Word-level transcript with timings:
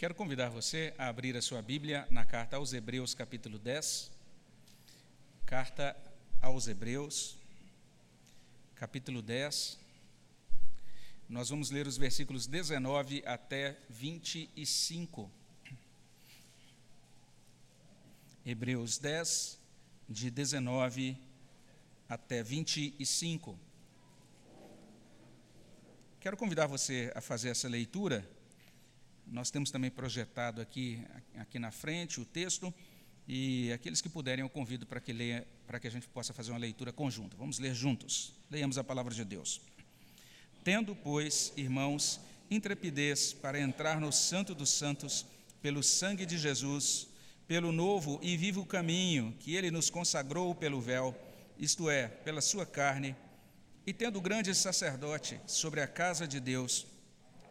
Quero 0.00 0.14
convidar 0.14 0.48
você 0.48 0.94
a 0.96 1.08
abrir 1.08 1.36
a 1.36 1.42
sua 1.42 1.60
Bíblia 1.60 2.08
na 2.10 2.24
carta 2.24 2.56
aos 2.56 2.72
Hebreus, 2.72 3.12
capítulo 3.12 3.58
10. 3.58 4.10
Carta 5.44 5.94
aos 6.40 6.66
Hebreus, 6.66 7.36
capítulo 8.76 9.20
10. 9.20 9.78
Nós 11.28 11.50
vamos 11.50 11.70
ler 11.70 11.86
os 11.86 11.98
versículos 11.98 12.46
19 12.46 13.22
até 13.26 13.76
25. 13.90 15.30
Hebreus 18.46 18.96
10, 18.96 19.60
de 20.08 20.30
19 20.30 21.18
até 22.08 22.42
25. 22.42 23.58
Quero 26.18 26.38
convidar 26.38 26.66
você 26.66 27.12
a 27.14 27.20
fazer 27.20 27.50
essa 27.50 27.68
leitura 27.68 28.26
nós 29.30 29.50
temos 29.50 29.70
também 29.70 29.90
projetado 29.90 30.60
aqui, 30.60 31.02
aqui 31.38 31.58
na 31.58 31.70
frente 31.70 32.20
o 32.20 32.24
texto, 32.24 32.72
e 33.26 33.72
aqueles 33.72 34.00
que 34.00 34.08
puderem 34.08 34.42
eu 34.42 34.48
convido 34.48 34.84
para 34.84 35.00
que, 35.00 35.12
leia, 35.12 35.46
para 35.66 35.78
que 35.78 35.86
a 35.86 35.90
gente 35.90 36.08
possa 36.08 36.32
fazer 36.32 36.50
uma 36.50 36.58
leitura 36.58 36.92
conjunta. 36.92 37.36
Vamos 37.36 37.58
ler 37.58 37.74
juntos. 37.74 38.32
Leiamos 38.50 38.76
a 38.76 38.82
palavra 38.82 39.14
de 39.14 39.24
Deus. 39.24 39.60
Tendo, 40.64 40.96
pois, 40.96 41.52
irmãos, 41.56 42.20
intrepidez 42.50 43.32
para 43.32 43.60
entrar 43.60 44.00
no 44.00 44.12
Santo 44.12 44.54
dos 44.54 44.70
Santos, 44.70 45.24
pelo 45.62 45.82
sangue 45.82 46.26
de 46.26 46.36
Jesus, 46.36 47.06
pelo 47.46 47.70
novo 47.70 48.18
e 48.22 48.36
vivo 48.36 48.66
caminho 48.66 49.34
que 49.38 49.54
ele 49.54 49.70
nos 49.70 49.90
consagrou 49.90 50.54
pelo 50.54 50.80
véu, 50.80 51.16
isto 51.58 51.88
é, 51.88 52.08
pela 52.08 52.40
sua 52.40 52.66
carne, 52.66 53.14
e 53.86 53.92
tendo 53.92 54.20
grande 54.20 54.54
sacerdote 54.54 55.40
sobre 55.46 55.80
a 55.80 55.86
casa 55.86 56.26
de 56.26 56.40
Deus, 56.40 56.86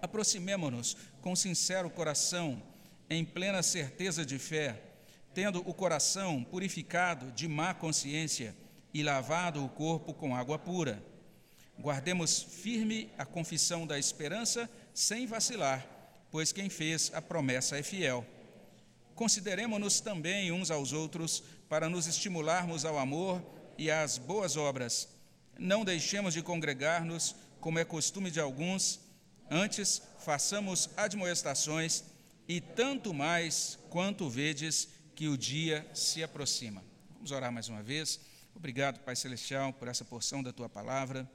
aproximemo-nos 0.02 0.96
com 1.22 1.36
sincero 1.36 1.90
coração, 1.90 2.62
em 3.10 3.26
plena 3.26 3.64
certeza 3.64 4.26
de 4.26 4.38
fé, 4.38 4.82
tendo 5.34 5.60
o 5.68 5.74
coração 5.74 6.44
purificado 6.44 7.32
de 7.32 7.48
má 7.48 7.74
consciência 7.74 8.56
e 8.94 9.04
lavado 9.04 9.64
o 9.64 9.70
corpo 9.70 10.14
com 10.14 10.36
água 10.36 10.58
pura. 10.58 11.04
Guardemos 11.80 12.42
firme 12.42 13.10
a 13.18 13.26
confissão 13.26 13.88
da 13.88 13.98
esperança 13.98 14.70
sem 14.94 15.26
vacilar, 15.26 15.88
pois 16.30 16.52
quem 16.52 16.70
fez 16.70 17.12
a 17.14 17.22
promessa 17.22 17.78
é 17.78 17.84
fiel. 17.84 18.26
Consideremos-nos 19.16 20.00
também 20.00 20.52
uns 20.52 20.72
aos 20.72 20.94
outros 20.94 21.44
para 21.68 21.90
nos 21.90 22.08
estimularmos 22.08 22.86
ao 22.86 22.98
amor 22.98 23.42
e 23.78 23.90
às 23.90 24.18
boas 24.18 24.58
obras. 24.58 25.10
Não 25.58 25.86
deixemos 25.86 26.34
de 26.34 26.42
congregar-nos, 26.42 27.36
como 27.60 27.80
é 27.80 27.86
costume 27.86 28.32
de 28.32 28.40
alguns, 28.40 29.00
Antes, 29.50 30.02
façamos 30.20 30.90
admoestações, 30.96 32.04
e 32.48 32.62
tanto 32.62 33.14
mais 33.14 33.78
quanto 33.90 34.30
vedes 34.30 34.90
que 35.16 35.28
o 35.28 35.38
dia 35.38 35.90
se 35.94 36.24
aproxima. 36.24 36.84
Vamos 37.16 37.32
orar 37.32 37.52
mais 37.52 37.68
uma 37.68 37.82
vez. 37.82 38.20
Obrigado, 38.56 39.00
Pai 39.00 39.16
Celestial, 39.16 39.74
por 39.74 39.88
essa 39.88 40.06
porção 40.06 40.42
da 40.42 40.54
tua 40.54 40.70
palavra, 40.70 41.30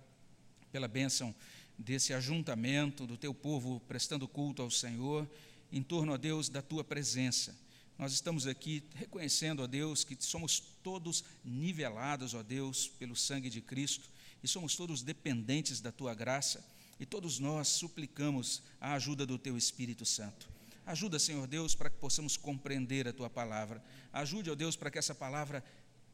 pela 0.71 0.89
bênção 0.89 1.35
desse 1.79 2.13
ajuntamento 2.13 3.07
do 3.07 3.17
teu 3.17 3.35
povo 3.35 3.81
prestando 3.89 4.29
culto 4.29 4.63
ao 4.63 4.71
Senhor, 4.71 5.29
em 5.73 5.83
torno, 5.83 6.15
a 6.15 6.17
Deus, 6.17 6.49
da 6.49 6.63
tua 6.63 6.85
presença. 6.85 7.57
Nós 7.99 8.13
estamos 8.13 8.47
aqui 8.47 8.83
reconhecendo, 8.95 9.63
ó 9.63 9.67
Deus, 9.67 10.05
que 10.05 10.17
somos 10.21 10.61
todos 10.83 11.25
nivelados, 11.45 12.35
ó 12.35 12.43
Deus, 12.43 12.89
pelo 12.89 13.15
sangue 13.15 13.51
de 13.51 13.61
Cristo 13.61 14.09
e 14.43 14.49
somos 14.49 14.77
todos 14.77 15.03
dependentes 15.03 15.81
da 15.81 15.91
tua 15.91 16.15
graça. 16.15 16.63
E 16.99 17.07
todos 17.07 17.39
nós 17.39 17.69
suplicamos 17.69 18.63
a 18.81 18.95
ajuda 18.95 19.27
do 19.27 19.39
Teu 19.39 19.57
Espírito 19.57 20.05
Santo. 20.05 20.49
Ajuda, 20.87 21.19
Senhor 21.19 21.47
Deus, 21.47 21.75
para 21.75 21.89
que 21.89 21.97
possamos 21.97 22.37
compreender 22.37 23.09
a 23.09 23.13
Tua 23.13 23.31
palavra. 23.31 23.83
Ajude, 24.13 24.51
ó 24.51 24.55
Deus, 24.55 24.77
para 24.77 24.91
que 24.91 24.99
essa 24.99 25.15
palavra 25.15 25.65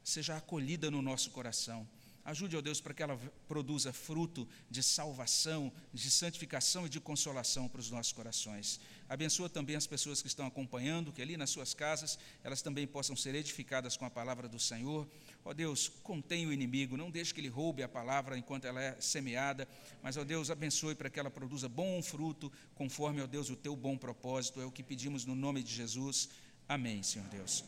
seja 0.05 0.37
acolhida 0.37 0.91
no 0.91 1.03
nosso 1.03 1.31
coração. 1.31 1.87
Ajude, 2.25 2.57
ó 2.57 2.61
Deus, 2.61 2.81
para 2.81 2.95
que 2.95 3.03
ela 3.03 3.19
produza 3.49 3.93
fruto 3.93 4.49
de 4.71 4.83
salvação, 4.83 5.73
de 5.93 6.11
santificação 6.11 6.87
e 6.87 6.89
de 6.89 7.01
consolação 7.01 7.69
para 7.69 7.81
os 7.81 7.91
nossos 7.91 8.13
corações. 8.13 8.81
Abençoa 9.11 9.49
também 9.49 9.75
as 9.75 9.89
pessoas 9.89 10.23
que 10.23 10.29
estão 10.29 10.47
acompanhando, 10.47 11.11
que 11.13 11.21
ali 11.21 11.37
nas 11.37 11.51
suas 11.51 11.75
casas 11.75 12.17
elas 12.45 12.63
também 12.63 12.87
possam 12.87 13.17
ser 13.17 13.35
edificadas 13.35 13.97
com 13.97 14.05
a 14.05 14.11
palavra 14.11 14.49
do 14.49 14.57
Senhor. 14.57 15.05
Ó 15.45 15.53
Deus, 15.53 15.89
contém 16.05 16.47
o 16.47 16.53
inimigo, 16.53 16.97
não 16.97 17.11
deixe 17.11 17.35
que 17.35 17.41
ele 17.41 17.49
roube 17.49 17.83
a 17.83 17.89
palavra 17.89 18.39
enquanto 18.39 18.67
ela 18.67 18.81
é 18.81 19.01
semeada, 19.01 19.67
mas, 20.01 20.17
ó 20.17 20.23
Deus, 20.23 20.49
abençoe 20.49 20.95
para 20.95 21.11
que 21.11 21.19
ela 21.19 21.29
produza 21.29 21.69
bom 21.69 22.01
fruto, 22.01 22.53
conforme, 22.77 23.21
ó 23.21 23.27
Deus, 23.27 23.51
o 23.51 23.57
teu 23.57 23.75
bom 23.75 23.99
propósito. 23.99 24.61
É 24.61 24.65
o 24.65 24.71
que 24.71 24.85
pedimos 24.85 25.25
no 25.25 25.35
nome 25.35 25.61
de 25.61 25.75
Jesus. 25.75 26.29
Amém, 26.69 27.03
Senhor 27.03 27.27
Deus. 27.27 27.65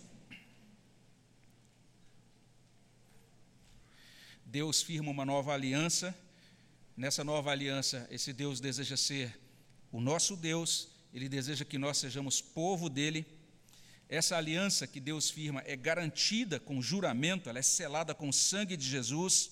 Deus 4.46 4.80
firma 4.80 5.10
uma 5.10 5.24
nova 5.24 5.52
aliança. 5.52 6.16
Nessa 6.96 7.24
nova 7.24 7.50
aliança, 7.50 8.06
esse 8.12 8.32
Deus 8.32 8.60
deseja 8.60 8.96
ser 8.96 9.36
o 9.90 10.00
nosso 10.00 10.36
Deus, 10.36 10.91
ele 11.12 11.28
deseja 11.28 11.64
que 11.64 11.78
nós 11.78 11.98
sejamos 11.98 12.40
povo 12.40 12.88
dele. 12.88 13.26
Essa 14.08 14.36
aliança 14.36 14.86
que 14.86 15.00
Deus 15.00 15.30
firma 15.30 15.62
é 15.66 15.76
garantida 15.76 16.58
com 16.60 16.82
juramento, 16.82 17.48
ela 17.48 17.58
é 17.58 17.62
selada 17.62 18.14
com 18.14 18.28
o 18.28 18.32
sangue 18.32 18.76
de 18.76 18.86
Jesus. 18.86 19.50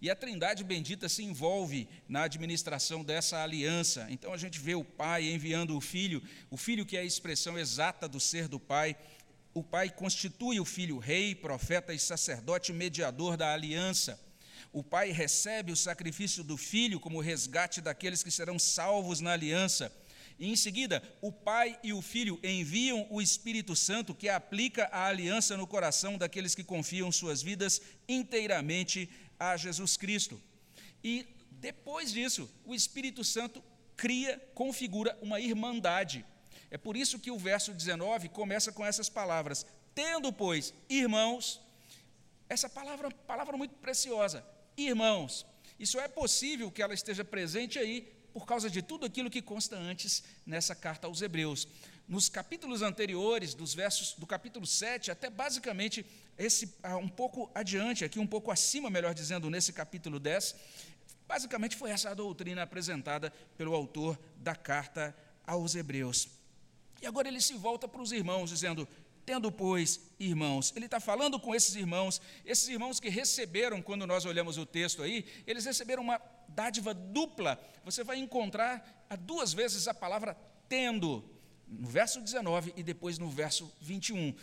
E 0.00 0.08
a 0.08 0.16
Trindade 0.16 0.64
bendita 0.64 1.08
se 1.08 1.22
envolve 1.22 1.86
na 2.08 2.22
administração 2.22 3.04
dessa 3.04 3.42
aliança. 3.42 4.06
Então 4.08 4.32
a 4.32 4.36
gente 4.38 4.58
vê 4.58 4.74
o 4.74 4.84
Pai 4.84 5.30
enviando 5.30 5.76
o 5.76 5.80
Filho, 5.80 6.22
o 6.50 6.56
Filho 6.56 6.86
que 6.86 6.96
é 6.96 7.00
a 7.00 7.04
expressão 7.04 7.58
exata 7.58 8.08
do 8.08 8.18
ser 8.18 8.48
do 8.48 8.58
Pai. 8.58 8.96
O 9.52 9.62
Pai 9.62 9.90
constitui 9.90 10.58
o 10.58 10.64
Filho 10.64 10.98
rei, 10.98 11.34
profeta 11.34 11.92
e 11.92 11.98
sacerdote 11.98 12.72
mediador 12.72 13.36
da 13.36 13.52
aliança. 13.52 14.18
O 14.72 14.84
pai 14.84 15.10
recebe 15.10 15.72
o 15.72 15.76
sacrifício 15.76 16.44
do 16.44 16.56
filho 16.56 17.00
como 17.00 17.20
resgate 17.20 17.80
daqueles 17.80 18.22
que 18.22 18.30
serão 18.30 18.56
salvos 18.56 19.20
na 19.20 19.32
aliança. 19.32 19.92
E 20.40 20.50
em 20.50 20.56
seguida, 20.56 21.02
o 21.20 21.30
pai 21.30 21.78
e 21.82 21.92
o 21.92 22.00
filho 22.00 22.40
enviam 22.42 23.06
o 23.10 23.20
Espírito 23.20 23.76
Santo 23.76 24.14
que 24.14 24.26
aplica 24.26 24.86
a 24.86 25.04
aliança 25.04 25.54
no 25.54 25.66
coração 25.66 26.16
daqueles 26.16 26.54
que 26.54 26.64
confiam 26.64 27.12
suas 27.12 27.42
vidas 27.42 27.82
inteiramente 28.08 29.10
a 29.38 29.54
Jesus 29.58 29.98
Cristo. 29.98 30.40
E 31.04 31.26
depois 31.50 32.10
disso, 32.10 32.50
o 32.64 32.74
Espírito 32.74 33.22
Santo 33.22 33.62
cria, 33.94 34.38
configura 34.54 35.16
uma 35.20 35.38
irmandade. 35.38 36.24
É 36.70 36.78
por 36.78 36.96
isso 36.96 37.18
que 37.18 37.30
o 37.30 37.38
verso 37.38 37.74
19 37.74 38.30
começa 38.30 38.72
com 38.72 38.84
essas 38.84 39.10
palavras: 39.10 39.66
Tendo, 39.94 40.32
pois, 40.32 40.72
irmãos, 40.88 41.60
essa 42.48 42.66
palavra, 42.66 43.10
palavra 43.10 43.58
muito 43.58 43.74
preciosa, 43.74 44.42
irmãos. 44.74 45.44
Isso 45.78 46.00
é 46.00 46.08
possível 46.08 46.70
que 46.70 46.80
ela 46.80 46.94
esteja 46.94 47.24
presente 47.24 47.78
aí 47.78 48.10
por 48.32 48.46
causa 48.46 48.70
de 48.70 48.82
tudo 48.82 49.06
aquilo 49.06 49.30
que 49.30 49.42
consta 49.42 49.76
antes 49.76 50.22
nessa 50.46 50.74
carta 50.74 51.06
aos 51.06 51.22
Hebreus. 51.22 51.66
Nos 52.08 52.28
capítulos 52.28 52.82
anteriores, 52.82 53.54
dos 53.54 53.74
versos 53.74 54.14
do 54.14 54.26
capítulo 54.26 54.66
7 54.66 55.10
até 55.10 55.30
basicamente 55.30 56.04
esse 56.36 56.74
ah, 56.82 56.96
um 56.96 57.08
pouco 57.08 57.50
adiante, 57.54 58.04
aqui 58.04 58.18
um 58.18 58.26
pouco 58.26 58.50
acima, 58.50 58.90
melhor 58.90 59.14
dizendo, 59.14 59.50
nesse 59.50 59.72
capítulo 59.72 60.18
10, 60.18 60.54
basicamente 61.28 61.76
foi 61.76 61.90
essa 61.90 62.10
a 62.10 62.14
doutrina 62.14 62.62
apresentada 62.62 63.32
pelo 63.56 63.74
autor 63.74 64.18
da 64.36 64.56
carta 64.56 65.14
aos 65.46 65.74
Hebreus. 65.74 66.28
E 67.02 67.06
agora 67.06 67.28
ele 67.28 67.40
se 67.40 67.54
volta 67.54 67.86
para 67.86 68.02
os 68.02 68.12
irmãos, 68.12 68.50
dizendo: 68.50 68.88
Tendo, 69.24 69.52
pois, 69.52 70.00
irmãos, 70.18 70.72
ele 70.74 70.86
está 70.86 70.98
falando 70.98 71.38
com 71.38 71.54
esses 71.54 71.74
irmãos, 71.74 72.20
esses 72.44 72.68
irmãos 72.68 72.98
que 72.98 73.08
receberam, 73.08 73.80
quando 73.80 74.06
nós 74.06 74.24
olhamos 74.24 74.58
o 74.58 74.66
texto 74.66 75.02
aí, 75.02 75.24
eles 75.46 75.64
receberam 75.64 76.02
uma 76.02 76.18
dádiva 76.54 76.94
dupla. 76.94 77.60
Você 77.84 78.04
vai 78.04 78.18
encontrar 78.18 79.06
duas 79.20 79.52
vezes 79.52 79.88
a 79.88 79.94
palavra 79.94 80.36
tendo, 80.68 81.24
no 81.66 81.88
verso 81.88 82.20
19 82.20 82.74
e 82.76 82.82
depois 82.82 83.18
no 83.18 83.28
verso 83.28 83.72
21 83.80 84.34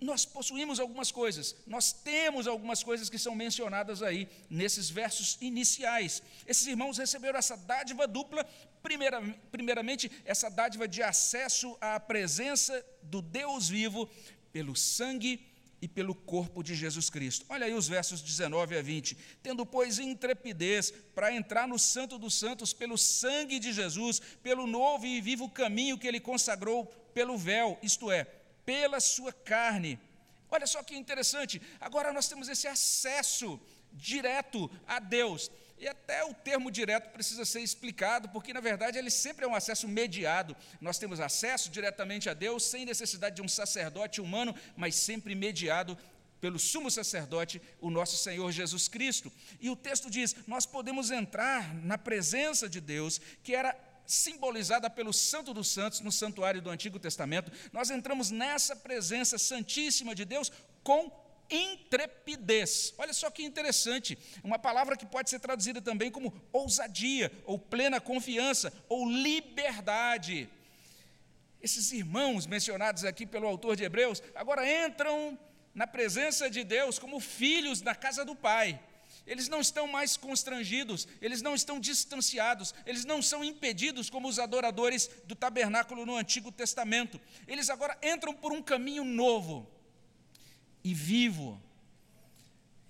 nós 0.00 0.24
possuímos 0.24 0.78
algumas 0.78 1.10
coisas, 1.10 1.56
nós 1.66 1.92
temos 1.92 2.46
algumas 2.46 2.82
coisas 2.82 3.08
que 3.10 3.18
são 3.18 3.34
mencionadas 3.34 4.02
aí 4.02 4.28
nesses 4.48 4.88
versos 4.90 5.36
iniciais. 5.40 6.22
Esses 6.46 6.66
irmãos 6.66 6.98
receberam 6.98 7.38
essa 7.38 7.56
dádiva 7.56 8.06
dupla, 8.06 8.44
primeira, 8.82 9.20
primeiramente, 9.50 10.10
essa 10.24 10.50
dádiva 10.50 10.86
de 10.86 11.02
acesso 11.02 11.76
à 11.80 11.98
presença 11.98 12.84
do 13.02 13.20
Deus 13.20 13.68
vivo 13.68 14.08
pelo 14.52 14.74
sangue 14.74 15.46
e 15.82 15.88
pelo 15.88 16.14
corpo 16.14 16.62
de 16.62 16.74
Jesus 16.74 17.08
Cristo. 17.08 17.46
Olha 17.48 17.66
aí 17.66 17.74
os 17.74 17.88
versos 17.88 18.20
19 18.20 18.76
a 18.76 18.82
20. 18.82 19.16
Tendo, 19.42 19.64
pois, 19.64 19.98
intrepidez 19.98 20.90
para 21.14 21.32
entrar 21.32 21.66
no 21.66 21.78
Santo 21.78 22.18
dos 22.18 22.34
Santos 22.34 22.72
pelo 22.72 22.98
sangue 22.98 23.58
de 23.58 23.72
Jesus, 23.72 24.20
pelo 24.42 24.66
novo 24.66 25.06
e 25.06 25.20
vivo 25.20 25.48
caminho 25.48 25.98
que 25.98 26.06
ele 26.06 26.20
consagrou 26.20 26.86
pelo 27.14 27.36
véu, 27.36 27.78
isto 27.82 28.10
é, 28.10 28.24
pela 28.64 29.00
sua 29.00 29.32
carne. 29.32 29.98
Olha 30.50 30.66
só 30.66 30.82
que 30.82 30.96
interessante, 30.96 31.60
agora 31.80 32.12
nós 32.12 32.28
temos 32.28 32.48
esse 32.48 32.66
acesso 32.66 33.60
direto 33.92 34.70
a 34.86 34.98
Deus. 34.98 35.50
E 35.80 35.88
até 35.88 36.22
o 36.22 36.34
termo 36.34 36.70
direto 36.70 37.10
precisa 37.10 37.42
ser 37.46 37.60
explicado, 37.60 38.28
porque 38.28 38.52
na 38.52 38.60
verdade 38.60 38.98
ele 38.98 39.10
sempre 39.10 39.46
é 39.46 39.48
um 39.48 39.54
acesso 39.54 39.88
mediado. 39.88 40.54
Nós 40.78 40.98
temos 40.98 41.18
acesso 41.20 41.70
diretamente 41.70 42.28
a 42.28 42.34
Deus 42.34 42.64
sem 42.64 42.84
necessidade 42.84 43.36
de 43.36 43.42
um 43.42 43.48
sacerdote 43.48 44.20
humano, 44.20 44.54
mas 44.76 44.94
sempre 44.94 45.34
mediado 45.34 45.96
pelo 46.38 46.58
sumo 46.58 46.90
sacerdote, 46.90 47.60
o 47.80 47.90
nosso 47.90 48.18
Senhor 48.18 48.52
Jesus 48.52 48.88
Cristo. 48.88 49.32
E 49.58 49.70
o 49.70 49.76
texto 49.76 50.10
diz: 50.10 50.36
nós 50.46 50.66
podemos 50.66 51.10
entrar 51.10 51.74
na 51.74 51.96
presença 51.96 52.68
de 52.68 52.80
Deus, 52.80 53.18
que 53.42 53.54
era 53.54 53.74
simbolizada 54.06 54.90
pelo 54.90 55.14
Santo 55.14 55.54
dos 55.54 55.68
Santos 55.68 56.00
no 56.00 56.12
santuário 56.12 56.60
do 56.60 56.68
Antigo 56.68 56.98
Testamento. 56.98 57.50
Nós 57.72 57.90
entramos 57.90 58.30
nessa 58.30 58.76
presença 58.76 59.38
santíssima 59.38 60.14
de 60.14 60.26
Deus 60.26 60.52
com 60.82 61.10
intrepidez. 61.50 62.94
Olha 62.96 63.12
só 63.12 63.30
que 63.30 63.42
interessante, 63.42 64.16
uma 64.42 64.58
palavra 64.58 64.96
que 64.96 65.04
pode 65.04 65.30
ser 65.30 65.40
traduzida 65.40 65.80
também 65.80 66.10
como 66.10 66.32
ousadia, 66.52 67.30
ou 67.44 67.58
plena 67.58 68.00
confiança, 68.00 68.72
ou 68.88 69.08
liberdade. 69.08 70.48
Esses 71.60 71.92
irmãos 71.92 72.46
mencionados 72.46 73.04
aqui 73.04 73.26
pelo 73.26 73.46
autor 73.46 73.76
de 73.76 73.84
Hebreus, 73.84 74.22
agora 74.34 74.86
entram 74.86 75.38
na 75.74 75.86
presença 75.86 76.48
de 76.48 76.64
Deus 76.64 76.98
como 76.98 77.20
filhos 77.20 77.82
na 77.82 77.94
casa 77.94 78.24
do 78.24 78.34
Pai. 78.34 78.80
Eles 79.26 79.48
não 79.48 79.60
estão 79.60 79.86
mais 79.86 80.16
constrangidos, 80.16 81.06
eles 81.20 81.42
não 81.42 81.54
estão 81.54 81.78
distanciados, 81.78 82.74
eles 82.86 83.04
não 83.04 83.20
são 83.20 83.44
impedidos 83.44 84.08
como 84.08 84.26
os 84.26 84.38
adoradores 84.38 85.10
do 85.24 85.36
tabernáculo 85.36 86.06
no 86.06 86.16
Antigo 86.16 86.50
Testamento. 86.50 87.20
Eles 87.46 87.68
agora 87.68 87.96
entram 88.02 88.32
por 88.34 88.52
um 88.52 88.62
caminho 88.62 89.04
novo 89.04 89.70
e 90.82 90.94
vivo. 90.94 91.60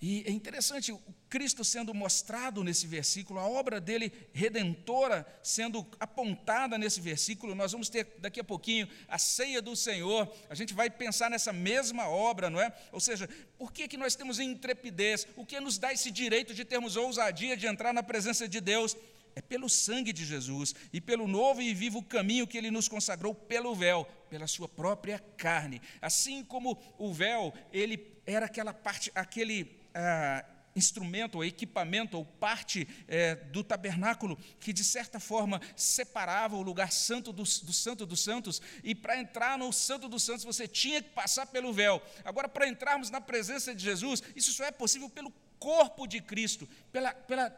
E 0.02 0.24
é 0.26 0.30
interessante, 0.30 0.92
o 0.92 1.00
Cristo 1.28 1.62
sendo 1.62 1.92
mostrado 1.92 2.64
nesse 2.64 2.86
versículo, 2.86 3.38
a 3.38 3.46
obra 3.46 3.78
dele 3.78 4.10
redentora 4.32 5.26
sendo 5.42 5.86
apontada 6.00 6.78
nesse 6.78 7.02
versículo. 7.02 7.54
Nós 7.54 7.72
vamos 7.72 7.90
ter 7.90 8.16
daqui 8.18 8.40
a 8.40 8.44
pouquinho 8.44 8.88
a 9.06 9.18
ceia 9.18 9.60
do 9.60 9.76
Senhor. 9.76 10.32
A 10.48 10.54
gente 10.54 10.72
vai 10.72 10.88
pensar 10.88 11.28
nessa 11.28 11.52
mesma 11.52 12.08
obra, 12.08 12.48
não 12.48 12.60
é? 12.60 12.74
Ou 12.92 12.98
seja, 12.98 13.28
por 13.58 13.72
que, 13.72 13.86
que 13.86 13.98
nós 13.98 14.14
temos 14.14 14.40
intrepidez? 14.40 15.26
O 15.36 15.44
que 15.44 15.60
nos 15.60 15.76
dá 15.76 15.92
esse 15.92 16.10
direito 16.10 16.54
de 16.54 16.64
termos 16.64 16.96
ousadia 16.96 17.54
de 17.54 17.66
entrar 17.66 17.92
na 17.92 18.02
presença 18.02 18.48
de 18.48 18.60
Deus? 18.60 18.96
É 19.34 19.40
pelo 19.40 19.68
sangue 19.68 20.12
de 20.12 20.24
Jesus 20.24 20.74
e 20.92 21.00
pelo 21.00 21.26
novo 21.26 21.62
e 21.62 21.72
vivo 21.74 22.02
caminho 22.02 22.46
que 22.46 22.58
ele 22.58 22.70
nos 22.70 22.88
consagrou 22.88 23.34
pelo 23.34 23.74
véu, 23.74 24.04
pela 24.28 24.46
sua 24.46 24.68
própria 24.68 25.18
carne. 25.36 25.80
Assim 26.00 26.44
como 26.44 26.78
o 26.98 27.12
véu, 27.12 27.52
ele 27.72 28.14
era 28.26 28.46
aquela 28.46 28.72
parte, 28.72 29.10
aquele 29.14 29.78
ah, 29.94 30.44
instrumento, 30.74 31.36
ou 31.36 31.44
equipamento, 31.44 32.16
ou 32.16 32.24
parte 32.24 32.86
é, 33.08 33.34
do 33.34 33.62
tabernáculo 33.62 34.36
que, 34.58 34.72
de 34.72 34.84
certa 34.84 35.18
forma, 35.18 35.60
separava 35.76 36.56
o 36.56 36.62
lugar 36.62 36.92
santo 36.92 37.32
do, 37.32 37.42
do 37.42 37.72
Santo 37.72 38.06
dos 38.06 38.22
Santos, 38.22 38.60
e 38.82 38.94
para 38.94 39.18
entrar 39.18 39.58
no 39.58 39.72
Santo 39.72 40.08
dos 40.08 40.22
Santos 40.22 40.44
você 40.44 40.66
tinha 40.68 41.02
que 41.02 41.10
passar 41.10 41.46
pelo 41.46 41.72
véu. 41.72 42.02
Agora, 42.24 42.48
para 42.48 42.68
entrarmos 42.68 43.10
na 43.10 43.20
presença 43.20 43.74
de 43.74 43.82
Jesus, 43.82 44.22
isso 44.34 44.52
só 44.52 44.64
é 44.64 44.70
possível 44.70 45.08
pelo 45.08 45.32
corpo 45.58 46.06
de 46.06 46.20
Cristo, 46.20 46.68
pela, 46.90 47.12
pela 47.12 47.50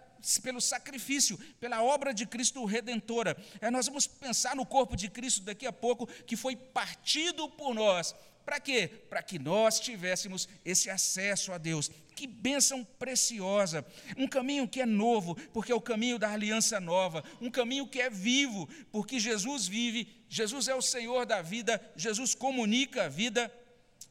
pelo 0.43 0.61
sacrifício, 0.61 1.39
pela 1.61 1.83
obra 1.83 2.13
de 2.13 2.27
Cristo 2.27 2.65
redentora. 2.65 3.37
É, 3.61 3.71
nós 3.71 3.87
vamos 3.87 4.07
pensar 4.07 4.55
no 4.57 4.67
corpo 4.67 4.97
de 4.97 5.09
Cristo 5.09 5.43
daqui 5.43 5.67
a 5.67 5.73
pouco, 5.73 6.07
que 6.07 6.37
foi 6.37 6.57
partido 6.57 7.49
por 7.49 7.75
nós. 7.75 8.15
Para 8.45 8.59
quê? 8.59 8.89
Para 9.09 9.23
que 9.23 9.39
nós 9.39 9.79
tivéssemos 9.79 10.49
esse 10.65 10.91
acesso 10.91 11.53
a 11.53 11.59
Deus. 11.59 11.91
Que 12.15 12.27
bênção 12.27 12.85
preciosa! 12.99 13.87
Um 14.17 14.27
caminho 14.27 14.67
que 14.67 14.81
é 14.81 14.87
novo, 14.87 15.37
porque 15.53 15.71
é 15.71 15.75
o 15.75 15.81
caminho 15.81 16.19
da 16.19 16.31
aliança 16.31 16.81
nova. 16.81 17.23
Um 17.41 17.51
caminho 17.51 17.87
que 17.87 18.01
é 18.01 18.11
vivo, 18.11 18.69
porque 18.91 19.21
Jesus 19.21 19.67
vive, 19.67 20.09
Jesus 20.29 20.67
é 20.67 20.75
o 20.75 20.83
Senhor 20.83 21.25
da 21.25 21.41
vida, 21.41 21.81
Jesus 21.97 22.35
comunica 22.35 23.05
a 23.05 23.09
vida. 23.09 23.53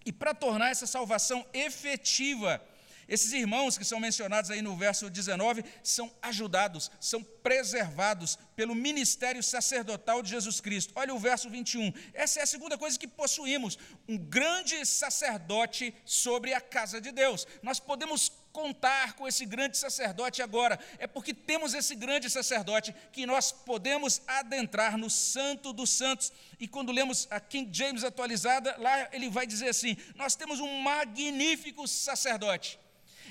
E 0.06 0.12
para 0.12 0.34
tornar 0.34 0.72
essa 0.72 0.88
salvação 0.88 1.46
efetiva, 1.54 2.64
esses 3.12 3.34
irmãos 3.34 3.78
que 3.78 3.84
são 3.84 4.00
mencionados 4.00 4.50
aí 4.50 4.62
no 4.62 4.74
verso 4.74 5.10
19 5.10 5.66
são 5.84 6.10
ajudados, 6.22 6.90
são 6.98 7.22
preservados 7.22 8.40
pelo 8.56 8.74
ministério 8.74 9.44
sacerdotal 9.44 10.24
de 10.24 10.30
Jesus 10.30 10.62
Cristo. 10.62 10.94
Olha 10.96 11.14
o 11.14 11.20
verso 11.20 11.50
21. 11.50 11.92
Essa 12.14 12.40
é 12.40 12.44
a 12.44 12.46
segunda 12.46 12.78
coisa 12.78 12.98
que 12.98 13.10
possuímos: 13.10 13.78
um 14.08 14.18
grande 14.18 14.86
sacerdote 14.86 15.94
sobre 16.06 16.54
a 16.54 16.62
casa 16.62 17.02
de 17.02 17.12
Deus. 17.12 17.46
Nós 17.62 17.82
podemos 17.82 18.32
contar 18.54 19.14
com 19.18 19.28
esse 19.28 19.46
grande 19.46 19.78
sacerdote 19.78 20.42
agora. 20.42 20.80
É 20.98 21.06
porque 21.06 21.34
temos 21.34 21.74
esse 21.74 21.96
grande 21.96 22.30
sacerdote 22.30 22.96
que 23.12 23.26
nós 23.26 23.52
podemos 23.52 24.22
adentrar 24.26 24.98
no 24.98 25.10
Santo 25.10 25.74
dos 25.74 25.90
Santos. 25.90 26.32
E 26.58 26.66
quando 26.66 26.94
lemos 26.94 27.28
a 27.30 27.42
King 27.42 27.70
James 27.78 28.06
atualizada, 28.06 28.74
lá 28.78 29.10
ele 29.12 29.30
vai 29.30 29.46
dizer 29.46 29.68
assim: 29.68 29.98
Nós 30.16 30.34
temos 30.34 30.62
um 30.62 30.80
magnífico 30.80 31.86
sacerdote 31.90 32.80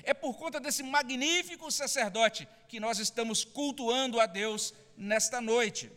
é 0.03 0.13
por 0.13 0.37
conta 0.37 0.59
desse 0.59 0.83
magnífico 0.83 1.71
sacerdote 1.71 2.47
que 2.67 2.79
nós 2.79 2.99
estamos 2.99 3.43
cultuando 3.43 4.19
a 4.19 4.25
Deus 4.25 4.73
nesta 4.97 5.41
noite. 5.41 5.91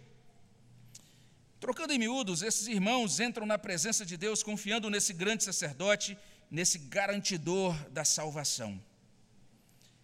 Trocando 1.61 1.93
em 1.93 1.99
miúdos, 1.99 2.43
esses 2.43 2.67
irmãos 2.67 3.21
entram 3.21 3.47
na 3.47 3.59
presença 3.59 4.05
de 4.05 4.17
Deus 4.17 4.43
confiando 4.43 4.91
nesse 4.91 5.13
grande 5.13 5.45
sacerdote, 5.45 6.17
nesse 6.51 6.79
garantidor 6.79 7.75
da 7.91 8.05
salvação. 8.05 8.79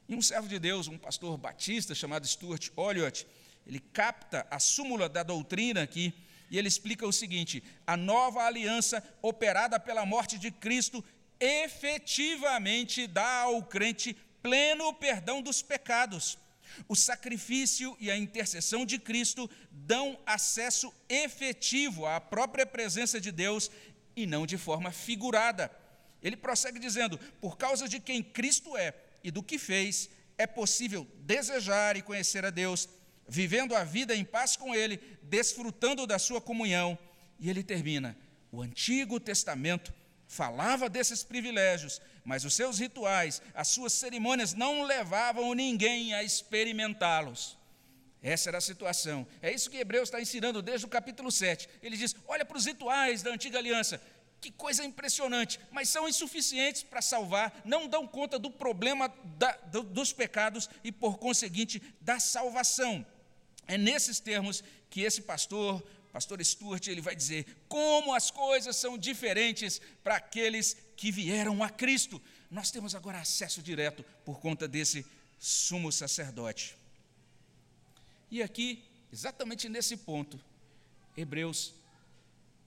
E 0.08 0.14
um 0.14 0.22
servo 0.22 0.48
de 0.48 0.58
Deus, 0.58 0.88
um 0.88 0.98
pastor 0.98 1.36
batista 1.36 1.94
chamado 1.94 2.26
Stuart 2.26 2.70
Olliott, 2.76 3.26
ele 3.66 3.78
capta 3.78 4.46
a 4.50 4.58
súmula 4.58 5.08
da 5.08 5.22
doutrina 5.22 5.82
aqui 5.82 6.14
e 6.50 6.58
ele 6.58 6.66
explica 6.66 7.06
o 7.06 7.12
seguinte: 7.12 7.62
a 7.86 7.96
nova 7.96 8.42
aliança 8.42 9.02
operada 9.22 9.78
pela 9.78 10.04
morte 10.04 10.38
de 10.38 10.50
Cristo 10.50 11.04
efetivamente 11.40 13.06
dá 13.06 13.40
ao 13.40 13.62
crente 13.62 14.14
pleno 14.42 14.92
perdão 14.94 15.40
dos 15.40 15.62
pecados. 15.62 16.38
O 16.88 16.94
sacrifício 16.94 17.96
e 17.98 18.10
a 18.10 18.16
intercessão 18.16 18.86
de 18.86 18.98
Cristo 18.98 19.50
dão 19.70 20.18
acesso 20.24 20.92
efetivo 21.08 22.06
à 22.06 22.20
própria 22.20 22.64
presença 22.66 23.20
de 23.20 23.32
Deus 23.32 23.70
e 24.14 24.26
não 24.26 24.46
de 24.46 24.56
forma 24.56 24.92
figurada. 24.92 25.70
Ele 26.22 26.36
prossegue 26.36 26.78
dizendo: 26.78 27.18
por 27.40 27.56
causa 27.56 27.88
de 27.88 27.98
quem 27.98 28.22
Cristo 28.22 28.76
é 28.76 28.94
e 29.24 29.30
do 29.30 29.42
que 29.42 29.58
fez, 29.58 30.10
é 30.38 30.46
possível 30.46 31.06
desejar 31.20 31.96
e 31.96 32.02
conhecer 32.02 32.44
a 32.44 32.50
Deus, 32.50 32.88
vivendo 33.28 33.74
a 33.74 33.84
vida 33.84 34.14
em 34.14 34.24
paz 34.24 34.56
com 34.56 34.74
Ele, 34.74 34.98
desfrutando 35.22 36.06
da 36.06 36.18
sua 36.18 36.40
comunhão. 36.40 36.98
E 37.38 37.48
ele 37.48 37.62
termina: 37.62 38.16
o 38.52 38.62
Antigo 38.62 39.18
Testamento 39.18 39.92
falava 40.30 40.88
desses 40.88 41.24
privilégios, 41.24 42.00
mas 42.24 42.44
os 42.44 42.54
seus 42.54 42.78
rituais, 42.78 43.42
as 43.52 43.66
suas 43.66 43.92
cerimônias 43.92 44.54
não 44.54 44.84
levavam 44.84 45.52
ninguém 45.54 46.14
a 46.14 46.22
experimentá-los. 46.22 47.58
Essa 48.22 48.48
era 48.48 48.58
a 48.58 48.60
situação. 48.60 49.26
É 49.42 49.52
isso 49.52 49.68
que 49.68 49.78
Hebreus 49.78 50.04
está 50.08 50.20
ensinando 50.20 50.62
desde 50.62 50.86
o 50.86 50.88
capítulo 50.88 51.32
7. 51.32 51.68
Ele 51.82 51.96
diz: 51.96 52.14
olha 52.28 52.44
para 52.44 52.56
os 52.56 52.64
rituais 52.64 53.22
da 53.22 53.32
antiga 53.32 53.58
aliança. 53.58 54.00
Que 54.40 54.52
coisa 54.52 54.84
impressionante, 54.84 55.58
mas 55.70 55.88
são 55.88 56.08
insuficientes 56.08 56.84
para 56.84 57.02
salvar, 57.02 57.60
não 57.64 57.88
dão 57.88 58.06
conta 58.06 58.38
do 58.38 58.50
problema 58.50 59.12
da, 59.36 59.52
do, 59.66 59.82
dos 59.82 60.12
pecados 60.12 60.70
e, 60.84 60.92
por 60.92 61.18
conseguinte, 61.18 61.82
da 62.00 62.20
salvação. 62.20 63.04
É 63.66 63.76
nesses 63.76 64.20
termos 64.20 64.62
que 64.88 65.02
esse 65.02 65.22
pastor 65.22 65.82
pastor 66.12 66.44
Stuart 66.44 66.86
ele 66.88 67.00
vai 67.00 67.14
dizer 67.14 67.46
como 67.68 68.14
as 68.14 68.30
coisas 68.30 68.76
são 68.76 68.98
diferentes 68.98 69.80
para 70.02 70.16
aqueles 70.16 70.76
que 70.96 71.10
vieram 71.10 71.62
a 71.62 71.70
Cristo. 71.70 72.20
Nós 72.50 72.70
temos 72.70 72.94
agora 72.94 73.20
acesso 73.20 73.62
direto 73.62 74.04
por 74.24 74.40
conta 74.40 74.66
desse 74.66 75.06
sumo 75.38 75.90
sacerdote. 75.90 76.76
E 78.30 78.42
aqui, 78.42 78.84
exatamente 79.12 79.68
nesse 79.68 79.96
ponto, 79.96 80.40
Hebreus 81.16 81.74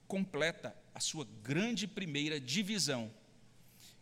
completa 0.06 0.76
a 0.94 1.00
sua 1.00 1.26
grande 1.42 1.86
primeira 1.86 2.38
divisão. 2.38 3.10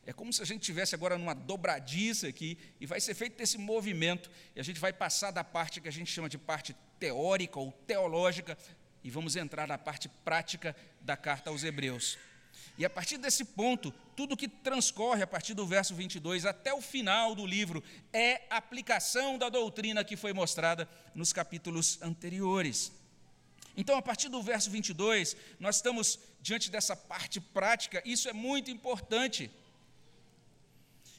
É 0.04 0.12
como 0.12 0.32
se 0.32 0.42
a 0.42 0.44
gente 0.44 0.62
tivesse 0.62 0.94
agora 0.94 1.16
numa 1.16 1.34
dobradiça 1.34 2.26
aqui 2.26 2.58
e 2.80 2.86
vai 2.86 3.00
ser 3.00 3.14
feito 3.14 3.40
esse 3.40 3.56
movimento 3.56 4.30
e 4.54 4.60
a 4.60 4.62
gente 4.62 4.80
vai 4.80 4.92
passar 4.92 5.30
da 5.30 5.44
parte 5.44 5.80
que 5.80 5.88
a 5.88 5.92
gente 5.92 6.10
chama 6.10 6.28
de 6.28 6.36
parte 6.36 6.74
teórica 6.98 7.58
ou 7.60 7.70
teológica 7.86 8.58
e 9.04 9.10
vamos 9.10 9.36
entrar 9.36 9.66
na 9.66 9.78
parte 9.78 10.08
prática 10.24 10.76
da 11.00 11.16
carta 11.16 11.50
aos 11.50 11.64
Hebreus. 11.64 12.18
E 12.78 12.84
a 12.84 12.90
partir 12.90 13.18
desse 13.18 13.44
ponto, 13.44 13.92
tudo 14.16 14.36
que 14.36 14.48
transcorre 14.48 15.22
a 15.22 15.26
partir 15.26 15.54
do 15.54 15.66
verso 15.66 15.94
22 15.94 16.46
até 16.46 16.72
o 16.72 16.80
final 16.80 17.34
do 17.34 17.46
livro 17.46 17.82
é 18.12 18.42
aplicação 18.48 19.36
da 19.36 19.48
doutrina 19.48 20.04
que 20.04 20.16
foi 20.16 20.32
mostrada 20.32 20.88
nos 21.14 21.32
capítulos 21.32 22.00
anteriores. 22.00 22.92
Então, 23.76 23.96
a 23.96 24.02
partir 24.02 24.28
do 24.28 24.42
verso 24.42 24.70
22, 24.70 25.36
nós 25.58 25.76
estamos 25.76 26.18
diante 26.40 26.70
dessa 26.70 26.94
parte 26.94 27.40
prática, 27.40 28.02
isso 28.04 28.28
é 28.28 28.32
muito 28.32 28.70
importante. 28.70 29.50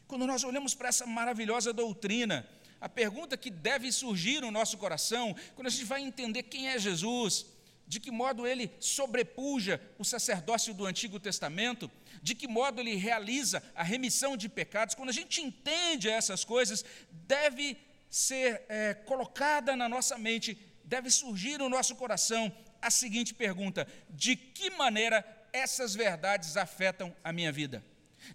Quando 0.07 0.27
nós 0.27 0.43
olhamos 0.43 0.75
para 0.75 0.89
essa 0.89 1.05
maravilhosa 1.05 1.73
doutrina, 1.73 2.47
a 2.79 2.89
pergunta 2.89 3.37
que 3.37 3.49
deve 3.49 3.91
surgir 3.91 4.41
no 4.41 4.51
nosso 4.51 4.77
coração, 4.77 5.35
quando 5.55 5.67
a 5.67 5.69
gente 5.69 5.85
vai 5.85 6.01
entender 6.01 6.43
quem 6.43 6.67
é 6.67 6.77
Jesus, 6.77 7.45
de 7.87 7.99
que 7.99 8.11
modo 8.11 8.47
ele 8.47 8.71
sobrepuja 8.79 9.79
o 9.97 10.03
sacerdócio 10.03 10.73
do 10.73 10.85
Antigo 10.85 11.19
Testamento, 11.19 11.91
de 12.21 12.33
que 12.33 12.47
modo 12.47 12.79
ele 12.79 12.95
realiza 12.95 13.61
a 13.75 13.83
remissão 13.83 14.37
de 14.37 14.47
pecados, 14.47 14.95
quando 14.95 15.09
a 15.09 15.13
gente 15.13 15.41
entende 15.41 16.09
essas 16.09 16.43
coisas, 16.43 16.83
deve 17.11 17.77
ser 18.09 18.63
é, 18.69 18.93
colocada 18.93 19.75
na 19.75 19.89
nossa 19.89 20.17
mente, 20.17 20.57
deve 20.83 21.09
surgir 21.09 21.57
no 21.57 21.69
nosso 21.69 21.95
coração 21.95 22.51
a 22.81 22.91
seguinte 22.91 23.33
pergunta: 23.33 23.87
de 24.09 24.35
que 24.35 24.69
maneira 24.71 25.25
essas 25.51 25.95
verdades 25.95 26.57
afetam 26.57 27.15
a 27.23 27.33
minha 27.33 27.51
vida? 27.51 27.83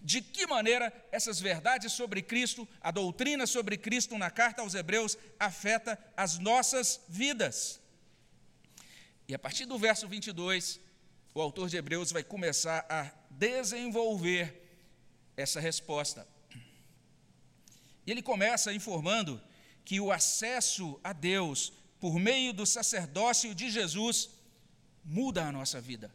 De 0.02 0.20
que 0.20 0.46
maneira 0.46 0.92
essas 1.10 1.40
verdades 1.40 1.92
sobre 1.92 2.20
Cristo, 2.20 2.68
a 2.80 2.90
doutrina 2.90 3.46
sobre 3.46 3.76
Cristo 3.78 4.18
na 4.18 4.30
carta 4.30 4.60
aos 4.60 4.74
Hebreus, 4.74 5.16
afeta 5.38 5.98
as 6.16 6.38
nossas 6.38 7.00
vidas? 7.08 7.80
E 9.28 9.34
a 9.34 9.38
partir 9.38 9.66
do 9.66 9.78
verso 9.78 10.08
22, 10.08 10.80
o 11.34 11.40
autor 11.42 11.68
de 11.68 11.76
Hebreus 11.76 12.10
vai 12.10 12.24
começar 12.24 12.86
a 12.88 13.12
desenvolver 13.28 14.66
essa 15.36 15.60
resposta. 15.60 16.26
E 18.06 18.10
ele 18.10 18.22
começa 18.22 18.72
informando 18.72 19.38
que 19.84 20.00
o 20.00 20.10
acesso 20.10 20.98
a 21.04 21.12
Deus 21.12 21.74
por 22.00 22.18
meio 22.18 22.54
do 22.54 22.64
sacerdócio 22.64 23.54
de 23.54 23.70
Jesus 23.70 24.30
muda 25.04 25.44
a 25.44 25.52
nossa 25.52 25.78
vida. 25.78 26.10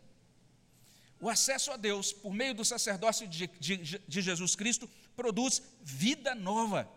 O 1.21 1.29
acesso 1.29 1.71
a 1.71 1.77
Deus 1.77 2.11
por 2.11 2.33
meio 2.33 2.55
do 2.55 2.65
sacerdócio 2.65 3.27
de, 3.27 3.47
de, 3.59 3.77
de, 3.77 4.21
Jesus 4.21 4.55
Cristo 4.55 4.89
produz 5.15 5.61
vida 5.83 6.33
nova. 6.33 6.91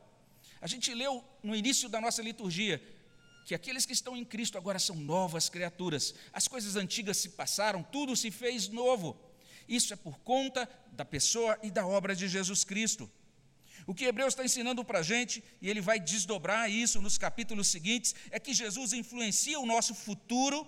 A 0.63 0.67
gente 0.67 0.95
leu 0.95 1.23
no 1.43 1.55
início 1.55 1.91
da 1.91 2.01
nossa 2.01 2.23
liturgia 2.23 2.83
que 3.47 3.55
aqueles 3.55 3.87
que 3.87 3.93
estão 3.93 4.17
em 4.17 4.25
Cristo 4.25 4.59
agora 4.59 4.77
são 4.77 4.97
novas 4.97 5.49
criaturas. 5.49 6.13
As 6.33 6.49
coisas 6.49 6.75
antigas 6.75 7.17
se 7.17 7.29
passaram, 7.29 7.81
tudo 7.81 8.17
se 8.17 8.29
fez 8.29 8.67
novo. 8.67 9.17
Isso 9.69 9.93
é 9.93 9.97
por 9.97 10.19
conta 10.19 10.69
da 10.91 11.05
pessoa 11.05 11.57
e 11.63 11.71
da 11.71 11.87
obra 11.87 12.17
de 12.17 12.27
Jesus 12.27 12.65
Cristo. 12.65 13.09
O 13.87 13.95
que 13.95 14.05
Hebreus 14.05 14.33
está 14.33 14.45
ensinando 14.45 14.85
para 14.85 14.99
a 14.99 15.03
gente, 15.03 15.45
e 15.63 15.71
ele 15.71 15.81
vai 15.81 16.01
desdobrar 16.01 16.69
isso 16.69 17.01
nos 17.01 17.17
capítulos 17.17 17.69
seguintes, 17.69 18.17
é 18.33 18.41
que 18.41 18.53
Jesus 18.53 18.93
influencia 18.93 19.61
o 19.61 19.67
nosso 19.67 19.95
futuro, 19.95 20.67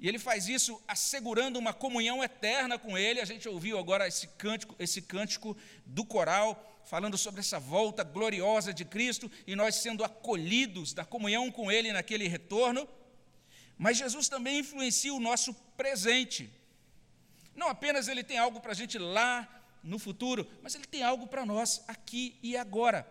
e 0.00 0.08
ele 0.08 0.18
faz 0.18 0.48
isso 0.48 0.82
assegurando 0.88 1.60
uma 1.60 1.72
comunhão 1.72 2.24
eterna 2.24 2.76
com 2.78 2.96
Ele. 2.96 3.20
A 3.20 3.24
gente 3.24 3.46
ouviu 3.48 3.78
agora 3.78 4.08
esse 4.08 4.26
cântico, 4.26 4.74
esse 4.78 5.02
cântico 5.02 5.56
do 5.84 6.04
coral, 6.04 6.69
falando 6.90 7.16
sobre 7.16 7.38
essa 7.38 7.60
volta 7.60 8.02
gloriosa 8.02 8.74
de 8.74 8.84
Cristo 8.84 9.30
e 9.46 9.54
nós 9.54 9.76
sendo 9.76 10.02
acolhidos 10.02 10.92
da 10.92 11.04
comunhão 11.04 11.48
com 11.48 11.70
Ele 11.70 11.92
naquele 11.92 12.26
retorno. 12.26 12.88
Mas 13.78 13.96
Jesus 13.96 14.28
também 14.28 14.58
influencia 14.58 15.14
o 15.14 15.20
nosso 15.20 15.54
presente. 15.76 16.50
Não 17.54 17.68
apenas 17.68 18.08
Ele 18.08 18.24
tem 18.24 18.38
algo 18.38 18.58
para 18.58 18.72
a 18.72 18.74
gente 18.74 18.98
lá 18.98 19.48
no 19.84 20.00
futuro, 20.00 20.44
mas 20.64 20.74
Ele 20.74 20.84
tem 20.84 21.04
algo 21.04 21.28
para 21.28 21.46
nós 21.46 21.80
aqui 21.86 22.36
e 22.42 22.56
agora. 22.56 23.06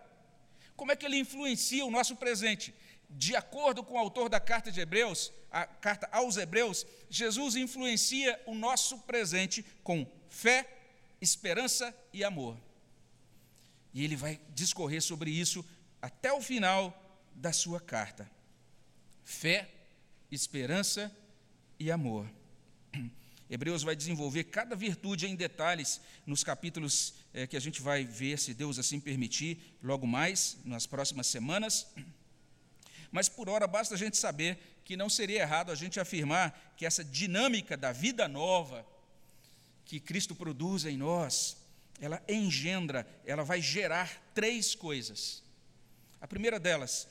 Como 0.76 0.92
é 0.92 0.96
que 0.96 1.06
Ele 1.06 1.16
influencia 1.16 1.82
o 1.86 1.90
nosso 1.90 2.16
presente? 2.16 2.74
De 3.08 3.34
acordo 3.34 3.82
com 3.82 3.94
o 3.94 3.98
autor 3.98 4.28
da 4.28 4.38
carta 4.38 4.70
de 4.70 4.78
Hebreus, 4.78 5.32
a 5.50 5.64
carta 5.66 6.06
aos 6.12 6.36
Hebreus, 6.36 6.86
Jesus 7.08 7.56
influencia 7.56 8.38
o 8.44 8.54
nosso 8.54 8.98
presente 8.98 9.64
com 9.82 10.06
fé, 10.28 10.68
esperança 11.18 11.96
e 12.12 12.22
amor. 12.22 12.58
E 13.92 14.04
ele 14.04 14.16
vai 14.16 14.40
discorrer 14.54 15.02
sobre 15.02 15.30
isso 15.30 15.64
até 16.00 16.32
o 16.32 16.40
final 16.40 16.96
da 17.34 17.52
sua 17.52 17.80
carta. 17.80 18.30
Fé, 19.24 19.68
esperança 20.30 21.14
e 21.78 21.90
amor. 21.90 22.30
Hebreus 23.50 23.82
vai 23.82 23.96
desenvolver 23.96 24.44
cada 24.44 24.76
virtude 24.76 25.26
em 25.26 25.34
detalhes 25.34 26.00
nos 26.24 26.44
capítulos 26.44 27.14
é, 27.34 27.46
que 27.46 27.56
a 27.56 27.60
gente 27.60 27.82
vai 27.82 28.04
ver, 28.04 28.38
se 28.38 28.54
Deus 28.54 28.78
assim 28.78 29.00
permitir, 29.00 29.76
logo 29.82 30.06
mais, 30.06 30.58
nas 30.64 30.86
próximas 30.86 31.26
semanas. 31.26 31.86
Mas 33.10 33.28
por 33.28 33.48
hora 33.48 33.66
basta 33.66 33.94
a 33.94 33.98
gente 33.98 34.16
saber 34.16 34.80
que 34.84 34.96
não 34.96 35.10
seria 35.10 35.40
errado 35.40 35.72
a 35.72 35.74
gente 35.74 35.98
afirmar 35.98 36.74
que 36.76 36.86
essa 36.86 37.04
dinâmica 37.04 37.76
da 37.76 37.92
vida 37.92 38.28
nova 38.28 38.86
que 39.84 39.98
Cristo 39.98 40.36
produz 40.36 40.84
em 40.84 40.96
nós, 40.96 41.56
ela 42.00 42.22
engendra, 42.28 43.06
ela 43.24 43.44
vai 43.44 43.60
gerar 43.60 44.10
três 44.34 44.74
coisas. 44.74 45.42
A 46.20 46.26
primeira 46.26 46.58
delas, 46.58 47.06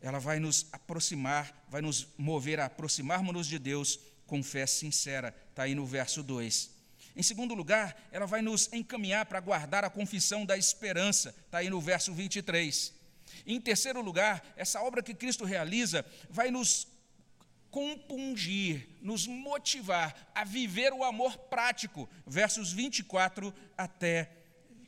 ela 0.00 0.18
vai 0.18 0.38
nos 0.38 0.66
aproximar, 0.72 1.66
vai 1.68 1.82
nos 1.82 2.06
mover 2.16 2.60
a 2.60 2.66
aproximarmos-nos 2.66 3.46
de 3.46 3.58
Deus 3.58 3.98
com 4.26 4.42
fé 4.42 4.66
sincera, 4.66 5.34
está 5.50 5.64
aí 5.64 5.74
no 5.74 5.84
verso 5.84 6.22
2. 6.22 6.70
Em 7.16 7.22
segundo 7.22 7.54
lugar, 7.54 7.96
ela 8.12 8.26
vai 8.26 8.40
nos 8.40 8.72
encaminhar 8.72 9.26
para 9.26 9.40
guardar 9.40 9.84
a 9.84 9.90
confissão 9.90 10.46
da 10.46 10.56
esperança, 10.56 11.34
está 11.46 11.58
aí 11.58 11.68
no 11.68 11.80
verso 11.80 12.14
23. 12.14 12.94
Em 13.44 13.60
terceiro 13.60 14.00
lugar, 14.00 14.54
essa 14.56 14.80
obra 14.82 15.02
que 15.02 15.14
Cristo 15.14 15.44
realiza 15.44 16.04
vai 16.30 16.50
nos 16.50 16.86
compungir, 17.70 18.88
nos 19.00 19.26
motivar 19.26 20.30
a 20.34 20.44
viver 20.44 20.92
o 20.92 21.04
amor 21.04 21.36
prático, 21.36 22.08
versos 22.26 22.72
24 22.72 23.52
até 23.76 24.30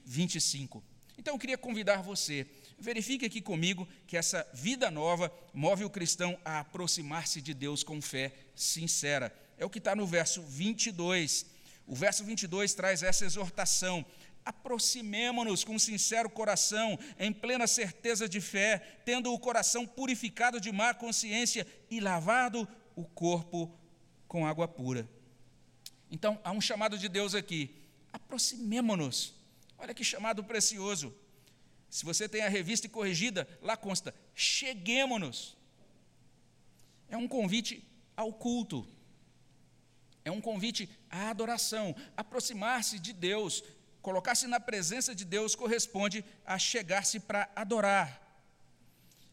25. 0.05 0.83
Então 1.19 1.35
eu 1.35 1.39
queria 1.39 1.59
convidar 1.59 2.03
você, 2.03 2.47
verifique 2.79 3.27
aqui 3.27 3.43
comigo 3.43 3.87
que 4.07 4.17
essa 4.17 4.49
vida 4.55 4.91
nova 4.91 5.31
move 5.53 5.85
o 5.85 5.91
cristão 5.91 6.39
a 6.45 6.61
aproximar-se 6.61 7.43
de 7.43 7.53
Deus 7.53 7.85
com 7.85 8.01
fé 8.01 8.33
sincera. 8.55 9.31
É 9.59 9.65
o 9.65 9.71
que 9.71 9.79
está 9.79 9.95
no 9.95 10.07
verso 10.07 10.43
22. 10.43 11.45
O 11.87 11.95
verso 11.95 12.25
22 12.25 12.73
traz 12.73 13.03
essa 13.03 13.27
exortação: 13.27 14.05
aproximemo-nos 14.45 15.65
com 15.65 15.79
sincero 15.79 16.29
coração, 16.29 16.99
em 17.19 17.33
plena 17.33 17.67
certeza 17.67 18.29
de 18.29 18.41
fé, 18.41 18.79
tendo 19.05 19.33
o 19.33 19.39
coração 19.39 19.87
purificado 19.87 20.61
de 20.61 20.73
má 20.73 20.95
consciência 20.95 21.67
e 21.91 22.01
lavado 22.01 22.67
o 22.97 23.05
corpo 23.05 23.73
com 24.27 24.47
água 24.47 24.67
pura. 24.69 25.09
Então, 26.11 26.41
há 26.43 26.51
um 26.51 26.61
chamado 26.61 26.99
de 26.99 27.09
Deus 27.09 27.35
aqui. 27.35 27.75
Aproximemo-nos. 28.13 29.35
Olha 29.79 29.95
que 29.95 30.05
chamado 30.05 30.43
precioso. 30.43 31.15
Se 31.89 32.05
você 32.05 32.29
tem 32.29 32.43
a 32.43 32.49
revista 32.49 32.89
corrigida, 32.89 33.49
lá 33.63 33.77
consta: 33.77 34.15
cheguemo-nos. 34.35 35.57
É 37.09 37.17
um 37.17 37.29
convite 37.29 37.87
ao 38.17 38.33
culto. 38.33 38.87
É 40.25 40.31
um 40.31 40.41
convite 40.41 40.89
à 41.09 41.31
adoração. 41.31 41.95
Aproximar-se 42.17 42.99
de 42.99 43.13
Deus, 43.13 43.65
colocar-se 44.03 44.47
na 44.47 44.61
presença 44.61 45.15
de 45.15 45.25
Deus 45.25 45.55
corresponde 45.55 46.25
a 46.45 46.59
chegar-se 46.59 47.21
para 47.21 47.51
adorar. 47.55 48.21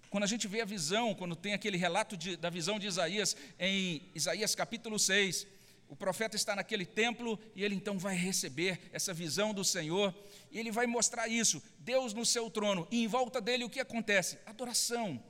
Quando 0.10 0.24
a 0.24 0.28
gente 0.28 0.48
vê 0.48 0.62
a 0.62 0.66
visão, 0.66 1.14
quando 1.14 1.36
tem 1.36 1.54
aquele 1.54 1.78
relato 1.78 2.16
de, 2.16 2.38
da 2.38 2.50
visão 2.50 2.80
de 2.80 2.88
Isaías, 2.88 3.36
em 3.60 4.10
Isaías 4.16 4.56
capítulo 4.56 4.98
6, 4.98 5.46
o 5.90 5.96
profeta 5.96 6.36
está 6.36 6.56
naquele 6.56 6.86
templo 6.86 7.40
e 7.56 7.64
ele 7.64 7.76
então 7.76 7.98
vai 7.98 8.16
receber 8.16 8.80
essa 8.92 9.14
visão 9.14 9.54
do 9.54 9.64
Senhor 9.64 10.14
e 10.52 10.60
ele 10.60 10.72
vai 10.72 10.86
mostrar 10.86 11.28
isso, 11.28 11.62
Deus 11.80 12.14
no 12.14 12.26
seu 12.26 12.50
trono, 12.50 12.88
e 12.92 13.04
em 13.04 13.08
volta 13.08 13.40
dele 13.40 13.64
o 13.64 13.70
que 13.70 13.80
acontece? 13.80 14.38
Adoração. 14.46 15.22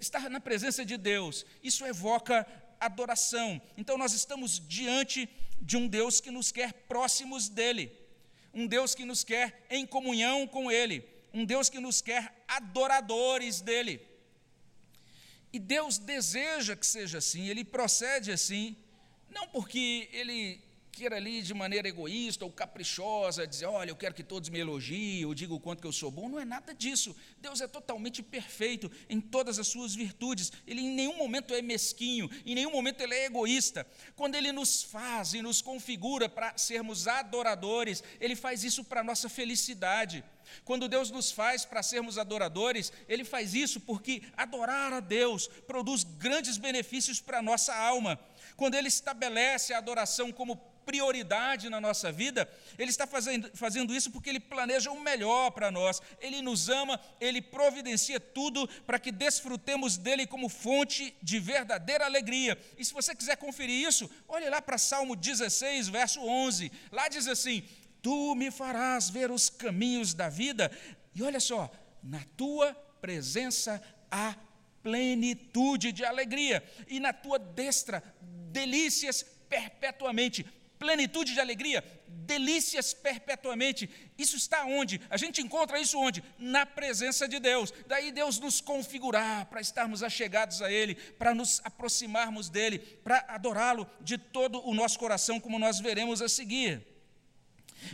Estar 0.00 0.30
na 0.30 0.40
presença 0.40 0.84
de 0.84 0.96
Deus, 0.96 1.44
isso 1.62 1.84
evoca 1.84 2.46
adoração. 2.80 3.60
Então 3.76 3.98
nós 3.98 4.12
estamos 4.12 4.60
diante 4.66 5.28
de 5.60 5.76
um 5.76 5.86
Deus 5.86 6.20
que 6.20 6.30
nos 6.30 6.50
quer 6.50 6.72
próximos 6.72 7.48
dele, 7.48 7.92
um 8.52 8.66
Deus 8.66 8.94
que 8.94 9.04
nos 9.04 9.24
quer 9.24 9.64
em 9.70 9.86
comunhão 9.86 10.46
com 10.46 10.70
ele 10.70 11.12
um 11.32 11.44
Deus 11.44 11.68
que 11.68 11.80
nos 11.80 12.00
quer 12.00 12.44
adoradores 12.46 13.60
dele. 13.60 14.06
E 15.52 15.58
Deus 15.58 15.98
deseja 15.98 16.76
que 16.76 16.86
seja 16.86 17.18
assim, 17.18 17.48
ele 17.48 17.64
procede 17.64 18.30
assim, 18.30 18.76
não 19.30 19.48
porque 19.48 20.08
ele 20.12 20.60
queira 20.92 21.16
ali 21.16 21.40
de 21.40 21.54
maneira 21.54 21.88
egoísta 21.88 22.44
ou 22.44 22.52
caprichosa 22.52 23.46
dizer, 23.46 23.64
olha, 23.64 23.90
eu 23.90 23.96
quero 23.96 24.14
que 24.14 24.22
todos 24.22 24.50
me 24.50 24.58
elogiem, 24.58 25.22
eu 25.22 25.32
digo 25.32 25.54
o 25.54 25.60
quanto 25.60 25.80
que 25.80 25.86
eu 25.86 25.92
sou 25.92 26.10
bom, 26.10 26.28
não 26.28 26.38
é 26.38 26.44
nada 26.44 26.74
disso. 26.74 27.16
Deus 27.38 27.62
é 27.62 27.66
totalmente 27.66 28.22
perfeito 28.22 28.90
em 29.08 29.20
todas 29.20 29.58
as 29.58 29.66
suas 29.66 29.94
virtudes. 29.94 30.52
Ele 30.66 30.82
em 30.82 30.90
nenhum 30.90 31.16
momento 31.16 31.54
é 31.54 31.62
mesquinho, 31.62 32.30
em 32.44 32.54
nenhum 32.54 32.70
momento 32.70 33.00
ele 33.00 33.14
é 33.14 33.24
egoísta. 33.24 33.86
Quando 34.14 34.34
ele 34.34 34.52
nos 34.52 34.82
faz 34.82 35.32
e 35.32 35.40
nos 35.40 35.62
configura 35.62 36.28
para 36.28 36.56
sermos 36.58 37.08
adoradores, 37.08 38.04
ele 38.20 38.36
faz 38.36 38.62
isso 38.62 38.84
para 38.84 39.02
nossa 39.02 39.28
felicidade. 39.28 40.22
Quando 40.64 40.88
Deus 40.88 41.10
nos 41.10 41.30
faz 41.30 41.64
para 41.64 41.82
sermos 41.82 42.18
adoradores, 42.18 42.92
Ele 43.08 43.24
faz 43.24 43.54
isso 43.54 43.80
porque 43.80 44.22
adorar 44.36 44.92
a 44.92 45.00
Deus 45.00 45.46
produz 45.66 46.04
grandes 46.04 46.56
benefícios 46.56 47.20
para 47.20 47.38
a 47.38 47.42
nossa 47.42 47.74
alma. 47.74 48.18
Quando 48.56 48.74
Ele 48.74 48.88
estabelece 48.88 49.72
a 49.72 49.78
adoração 49.78 50.30
como 50.32 50.71
prioridade 50.84 51.68
na 51.68 51.80
nossa 51.80 52.10
vida, 52.12 52.48
Ele 52.78 52.90
está 52.90 53.06
fazendo, 53.06 53.50
fazendo 53.54 53.94
isso 53.94 54.10
porque 54.10 54.30
Ele 54.30 54.40
planeja 54.40 54.90
o 54.90 55.00
melhor 55.00 55.50
para 55.50 55.70
nós. 55.70 56.00
Ele 56.20 56.42
nos 56.42 56.68
ama, 56.68 57.00
Ele 57.20 57.40
providencia 57.40 58.18
tudo 58.20 58.68
para 58.86 58.98
que 58.98 59.12
desfrutemos 59.12 59.96
dele 59.96 60.26
como 60.26 60.48
fonte 60.48 61.14
de 61.22 61.38
verdadeira 61.38 62.04
alegria. 62.04 62.58
E 62.76 62.84
se 62.84 62.92
você 62.92 63.14
quiser 63.14 63.36
conferir 63.36 63.86
isso, 63.86 64.10
olhe 64.28 64.48
lá 64.48 64.60
para 64.60 64.78
Salmo 64.78 65.16
16, 65.16 65.88
verso 65.88 66.20
11. 66.20 66.70
Lá 66.90 67.08
diz 67.08 67.26
assim: 67.26 67.64
Tu 68.02 68.34
me 68.34 68.50
farás 68.50 69.08
ver 69.08 69.30
os 69.30 69.48
caminhos 69.48 70.14
da 70.14 70.28
vida, 70.28 70.70
e 71.14 71.22
olha 71.22 71.40
só, 71.40 71.70
na 72.02 72.20
tua 72.36 72.74
presença 73.00 73.82
há 74.10 74.34
plenitude 74.82 75.92
de 75.92 76.04
alegria, 76.04 76.62
e 76.88 76.98
na 76.98 77.12
tua 77.12 77.38
destra 77.38 78.02
delícias 78.50 79.24
perpetuamente. 79.48 80.44
Plenitude 80.82 81.32
de 81.32 81.38
alegria, 81.38 81.84
delícias 82.08 82.92
perpetuamente. 82.92 83.88
Isso 84.18 84.36
está 84.36 84.64
onde? 84.64 85.00
A 85.08 85.16
gente 85.16 85.40
encontra 85.40 85.78
isso 85.78 85.96
onde? 85.96 86.24
Na 86.36 86.66
presença 86.66 87.28
de 87.28 87.38
Deus. 87.38 87.72
Daí 87.86 88.10
Deus 88.10 88.40
nos 88.40 88.60
configurar 88.60 89.46
para 89.46 89.60
estarmos 89.60 90.02
achegados 90.02 90.60
a 90.60 90.72
Ele, 90.72 90.96
para 90.96 91.32
nos 91.32 91.60
aproximarmos 91.62 92.48
dEle, 92.48 92.80
para 92.80 93.24
adorá-lo 93.28 93.88
de 94.00 94.18
todo 94.18 94.60
o 94.68 94.74
nosso 94.74 94.98
coração, 94.98 95.38
como 95.38 95.56
nós 95.56 95.78
veremos 95.78 96.20
a 96.20 96.28
seguir. 96.28 96.84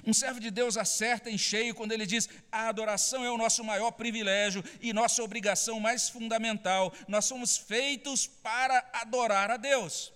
Um 0.07 0.14
servo 0.14 0.40
de 0.40 0.50
Deus 0.50 0.78
acerta 0.78 1.30
em 1.30 1.37
cheio 1.37 1.75
quando 1.75 1.92
ele 1.92 2.07
diz: 2.07 2.26
a 2.50 2.68
adoração 2.68 3.23
é 3.23 3.30
o 3.30 3.37
nosso 3.37 3.62
maior 3.62 3.90
privilégio 3.90 4.64
e 4.80 4.95
nossa 4.95 5.23
obrigação 5.23 5.78
mais 5.78 6.09
fundamental. 6.09 6.90
Nós 7.07 7.26
somos 7.26 7.59
feitos 7.59 8.26
para 8.26 8.83
adorar 8.95 9.50
a 9.50 9.59
Deus. 9.59 10.11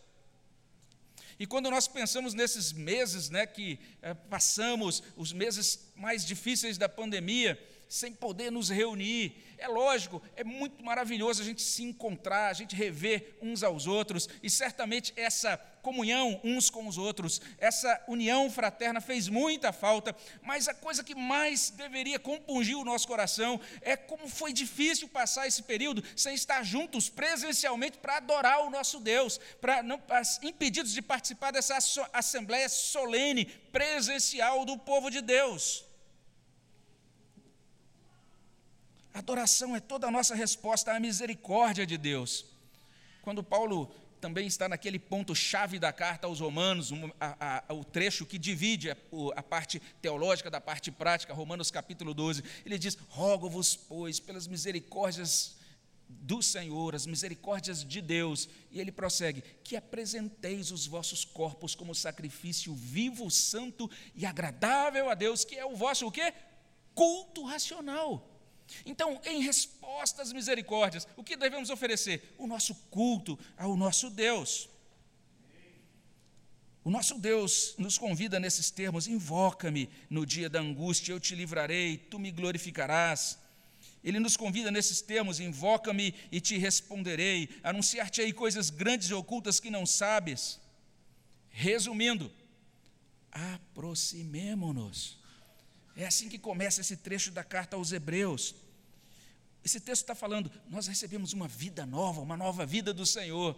E 1.42 1.46
quando 1.46 1.68
nós 1.68 1.88
pensamos 1.88 2.34
nesses 2.34 2.72
meses 2.72 3.28
né, 3.28 3.44
que 3.44 3.76
é, 4.00 4.14
passamos, 4.14 5.02
os 5.16 5.32
meses 5.32 5.90
mais 5.96 6.24
difíceis 6.24 6.78
da 6.78 6.88
pandemia, 6.88 7.60
sem 7.88 8.12
poder 8.12 8.52
nos 8.52 8.68
reunir, 8.68 9.42
é 9.58 9.66
lógico, 9.66 10.22
é 10.36 10.44
muito 10.44 10.84
maravilhoso 10.84 11.42
a 11.42 11.44
gente 11.44 11.60
se 11.60 11.82
encontrar, 11.82 12.48
a 12.48 12.52
gente 12.52 12.76
rever 12.76 13.36
uns 13.42 13.64
aos 13.64 13.88
outros, 13.88 14.28
e 14.40 14.48
certamente 14.48 15.12
essa 15.16 15.56
comunhão 15.82 16.40
uns 16.44 16.70
com 16.70 16.86
os 16.86 16.96
outros, 16.96 17.40
essa 17.58 18.02
união 18.06 18.48
fraterna 18.50 19.00
fez 19.00 19.28
muita 19.28 19.72
falta, 19.72 20.14
mas 20.40 20.68
a 20.68 20.74
coisa 20.74 21.02
que 21.02 21.14
mais 21.14 21.70
deveria 21.70 22.18
compungir 22.18 22.78
o 22.78 22.84
nosso 22.84 23.06
coração 23.06 23.60
é 23.80 23.96
como 23.96 24.28
foi 24.28 24.52
difícil 24.52 25.08
passar 25.08 25.46
esse 25.46 25.62
período 25.64 26.02
sem 26.16 26.34
estar 26.34 26.62
juntos 26.62 27.08
presencialmente 27.08 27.98
para 27.98 28.18
adorar 28.18 28.60
o 28.60 28.70
nosso 28.70 29.00
Deus, 29.00 29.38
para 29.60 29.82
não 29.82 30.00
impedidos 30.42 30.92
de 30.92 31.02
participar 31.02 31.50
dessa 31.50 31.76
assembleia 32.12 32.68
solene, 32.68 33.44
presencial 33.44 34.64
do 34.64 34.78
povo 34.78 35.10
de 35.10 35.20
Deus. 35.20 35.84
Adoração 39.12 39.76
é 39.76 39.80
toda 39.80 40.06
a 40.06 40.10
nossa 40.10 40.34
resposta 40.34 40.92
à 40.92 41.00
misericórdia 41.00 41.84
de 41.84 41.98
Deus. 41.98 42.46
Quando 43.20 43.42
Paulo 43.42 43.94
também 44.22 44.46
está 44.46 44.68
naquele 44.68 45.00
ponto-chave 45.00 45.80
da 45.80 45.92
carta 45.92 46.28
aos 46.28 46.38
Romanos, 46.38 46.92
a, 47.20 47.64
a, 47.68 47.74
o 47.74 47.82
trecho 47.84 48.24
que 48.24 48.38
divide 48.38 48.92
a, 48.92 48.96
a, 49.34 49.42
parte 49.42 49.82
teológica 50.00 50.48
da 50.48 50.60
parte 50.60 50.92
prática, 50.92 51.34
Romanos 51.34 51.72
capítulo 51.72 52.14
12, 52.14 52.44
ele 52.64 52.78
diz: 52.78 52.96
Rogo-vos, 53.08 53.74
pois, 53.74 54.20
pelas 54.20 54.46
misericórdias 54.46 55.56
do 56.08 56.40
Senhor, 56.40 56.94
as 56.94 57.04
misericórdias 57.04 57.84
de 57.84 58.00
Deus, 58.00 58.48
e 58.70 58.80
ele 58.80 58.92
prossegue: 58.92 59.42
que 59.64 59.74
apresenteis 59.74 60.70
os 60.70 60.86
vossos 60.86 61.24
corpos 61.24 61.74
como 61.74 61.92
sacrifício 61.92 62.72
vivo, 62.72 63.28
santo 63.28 63.90
e 64.14 64.24
agradável 64.24 65.10
a 65.10 65.14
Deus, 65.14 65.44
que 65.44 65.56
é 65.56 65.66
o 65.66 65.74
vosso 65.74 66.06
o 66.06 66.12
quê? 66.12 66.32
Culto 66.94 67.42
racional. 67.44 68.31
Então, 68.86 69.20
em 69.24 69.42
resposta 69.42 70.22
às 70.22 70.32
misericórdias, 70.32 71.06
o 71.16 71.22
que 71.22 71.36
devemos 71.36 71.70
oferecer? 71.70 72.34
O 72.38 72.46
nosso 72.46 72.74
culto 72.90 73.38
ao 73.56 73.76
nosso 73.76 74.10
Deus. 74.10 74.68
O 76.84 76.90
nosso 76.90 77.18
Deus 77.18 77.74
nos 77.78 77.96
convida 77.96 78.40
nesses 78.40 78.70
termos: 78.70 79.06
invoca-me 79.06 79.88
no 80.10 80.26
dia 80.26 80.48
da 80.48 80.60
angústia, 80.60 81.12
eu 81.12 81.20
te 81.20 81.34
livrarei, 81.34 81.96
tu 81.96 82.18
me 82.18 82.30
glorificarás. 82.32 83.38
Ele 84.02 84.18
nos 84.18 84.36
convida 84.36 84.70
nesses 84.70 85.00
termos: 85.00 85.38
invoca-me 85.38 86.14
e 86.30 86.40
te 86.40 86.58
responderei, 86.58 87.48
anunciar-te 87.62 88.20
aí 88.20 88.32
coisas 88.32 88.68
grandes 88.68 89.10
e 89.10 89.14
ocultas 89.14 89.60
que 89.60 89.70
não 89.70 89.86
sabes. 89.86 90.60
Resumindo, 91.50 92.32
aproximemo-nos. 93.30 95.21
É 95.96 96.06
assim 96.06 96.28
que 96.28 96.38
começa 96.38 96.80
esse 96.80 96.96
trecho 96.96 97.30
da 97.30 97.44
carta 97.44 97.76
aos 97.76 97.92
Hebreus. 97.92 98.54
Esse 99.64 99.80
texto 99.80 100.02
está 100.02 100.14
falando, 100.14 100.50
nós 100.68 100.86
recebemos 100.86 101.32
uma 101.32 101.46
vida 101.46 101.86
nova, 101.86 102.20
uma 102.20 102.36
nova 102.36 102.66
vida 102.66 102.92
do 102.92 103.06
Senhor. 103.06 103.56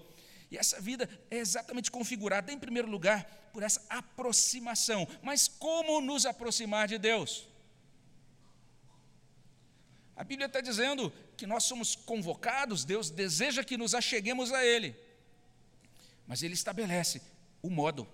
E 0.50 0.58
essa 0.58 0.80
vida 0.80 1.08
é 1.30 1.38
exatamente 1.38 1.90
configurada, 1.90 2.52
em 2.52 2.58
primeiro 2.58 2.88
lugar, 2.88 3.24
por 3.52 3.62
essa 3.62 3.82
aproximação. 3.88 5.08
Mas 5.22 5.48
como 5.48 6.00
nos 6.00 6.26
aproximar 6.26 6.86
de 6.86 6.98
Deus? 6.98 7.46
A 10.16 10.22
Bíblia 10.22 10.46
está 10.46 10.60
dizendo 10.60 11.12
que 11.36 11.46
nós 11.46 11.64
somos 11.64 11.96
convocados, 11.96 12.84
Deus 12.84 13.10
deseja 13.10 13.64
que 13.64 13.76
nos 13.76 13.94
acheguemos 13.94 14.52
a 14.52 14.64
Ele. 14.64 14.94
Mas 16.26 16.42
Ele 16.42 16.54
estabelece 16.54 17.20
o 17.62 17.70
modo. 17.70 18.06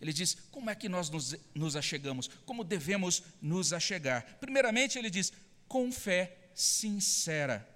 Ele 0.00 0.12
diz 0.12 0.36
como 0.50 0.70
é 0.70 0.74
que 0.74 0.88
nós 0.88 1.10
nos, 1.10 1.34
nos 1.54 1.76
achegamos, 1.76 2.28
como 2.46 2.62
devemos 2.62 3.22
nos 3.42 3.72
achegar. 3.72 4.38
Primeiramente, 4.40 4.98
ele 4.98 5.10
diz 5.10 5.32
com 5.66 5.90
fé 5.90 6.36
sincera. 6.54 7.68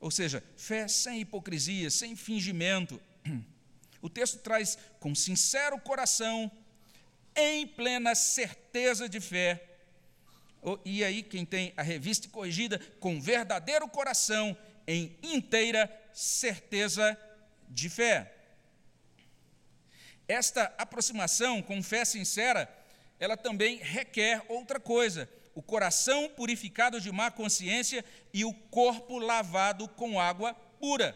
Ou 0.00 0.10
seja, 0.10 0.42
fé 0.56 0.88
sem 0.88 1.20
hipocrisia, 1.20 1.90
sem 1.90 2.16
fingimento. 2.16 3.00
O 4.02 4.10
texto 4.10 4.38
traz 4.38 4.76
com 4.98 5.14
sincero 5.14 5.78
coração, 5.78 6.50
em 7.36 7.64
plena 7.64 8.16
certeza 8.16 9.08
de 9.08 9.20
fé. 9.20 9.64
E 10.84 11.04
aí, 11.04 11.22
quem 11.22 11.46
tem 11.46 11.72
a 11.76 11.82
revista 11.82 12.28
corrigida, 12.28 12.80
com 12.98 13.20
verdadeiro 13.20 13.86
coração, 13.86 14.56
em 14.88 15.16
inteira 15.22 15.88
certeza 16.12 17.16
de 17.68 17.88
fé. 17.88 18.41
Esta 20.32 20.72
aproximação 20.78 21.60
com 21.60 21.82
sincera, 21.82 22.66
ela 23.20 23.36
também 23.36 23.76
requer 23.76 24.42
outra 24.48 24.80
coisa 24.80 25.28
o 25.54 25.60
coração 25.60 26.30
purificado 26.30 26.98
de 26.98 27.12
má 27.12 27.30
consciência 27.30 28.02
e 28.32 28.42
o 28.42 28.54
corpo 28.54 29.18
lavado 29.18 29.86
com 29.88 30.18
água 30.18 30.54
pura. 30.80 31.14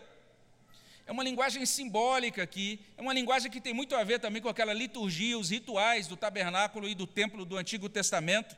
É 1.06 1.12
uma 1.12 1.24
linguagem 1.24 1.64
simbólica 1.64 2.42
aqui, 2.42 2.78
é 2.94 3.00
uma 3.00 3.14
linguagem 3.14 3.50
que 3.50 3.58
tem 3.58 3.72
muito 3.72 3.96
a 3.96 4.04
ver 4.04 4.20
também 4.20 4.42
com 4.42 4.50
aquela 4.50 4.74
liturgia, 4.74 5.38
os 5.38 5.48
rituais 5.48 6.06
do 6.06 6.14
tabernáculo 6.14 6.86
e 6.86 6.94
do 6.94 7.06
templo 7.06 7.46
do 7.46 7.56
Antigo 7.56 7.88
Testamento. 7.88 8.54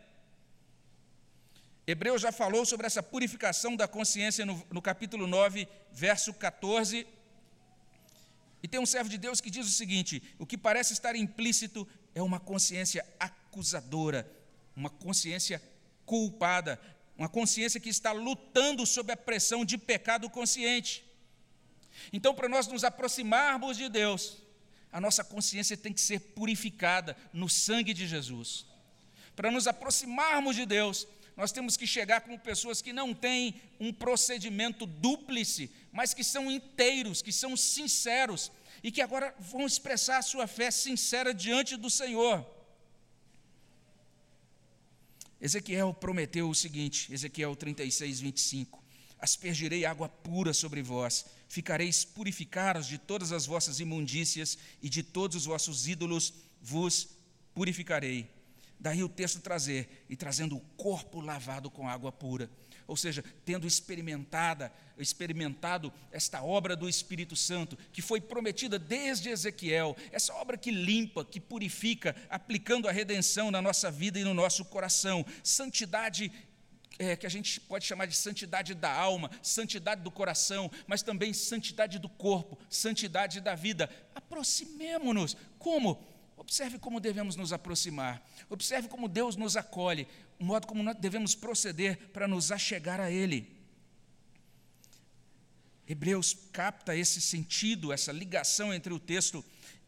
Hebreu 1.87 2.19
já 2.19 2.33
falou 2.33 2.67
sobre 2.67 2.85
essa 2.85 3.01
purificação 3.01 3.77
da 3.77 3.87
consciência 3.87 4.45
no, 4.45 4.67
no 4.73 4.83
capítulo 4.83 5.29
9, 5.29 5.69
verso 5.93 6.35
14. 6.35 7.07
E 8.69 8.71
tem 8.71 8.79
um 8.79 8.85
servo 8.85 9.09
de 9.09 9.17
Deus 9.17 9.41
que 9.41 9.49
diz 9.49 9.67
o 9.67 9.71
seguinte: 9.71 10.23
o 10.39 10.45
que 10.45 10.59
parece 10.59 10.93
estar 10.93 11.17
implícito 11.17 11.89
é 12.15 12.21
uma 12.21 12.39
consciência 12.39 13.03
acusadora, 13.19 14.31
uma 14.77 14.91
consciência 14.91 15.63
culpada, 16.05 16.79
uma 17.17 17.31
consciência 17.31 17.81
que 17.81 17.89
está 17.89 18.13
lutando 18.13 18.85
sob 18.85 19.11
a 19.11 19.17
pressão 19.17 19.65
de 19.65 19.79
pecado 19.79 20.29
consciente. 20.29 21.03
Então, 22.13 22.35
para 22.35 22.47
nós 22.47 22.67
nos 22.67 22.85
aproximarmos 22.85 23.75
de 23.79 23.89
Deus, 23.89 24.37
a 24.93 25.01
nossa 25.01 25.25
consciência 25.25 25.75
tem 25.75 25.95
que 25.95 26.01
ser 26.03 26.21
purificada 26.21 27.17
no 27.33 27.49
sangue 27.49 27.95
de 27.95 28.07
Jesus. 28.07 28.67
Para 29.35 29.51
nos 29.51 29.67
aproximarmos 29.67 30.57
de 30.57 30.67
Deus, 30.67 31.09
nós 31.39 31.53
temos 31.53 31.75
que 31.75 31.87
chegar 31.87 32.21
como 32.21 32.39
pessoas 32.39 32.83
que 32.83 32.93
não 32.93 33.15
têm 33.15 33.63
um 33.81 33.95
procedimento 33.95 34.85
dúplice, 34.85 35.71
mas 35.91 36.13
que 36.13 36.23
são 36.23 36.51
inteiros, 36.51 37.23
que 37.23 37.33
são 37.33 37.57
sinceros 37.57 38.53
e 38.83 38.91
que 38.91 39.01
agora 39.01 39.35
vão 39.39 39.67
expressar 39.67 40.19
a 40.19 40.23
sua 40.23 40.47
fé 40.47 40.71
sincera 40.71 41.35
diante 41.35 41.77
do 41.77 41.91
Senhor. 41.91 42.47
Ezequiel 45.41 45.95
prometeu 45.95 46.49
o 46.49 46.55
seguinte, 46.55 47.13
Ezequiel 47.13 47.55
36, 47.55 48.21
25: 48.21 48.83
Aspergirei 49.21 49.85
água 49.85 50.09
pura 50.09 50.53
sobre 50.53 50.83
vós, 50.83 51.27
ficareis 51.49 52.05
purificados 52.05 52.87
de 52.87 52.99
todas 52.99 53.33
as 53.33 53.47
vossas 53.47 53.81
imundícias 53.81 54.59
e 54.83 54.89
de 54.89 55.03
todos 55.03 55.37
os 55.37 55.45
vossos 55.47 55.87
ídolos 55.87 56.35
vos 56.61 57.09
purificarei. 57.55 58.31
Daí 58.81 59.03
o 59.03 59.09
texto 59.09 59.41
trazer, 59.41 60.07
e 60.09 60.17
trazendo 60.17 60.57
o 60.57 60.61
corpo 60.77 61.21
lavado 61.21 61.69
com 61.69 61.89
água 61.89 62.13
pura. 62.13 62.49
Ou 62.89 62.97
seja, 62.97 63.23
tendo 63.45 63.67
experimentada, 63.67 64.73
experimentado 64.99 65.93
esta 66.11 66.43
obra 66.43 66.75
do 66.75 66.89
Espírito 66.89 67.37
Santo, 67.37 67.77
que 67.93 68.01
foi 68.01 68.19
prometida 68.19 68.79
desde 68.79 69.29
Ezequiel, 69.29 69.95
essa 70.11 70.33
obra 70.35 70.57
que 70.57 70.71
limpa, 70.71 71.23
que 71.23 71.39
purifica, 71.39 72.17
aplicando 72.31 72.89
a 72.89 72.93
redenção 72.93 73.51
na 73.51 73.61
nossa 73.61 73.91
vida 73.91 74.19
e 74.19 74.25
no 74.25 74.33
nosso 74.33 74.65
coração. 74.65 75.25
Santidade 75.45 76.33
é, 76.99 77.15
que 77.15 77.27
a 77.27 77.31
gente 77.31 77.61
pode 77.61 77.85
chamar 77.85 78.07
de 78.07 78.17
santidade 78.17 78.75
da 78.75 78.91
alma, 78.91 79.31
santidade 79.43 80.01
do 80.03 80.11
coração, 80.11 80.71
mas 80.87 81.03
também 81.03 81.35
santidade 81.35 81.99
do 81.99 82.09
corpo, 82.09 82.59
santidade 82.71 83.39
da 83.41 83.55
vida. 83.55 83.89
Aproximemo-nos. 84.15 85.37
Como? 85.59 86.03
Observe 86.49 86.79
como 86.79 86.99
devemos 86.99 87.37
nos 87.37 87.53
aproximar. 87.53 88.27
Observe 88.49 88.89
como 88.89 89.07
Deus 89.07 89.37
nos 89.37 89.55
acolhe, 89.55 90.09
o 90.41 90.45
modo 90.47 90.67
como 90.67 90.83
nós 90.83 90.97
devemos 90.97 91.35
proceder 91.35 91.99
para 92.11 92.27
nos 92.27 92.51
achegar 92.51 92.99
a 93.01 93.11
Ele. 93.11 93.55
Hebreus 95.87 96.35
capta 96.51 96.97
esse 96.97 97.21
sentido, 97.21 97.93
essa 97.93 98.13
ligação 98.13 98.73
entre 98.73 98.95
o 98.95 98.99
texto 98.99 99.45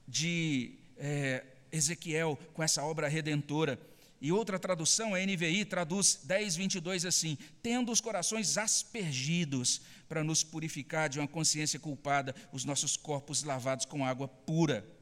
de 0.07 0.75
é, 0.99 1.47
Ezequiel 1.73 2.39
com 2.53 2.63
essa 2.63 2.85
obra 2.85 3.09
redentora. 3.09 3.81
E 4.21 4.31
outra 4.31 4.59
tradução, 4.59 5.15
a 5.15 5.19
NVI, 5.19 5.65
traduz 5.65 6.21
10, 6.25 6.57
22 6.57 7.07
assim: 7.07 7.39
tendo 7.63 7.91
os 7.91 8.03
corações 8.03 8.59
aspergidos 8.59 9.81
para 10.07 10.23
nos 10.23 10.45
purificar 10.45 11.09
de 11.09 11.19
uma 11.19 11.27
consciência 11.27 11.81
culpada, 11.81 12.35
os 12.53 12.67
nossos 12.67 12.99
corpos 12.99 13.45
lavados 13.45 13.87
com 13.87 14.05
água 14.05 14.29
pura. 14.29 15.00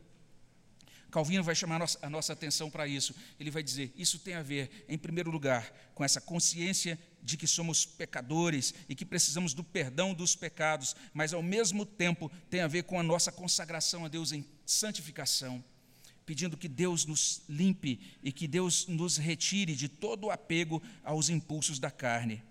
Calvino 1.10 1.42
vai 1.42 1.54
chamar 1.54 1.76
a 1.76 1.78
nossa, 1.78 1.98
a 2.02 2.10
nossa 2.10 2.32
atenção 2.32 2.70
para 2.70 2.86
isso. 2.86 3.14
Ele 3.40 3.50
vai 3.50 3.62
dizer: 3.62 3.92
isso 3.96 4.18
tem 4.18 4.34
a 4.34 4.42
ver, 4.42 4.84
em 4.88 4.98
primeiro 4.98 5.30
lugar, 5.30 5.72
com 5.94 6.04
essa 6.04 6.20
consciência 6.20 6.98
de 7.22 7.36
que 7.36 7.46
somos 7.46 7.84
pecadores 7.84 8.74
e 8.88 8.94
que 8.94 9.04
precisamos 9.04 9.54
do 9.54 9.64
perdão 9.64 10.14
dos 10.14 10.36
pecados, 10.36 10.94
mas 11.12 11.32
ao 11.32 11.42
mesmo 11.42 11.84
tempo 11.84 12.30
tem 12.50 12.60
a 12.60 12.68
ver 12.68 12.84
com 12.84 12.98
a 12.98 13.02
nossa 13.02 13.32
consagração 13.32 14.04
a 14.04 14.08
Deus 14.08 14.32
em 14.32 14.44
santificação 14.64 15.64
pedindo 16.28 16.58
que 16.58 16.68
Deus 16.68 17.06
nos 17.06 17.40
limpe 17.48 17.98
e 18.22 18.30
que 18.30 18.46
Deus 18.46 18.86
nos 18.86 19.16
retire 19.16 19.74
de 19.74 19.88
todo 19.88 20.26
o 20.26 20.30
apego 20.30 20.82
aos 21.02 21.30
impulsos 21.30 21.78
da 21.78 21.90
carne. 21.90 22.42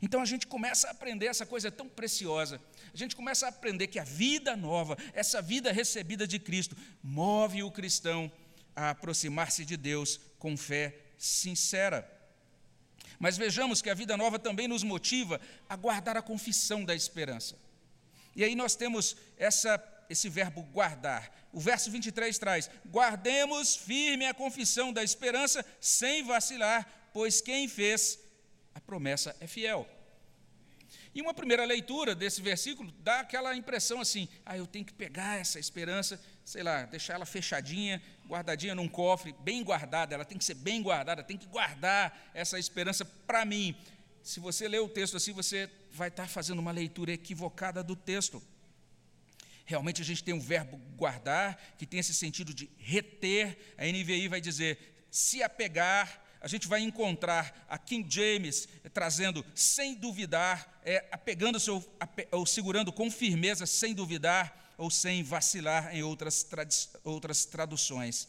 Então 0.00 0.20
a 0.20 0.24
gente 0.24 0.46
começa 0.46 0.88
a 0.88 0.90
aprender 0.90 1.26
essa 1.26 1.46
coisa 1.46 1.70
tão 1.70 1.88
preciosa. 1.88 2.60
A 2.92 2.96
gente 2.96 3.16
começa 3.16 3.46
a 3.46 3.48
aprender 3.48 3.86
que 3.86 3.98
a 3.98 4.04
vida 4.04 4.56
nova, 4.56 4.96
essa 5.12 5.40
vida 5.42 5.72
recebida 5.72 6.26
de 6.26 6.38
Cristo, 6.38 6.76
move 7.02 7.62
o 7.62 7.70
cristão 7.70 8.30
a 8.74 8.90
aproximar-se 8.90 9.64
de 9.64 9.76
Deus 9.76 10.20
com 10.38 10.56
fé 10.56 10.96
sincera. 11.16 12.08
Mas 13.18 13.36
vejamos 13.36 13.82
que 13.82 13.90
a 13.90 13.94
vida 13.94 14.16
nova 14.16 14.38
também 14.38 14.68
nos 14.68 14.82
motiva 14.82 15.40
a 15.68 15.74
guardar 15.74 16.16
a 16.16 16.22
confissão 16.22 16.84
da 16.84 16.94
esperança. 16.94 17.56
E 18.36 18.44
aí 18.44 18.54
nós 18.54 18.76
temos 18.76 19.16
essa 19.36 19.76
esse 20.08 20.28
verbo 20.28 20.62
guardar. 20.62 21.30
O 21.52 21.60
verso 21.60 21.90
23 21.90 22.38
traz: 22.38 22.70
Guardemos 22.86 23.76
firme 23.76 24.26
a 24.26 24.34
confissão 24.34 24.92
da 24.92 25.02
esperança 25.02 25.64
sem 25.80 26.24
vacilar, 26.24 27.10
pois 27.12 27.40
quem 27.40 27.68
fez 27.68 28.18
a 28.78 28.80
promessa 28.80 29.36
é 29.40 29.46
fiel. 29.46 29.86
E 31.14 31.20
uma 31.20 31.34
primeira 31.34 31.64
leitura 31.64 32.14
desse 32.14 32.40
versículo 32.40 32.90
dá 33.00 33.20
aquela 33.20 33.54
impressão 33.56 34.00
assim: 34.00 34.28
ah, 34.46 34.56
eu 34.56 34.66
tenho 34.66 34.84
que 34.84 34.94
pegar 34.94 35.38
essa 35.38 35.58
esperança, 35.58 36.18
sei 36.44 36.62
lá, 36.62 36.84
deixar 36.84 37.14
ela 37.14 37.26
fechadinha, 37.26 38.00
guardadinha 38.26 38.74
num 38.74 38.88
cofre, 38.88 39.34
bem 39.40 39.62
guardada, 39.64 40.14
ela 40.14 40.24
tem 40.24 40.38
que 40.38 40.44
ser 40.44 40.54
bem 40.54 40.80
guardada, 40.80 41.22
tem 41.22 41.36
que 41.36 41.46
guardar 41.46 42.30
essa 42.32 42.58
esperança 42.58 43.04
para 43.04 43.44
mim. 43.44 43.76
Se 44.22 44.38
você 44.38 44.68
ler 44.68 44.80
o 44.80 44.88
texto 44.88 45.16
assim, 45.16 45.32
você 45.32 45.68
vai 45.90 46.08
estar 46.08 46.28
fazendo 46.28 46.60
uma 46.60 46.70
leitura 46.70 47.12
equivocada 47.12 47.82
do 47.82 47.96
texto. 47.96 48.42
Realmente 49.64 50.00
a 50.00 50.04
gente 50.04 50.22
tem 50.22 50.32
um 50.32 50.40
verbo 50.40 50.78
guardar, 50.96 51.74
que 51.76 51.84
tem 51.84 52.00
esse 52.00 52.14
sentido 52.14 52.54
de 52.54 52.70
reter. 52.78 53.74
A 53.76 53.84
NVI 53.84 54.28
vai 54.28 54.40
dizer 54.40 54.78
se 55.10 55.42
apegar. 55.42 56.27
A 56.40 56.48
gente 56.48 56.68
vai 56.68 56.80
encontrar 56.80 57.66
a 57.68 57.76
King 57.78 58.06
James 58.08 58.68
trazendo 58.92 59.44
sem 59.54 59.94
duvidar, 59.94 60.80
é, 60.84 61.04
apegando-se 61.10 61.70
ou, 61.70 61.84
ou 62.30 62.46
segurando 62.46 62.92
com 62.92 63.10
firmeza, 63.10 63.66
sem 63.66 63.94
duvidar 63.94 64.74
ou 64.78 64.90
sem 64.90 65.22
vacilar 65.22 65.94
em 65.94 66.02
outras, 66.02 66.46
outras 67.04 67.44
traduções. 67.44 68.28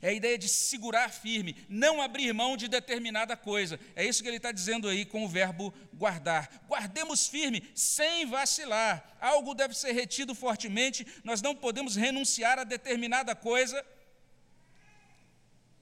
É 0.00 0.08
a 0.08 0.12
ideia 0.12 0.38
de 0.38 0.48
segurar 0.48 1.10
firme, 1.10 1.56
não 1.68 2.00
abrir 2.00 2.32
mão 2.32 2.56
de 2.56 2.68
determinada 2.68 3.36
coisa. 3.36 3.80
É 3.96 4.04
isso 4.04 4.22
que 4.22 4.28
ele 4.28 4.36
está 4.36 4.52
dizendo 4.52 4.88
aí 4.88 5.04
com 5.04 5.24
o 5.24 5.28
verbo 5.28 5.72
guardar. 5.94 6.64
Guardemos 6.68 7.26
firme, 7.26 7.62
sem 7.74 8.26
vacilar. 8.26 9.16
Algo 9.20 9.54
deve 9.54 9.74
ser 9.74 9.92
retido 9.92 10.34
fortemente, 10.34 11.06
nós 11.24 11.42
não 11.42 11.54
podemos 11.54 11.96
renunciar 11.96 12.58
a 12.58 12.64
determinada 12.64 13.34
coisa. 13.34 13.84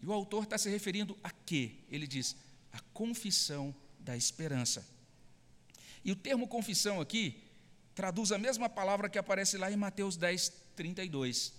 E 0.06 0.08
o 0.08 0.12
autor 0.12 0.44
está 0.44 0.56
se 0.56 0.70
referindo 0.70 1.18
a 1.20 1.32
quê? 1.32 1.78
Ele 1.90 2.06
diz: 2.06 2.36
a 2.72 2.78
confissão 2.94 3.74
da 3.98 4.16
esperança. 4.16 4.86
E 6.04 6.12
o 6.12 6.16
termo 6.16 6.46
confissão 6.46 7.00
aqui 7.00 7.42
traduz 7.92 8.30
a 8.30 8.38
mesma 8.38 8.68
palavra 8.68 9.08
que 9.08 9.18
aparece 9.18 9.58
lá 9.58 9.68
em 9.68 9.74
Mateus 9.74 10.16
10, 10.16 10.52
32. 10.76 11.52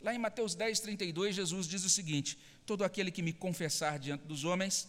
Lá 0.00 0.12
em 0.12 0.18
Mateus 0.18 0.56
10, 0.56 0.80
32, 0.80 1.36
Jesus 1.36 1.68
diz 1.68 1.84
o 1.84 1.88
seguinte: 1.88 2.36
Todo 2.66 2.82
aquele 2.82 3.12
que 3.12 3.22
me 3.22 3.32
confessar 3.32 3.96
diante 4.00 4.24
dos 4.24 4.42
homens, 4.42 4.88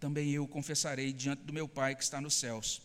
também 0.00 0.30
eu 0.30 0.48
confessarei 0.48 1.12
diante 1.12 1.42
do 1.42 1.52
meu 1.52 1.68
Pai 1.68 1.94
que 1.94 2.02
está 2.02 2.22
nos 2.22 2.32
céus. 2.32 2.80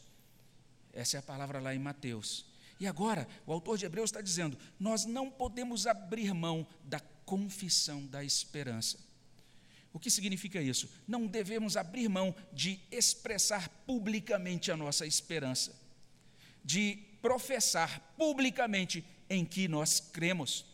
Essa 0.91 1.15
é 1.15 1.19
a 1.19 1.23
palavra 1.23 1.61
lá 1.61 1.73
em 1.73 1.79
Mateus. 1.79 2.45
E 2.77 2.85
agora, 2.85 3.25
o 3.47 3.53
autor 3.53 3.77
de 3.77 3.85
Hebreus 3.85 4.09
está 4.09 4.19
dizendo: 4.19 4.57
nós 4.77 5.05
não 5.05 5.31
podemos 5.31 5.87
abrir 5.87 6.33
mão 6.33 6.67
da 6.83 6.99
confissão 7.25 8.05
da 8.05 8.21
esperança. 8.21 9.10
O 9.93 9.99
que 9.99 10.09
significa 10.09 10.61
isso? 10.61 10.89
Não 11.07 11.27
devemos 11.27 11.75
abrir 11.75 12.07
mão 12.07 12.33
de 12.53 12.79
expressar 12.91 13.67
publicamente 13.85 14.71
a 14.71 14.77
nossa 14.77 15.05
esperança, 15.05 15.75
de 16.63 16.97
professar 17.21 18.13
publicamente 18.17 19.03
em 19.29 19.45
que 19.45 19.67
nós 19.67 19.99
cremos 19.99 20.65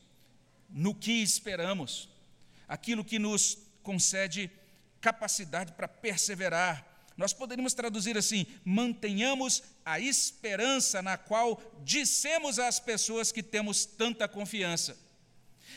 no 0.70 0.94
que 0.94 1.24
esperamos, 1.24 2.10
aquilo 2.68 3.04
que 3.04 3.18
nos 3.18 3.58
concede 3.82 4.52
capacidade 5.00 5.72
para 5.74 5.88
perseverar. 5.88 6.86
Nós 7.16 7.34
poderíamos 7.34 7.74
traduzir 7.74 8.18
assim: 8.18 8.46
mantenhamos 8.64 9.64
a 9.86 10.00
esperança 10.00 11.02
na 11.02 11.18
qual 11.18 11.62
dissemos 11.84 12.60
às 12.60 12.80
pessoas 12.80 13.32
que 13.32 13.42
temos 13.42 13.86
tanta 13.86 14.28
confiança. 14.28 15.07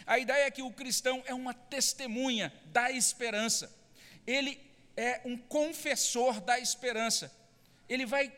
A 0.07 0.19
ideia 0.19 0.47
é 0.47 0.51
que 0.51 0.63
o 0.63 0.73
cristão 0.73 1.23
é 1.27 1.35
uma 1.35 1.55
testemunha 1.55 2.53
da 2.67 2.91
esperança, 2.91 3.73
ele 4.27 4.61
é 4.97 5.21
um 5.25 5.37
confessor 5.37 6.41
da 6.41 6.59
esperança, 6.59 7.33
ele 7.89 8.07
vai 8.07 8.33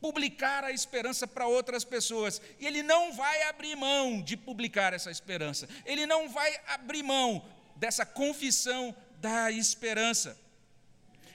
publicar 0.00 0.64
a 0.64 0.72
esperança 0.72 1.26
para 1.26 1.46
outras 1.46 1.84
pessoas. 1.84 2.40
E 2.58 2.66
ele 2.66 2.82
não 2.82 3.12
vai 3.12 3.42
abrir 3.42 3.76
mão 3.76 4.22
de 4.22 4.36
publicar 4.36 4.92
essa 4.94 5.10
esperança. 5.10 5.68
Ele 5.84 6.06
não 6.06 6.28
vai 6.28 6.58
abrir 6.68 7.02
mão 7.02 7.44
dessa 7.76 8.06
confissão 8.06 8.94
da 9.18 9.50
esperança. 9.50 10.38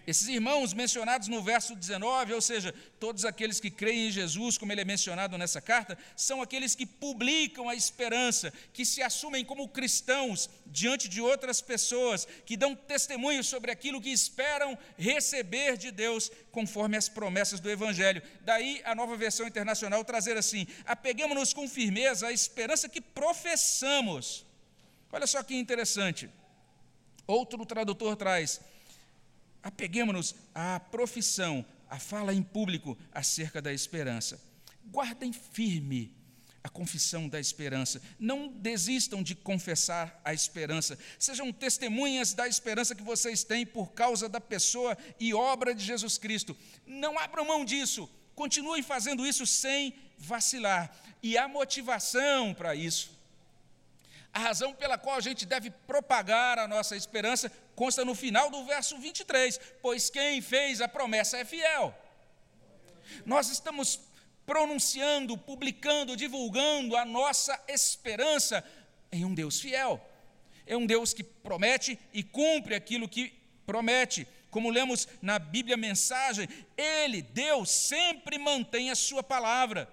Esses 0.07 0.27
irmãos 0.27 0.71
mencionados 0.73 1.27
no 1.27 1.41
verso 1.41 1.75
19, 1.75 2.33
ou 2.33 2.41
seja, 2.41 2.73
todos 2.99 3.25
aqueles 3.25 3.59
que 3.59 3.71
creem 3.71 4.07
em 4.07 4.11
Jesus, 4.11 4.55
como 4.55 4.71
ele 4.71 4.81
é 4.81 4.85
mencionado 4.85 5.35
nessa 5.35 5.59
carta, 5.59 5.97
são 6.15 6.43
aqueles 6.43 6.75
que 6.75 6.85
publicam 6.85 7.67
a 7.67 7.73
esperança, 7.73 8.53
que 8.71 8.85
se 8.85 9.01
assumem 9.01 9.43
como 9.43 9.67
cristãos 9.67 10.47
diante 10.67 11.09
de 11.09 11.21
outras 11.21 11.59
pessoas, 11.59 12.27
que 12.45 12.55
dão 12.55 12.75
testemunho 12.75 13.43
sobre 13.43 13.71
aquilo 13.71 13.99
que 13.99 14.11
esperam 14.11 14.77
receber 14.95 15.75
de 15.75 15.89
Deus, 15.89 16.31
conforme 16.51 16.97
as 16.97 17.09
promessas 17.09 17.59
do 17.59 17.69
Evangelho. 17.69 18.21
Daí 18.41 18.81
a 18.85 18.93
nova 18.93 19.17
versão 19.17 19.47
internacional 19.47 20.05
trazer 20.05 20.37
assim: 20.37 20.67
apeguemos-nos 20.85 21.51
com 21.51 21.67
firmeza 21.67 22.27
à 22.27 22.31
esperança 22.31 22.87
que 22.87 23.01
professamos. 23.01 24.45
Olha 25.11 25.25
só 25.25 25.41
que 25.41 25.55
interessante. 25.55 26.29
Outro 27.25 27.65
tradutor 27.65 28.15
traz 28.15 28.61
Apeguemos-nos 29.65 30.35
à 30.53 30.79
profissão, 30.79 31.65
à 31.89 31.97
fala 31.97 32.31
em 32.31 32.43
público 32.43 32.95
acerca 33.11 33.59
da 33.59 33.73
esperança. 33.73 34.39
Guardem 34.91 35.33
firme 35.33 36.15
a 36.63 36.69
confissão 36.69 37.27
da 37.27 37.39
esperança. 37.39 37.99
Não 38.19 38.47
desistam 38.47 39.23
de 39.23 39.33
confessar 39.33 40.21
a 40.23 40.35
esperança. 40.35 40.99
Sejam 41.17 41.51
testemunhas 41.51 42.35
da 42.35 42.47
esperança 42.47 42.93
que 42.93 43.01
vocês 43.01 43.43
têm 43.43 43.65
por 43.65 43.91
causa 43.93 44.29
da 44.29 44.39
pessoa 44.39 44.95
e 45.19 45.33
obra 45.33 45.73
de 45.73 45.83
Jesus 45.83 46.19
Cristo. 46.19 46.55
Não 46.85 47.17
abram 47.17 47.43
mão 47.43 47.65
disso. 47.65 48.07
Continuem 48.35 48.83
fazendo 48.83 49.25
isso 49.25 49.47
sem 49.47 49.95
vacilar. 50.15 50.95
E 51.23 51.39
a 51.39 51.47
motivação 51.47 52.53
para 52.53 52.75
isso 52.75 53.14
A 54.35 54.39
razão 54.39 54.73
pela 54.73 54.97
qual 54.97 55.15
a 55.15 55.21
gente 55.21 55.45
deve 55.45 55.71
propagar 55.71 56.59
a 56.59 56.67
nossa 56.67 56.93
esperança 56.93 57.49
consta 57.73 58.03
no 58.03 58.13
final 58.13 58.51
do 58.51 58.65
verso 58.65 58.97
23, 58.97 59.57
pois 59.81 60.09
quem 60.09 60.41
fez 60.41 60.81
a 60.81 60.89
promessa 60.89 61.37
é 61.37 61.45
fiel. 61.45 61.97
Nós 63.25 63.47
estamos 63.47 64.01
pronunciando, 64.45 65.37
publicando, 65.37 66.17
divulgando 66.17 66.97
a 66.97 67.05
nossa 67.05 67.57
esperança 67.69 68.61
em 69.09 69.23
um 69.23 69.33
Deus 69.33 69.61
fiel. 69.61 70.05
É 70.67 70.75
um 70.75 70.85
Deus 70.85 71.13
que 71.13 71.23
promete 71.23 71.97
e 72.11 72.21
cumpre 72.21 72.75
aquilo 72.75 73.07
que 73.07 73.33
promete. 73.65 74.27
Como 74.51 74.69
lemos 74.69 75.07
na 75.21 75.39
Bíblia 75.39 75.77
mensagem, 75.77 76.49
Ele, 76.75 77.21
Deus, 77.21 77.71
sempre 77.71 78.37
mantém 78.37 78.91
a 78.91 78.95
Sua 78.95 79.23
palavra. 79.23 79.89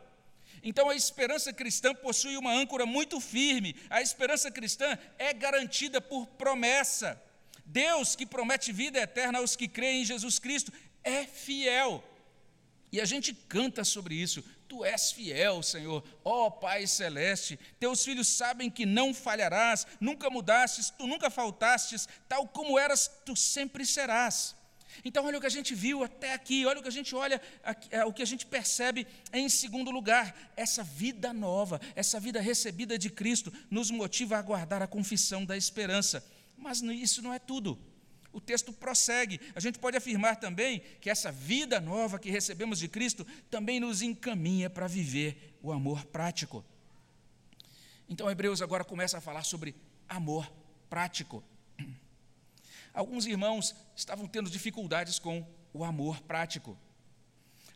Então 0.62 0.88
a 0.88 0.94
esperança 0.94 1.52
cristã 1.52 1.94
possui 1.94 2.36
uma 2.36 2.52
âncora 2.52 2.86
muito 2.86 3.20
firme. 3.20 3.74
A 3.90 4.00
esperança 4.00 4.50
cristã 4.50 4.96
é 5.18 5.32
garantida 5.32 6.00
por 6.00 6.26
promessa. 6.26 7.20
Deus, 7.64 8.14
que 8.14 8.26
promete 8.26 8.72
vida 8.72 8.98
eterna 8.98 9.38
aos 9.38 9.56
que 9.56 9.66
creem 9.66 10.02
em 10.02 10.04
Jesus 10.04 10.38
Cristo, 10.38 10.72
é 11.02 11.24
fiel. 11.24 12.04
E 12.92 13.00
a 13.00 13.04
gente 13.04 13.32
canta 13.32 13.84
sobre 13.84 14.14
isso. 14.14 14.44
Tu 14.68 14.84
és 14.84 15.12
fiel, 15.12 15.62
Senhor, 15.62 16.04
ó 16.24 16.50
Pai 16.50 16.86
celeste. 16.86 17.58
Teus 17.80 18.04
filhos 18.04 18.28
sabem 18.28 18.70
que 18.70 18.86
não 18.86 19.12
falharás, 19.12 19.86
nunca 20.00 20.30
mudastes, 20.30 20.90
tu 20.90 21.06
nunca 21.06 21.30
faltastes, 21.30 22.08
tal 22.28 22.46
como 22.46 22.78
eras, 22.78 23.10
tu 23.24 23.34
sempre 23.34 23.84
serás. 23.84 24.54
Então, 25.04 25.24
olha 25.24 25.38
o 25.38 25.40
que 25.40 25.46
a 25.46 25.50
gente 25.50 25.74
viu 25.74 26.02
até 26.04 26.32
aqui, 26.32 26.66
olha 26.66 26.80
o 26.80 26.82
que 26.82 26.88
a 26.88 26.92
gente 26.92 27.14
olha, 27.14 27.40
é, 27.90 28.04
o 28.04 28.12
que 28.12 28.22
a 28.22 28.26
gente 28.26 28.46
percebe 28.46 29.06
em 29.32 29.48
segundo 29.48 29.90
lugar. 29.90 30.52
Essa 30.56 30.82
vida 30.82 31.32
nova, 31.32 31.80
essa 31.94 32.20
vida 32.20 32.40
recebida 32.40 32.98
de 32.98 33.10
Cristo, 33.10 33.52
nos 33.70 33.90
motiva 33.90 34.36
a 34.36 34.38
aguardar 34.38 34.82
a 34.82 34.86
confissão 34.86 35.44
da 35.44 35.56
esperança. 35.56 36.24
Mas 36.56 36.80
isso 36.80 37.22
não 37.22 37.32
é 37.32 37.38
tudo. 37.38 37.78
O 38.32 38.40
texto 38.40 38.72
prossegue. 38.72 39.40
A 39.54 39.60
gente 39.60 39.78
pode 39.78 39.96
afirmar 39.96 40.36
também 40.36 40.82
que 41.00 41.10
essa 41.10 41.30
vida 41.30 41.80
nova 41.80 42.18
que 42.18 42.30
recebemos 42.30 42.78
de 42.78 42.88
Cristo 42.88 43.26
também 43.50 43.78
nos 43.78 44.00
encaminha 44.00 44.70
para 44.70 44.86
viver 44.86 45.58
o 45.62 45.70
amor 45.70 46.04
prático. 46.06 46.64
Então, 48.08 48.30
Hebreus 48.30 48.62
agora 48.62 48.84
começa 48.84 49.18
a 49.18 49.20
falar 49.20 49.44
sobre 49.44 49.74
amor 50.08 50.50
prático. 50.88 51.44
Alguns 52.92 53.26
irmãos 53.26 53.74
estavam 53.96 54.26
tendo 54.26 54.50
dificuldades 54.50 55.18
com 55.18 55.46
o 55.72 55.84
amor 55.84 56.20
prático. 56.22 56.76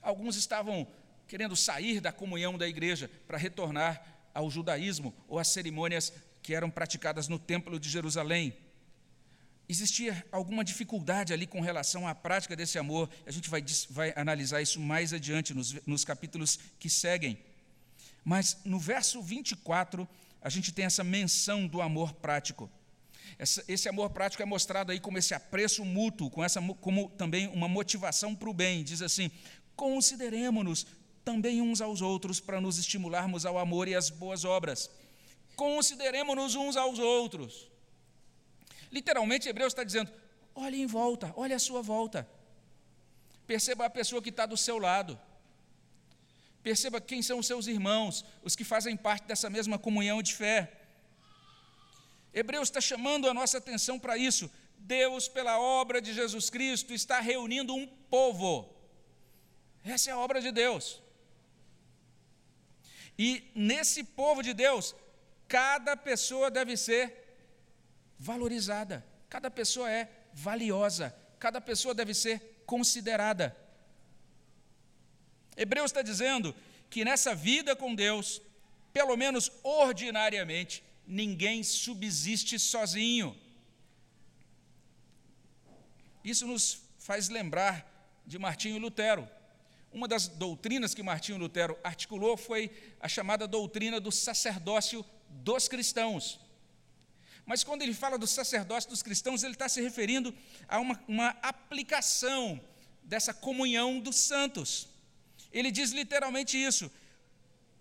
Alguns 0.02 0.36
estavam 0.36 0.86
querendo 1.26 1.56
sair 1.56 2.00
da 2.00 2.12
comunhão 2.12 2.56
da 2.56 2.68
igreja 2.68 3.10
para 3.26 3.38
retornar 3.38 4.04
ao 4.32 4.50
judaísmo 4.50 5.14
ou 5.26 5.38
às 5.38 5.48
cerimônias 5.48 6.12
que 6.42 6.54
eram 6.54 6.70
praticadas 6.70 7.26
no 7.26 7.38
Templo 7.38 7.80
de 7.80 7.88
Jerusalém. 7.88 8.56
Existia 9.68 10.24
alguma 10.30 10.62
dificuldade 10.62 11.32
ali 11.32 11.46
com 11.46 11.60
relação 11.60 12.06
à 12.06 12.14
prática 12.14 12.54
desse 12.54 12.78
amor, 12.78 13.10
a 13.26 13.32
gente 13.32 13.50
vai, 13.50 13.64
vai 13.90 14.12
analisar 14.14 14.62
isso 14.62 14.78
mais 14.78 15.12
adiante, 15.12 15.52
nos, 15.52 15.72
nos 15.84 16.04
capítulos 16.04 16.56
que 16.78 16.88
seguem. 16.88 17.36
Mas 18.24 18.58
no 18.64 18.78
verso 18.78 19.20
24, 19.20 20.08
a 20.40 20.48
gente 20.48 20.70
tem 20.70 20.84
essa 20.84 21.02
menção 21.02 21.66
do 21.66 21.82
amor 21.82 22.12
prático. 22.12 22.70
Essa, 23.38 23.64
esse 23.68 23.88
amor 23.88 24.10
prático 24.10 24.42
é 24.42 24.46
mostrado 24.46 24.92
aí 24.92 25.00
como 25.00 25.18
esse 25.18 25.34
apreço 25.34 25.84
mútuo, 25.84 26.30
com 26.30 26.42
essa, 26.42 26.60
como 26.80 27.10
também 27.10 27.48
uma 27.48 27.68
motivação 27.68 28.34
para 28.34 28.48
o 28.48 28.54
bem. 28.54 28.82
Diz 28.84 29.02
assim: 29.02 29.30
consideremos-nos 29.74 30.86
também 31.24 31.60
uns 31.60 31.80
aos 31.80 32.00
outros 32.00 32.40
para 32.40 32.60
nos 32.60 32.78
estimularmos 32.78 33.44
ao 33.44 33.58
amor 33.58 33.88
e 33.88 33.94
às 33.94 34.10
boas 34.10 34.44
obras. 34.44 34.90
Consideremos-nos 35.56 36.54
uns 36.54 36.76
aos 36.76 36.98
outros. 36.98 37.68
Literalmente, 38.92 39.48
Hebreus 39.48 39.72
está 39.72 39.84
dizendo: 39.84 40.10
olhe 40.54 40.80
em 40.80 40.86
volta, 40.86 41.32
olhe 41.36 41.52
à 41.52 41.58
sua 41.58 41.82
volta. 41.82 42.28
Perceba 43.46 43.86
a 43.86 43.90
pessoa 43.90 44.22
que 44.22 44.30
está 44.30 44.46
do 44.46 44.56
seu 44.56 44.78
lado. 44.78 45.18
Perceba 46.62 47.00
quem 47.00 47.22
são 47.22 47.38
os 47.38 47.46
seus 47.46 47.66
irmãos, 47.68 48.24
os 48.42 48.56
que 48.56 48.64
fazem 48.64 48.96
parte 48.96 49.26
dessa 49.26 49.48
mesma 49.48 49.78
comunhão 49.78 50.20
de 50.20 50.34
fé. 50.34 50.72
Hebreus 52.40 52.68
está 52.68 52.82
chamando 52.82 53.30
a 53.30 53.32
nossa 53.32 53.56
atenção 53.56 53.98
para 53.98 54.14
isso. 54.18 54.50
Deus, 54.76 55.26
pela 55.26 55.58
obra 55.58 56.02
de 56.02 56.12
Jesus 56.12 56.50
Cristo, 56.50 56.92
está 56.92 57.18
reunindo 57.18 57.74
um 57.74 57.86
povo. 57.86 58.76
Essa 59.82 60.10
é 60.10 60.12
a 60.12 60.18
obra 60.18 60.38
de 60.38 60.52
Deus. 60.52 61.00
E 63.18 63.50
nesse 63.54 64.04
povo 64.04 64.42
de 64.42 64.52
Deus, 64.52 64.94
cada 65.48 65.96
pessoa 65.96 66.50
deve 66.50 66.76
ser 66.76 67.04
valorizada, 68.18 69.02
cada 69.30 69.50
pessoa 69.50 69.90
é 69.90 70.06
valiosa, 70.34 71.16
cada 71.38 71.58
pessoa 71.58 71.94
deve 71.94 72.12
ser 72.12 72.62
considerada. 72.66 73.56
Hebreus 75.56 75.90
está 75.90 76.02
dizendo 76.02 76.54
que 76.90 77.02
nessa 77.02 77.34
vida 77.34 77.74
com 77.74 77.94
Deus, 77.94 78.42
pelo 78.92 79.16
menos 79.16 79.50
ordinariamente, 79.62 80.84
ninguém 81.06 81.62
subsiste 81.62 82.58
sozinho. 82.58 83.36
Isso 86.24 86.46
nos 86.46 86.80
faz 86.98 87.28
lembrar 87.28 88.20
de 88.26 88.38
Martinho 88.38 88.78
Lutero. 88.78 89.28
Uma 89.92 90.08
das 90.08 90.26
doutrinas 90.26 90.94
que 90.94 91.02
Martinho 91.02 91.38
Lutero 91.38 91.78
articulou 91.84 92.36
foi 92.36 92.70
a 93.00 93.08
chamada 93.08 93.46
doutrina 93.46 94.00
do 94.00 94.10
sacerdócio 94.10 95.04
dos 95.28 95.68
cristãos. 95.68 96.40
Mas 97.46 97.62
quando 97.62 97.82
ele 97.82 97.94
fala 97.94 98.18
do 98.18 98.26
sacerdócio 98.26 98.90
dos 98.90 99.02
cristãos, 99.02 99.44
ele 99.44 99.52
está 99.52 99.68
se 99.68 99.80
referindo 99.80 100.34
a 100.66 100.80
uma, 100.80 101.00
uma 101.06 101.28
aplicação 101.40 102.60
dessa 103.04 103.32
comunhão 103.32 104.00
dos 104.00 104.16
santos. 104.16 104.88
Ele 105.52 105.70
diz 105.70 105.92
literalmente 105.92 106.60
isso: 106.60 106.90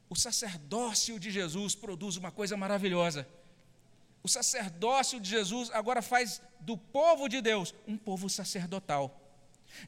o 0.09 0.15
sacerdócio 0.15 1.19
de 1.19 1.31
Jesus 1.31 1.75
produz 1.75 2.17
uma 2.17 2.31
coisa 2.31 2.55
maravilhosa. 2.55 3.27
O 4.23 4.27
sacerdócio 4.27 5.19
de 5.19 5.29
Jesus 5.29 5.69
agora 5.71 6.01
faz 6.01 6.41
do 6.59 6.77
povo 6.77 7.27
de 7.27 7.41
Deus 7.41 7.73
um 7.87 7.97
povo 7.97 8.29
sacerdotal. 8.29 9.21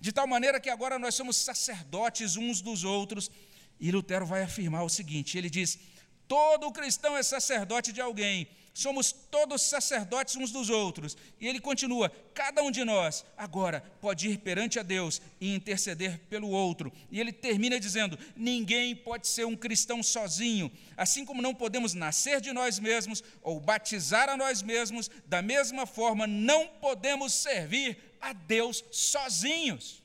De 0.01 0.11
tal 0.11 0.27
maneira 0.27 0.59
que 0.59 0.69
agora 0.69 0.99
nós 0.99 1.15
somos 1.15 1.37
sacerdotes 1.37 2.35
uns 2.35 2.61
dos 2.61 2.83
outros. 2.83 3.31
E 3.79 3.91
Lutero 3.91 4.25
vai 4.25 4.43
afirmar 4.43 4.83
o 4.83 4.89
seguinte: 4.89 5.37
ele 5.37 5.49
diz: 5.49 5.79
todo 6.27 6.71
cristão 6.71 7.15
é 7.15 7.23
sacerdote 7.23 7.93
de 7.93 8.01
alguém, 8.01 8.47
somos 8.77 9.11
todos 9.11 9.63
sacerdotes 9.63 10.35
uns 10.35 10.51
dos 10.51 10.69
outros. 10.69 11.17
E 11.39 11.47
ele 11.47 11.59
continua: 11.59 12.09
cada 12.33 12.61
um 12.61 12.69
de 12.69 12.83
nós 12.83 13.25
agora 13.35 13.81
pode 13.99 14.29
ir 14.29 14.37
perante 14.37 14.79
a 14.79 14.83
Deus 14.83 15.19
e 15.41 15.53
interceder 15.53 16.19
pelo 16.29 16.49
outro. 16.49 16.93
E 17.09 17.19
ele 17.19 17.33
termina 17.33 17.79
dizendo: 17.79 18.17
ninguém 18.35 18.95
pode 18.95 19.27
ser 19.27 19.45
um 19.45 19.55
cristão 19.55 20.03
sozinho, 20.03 20.71
assim 20.95 21.25
como 21.25 21.41
não 21.41 21.55
podemos 21.55 21.95
nascer 21.95 22.39
de 22.39 22.53
nós 22.53 22.77
mesmos 22.77 23.23
ou 23.41 23.59
batizar 23.59 24.29
a 24.29 24.37
nós 24.37 24.61
mesmos, 24.61 25.09
da 25.25 25.41
mesma 25.41 25.87
forma 25.87 26.27
não 26.27 26.67
podemos 26.67 27.33
servir 27.33 27.97
a 28.21 28.31
Deus 28.31 28.83
sozinhos. 28.91 30.03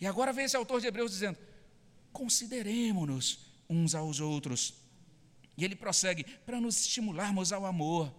E 0.00 0.06
agora 0.06 0.32
vem 0.32 0.46
esse 0.46 0.56
autor 0.56 0.80
de 0.80 0.86
Hebreus 0.86 1.12
dizendo: 1.12 1.38
consideremos-nos 2.12 3.40
uns 3.68 3.94
aos 3.94 4.20
outros 4.20 4.81
e 5.56 5.64
ele 5.64 5.76
prossegue 5.76 6.24
para 6.24 6.60
nos 6.60 6.80
estimularmos 6.80 7.52
ao 7.52 7.66
amor, 7.66 8.12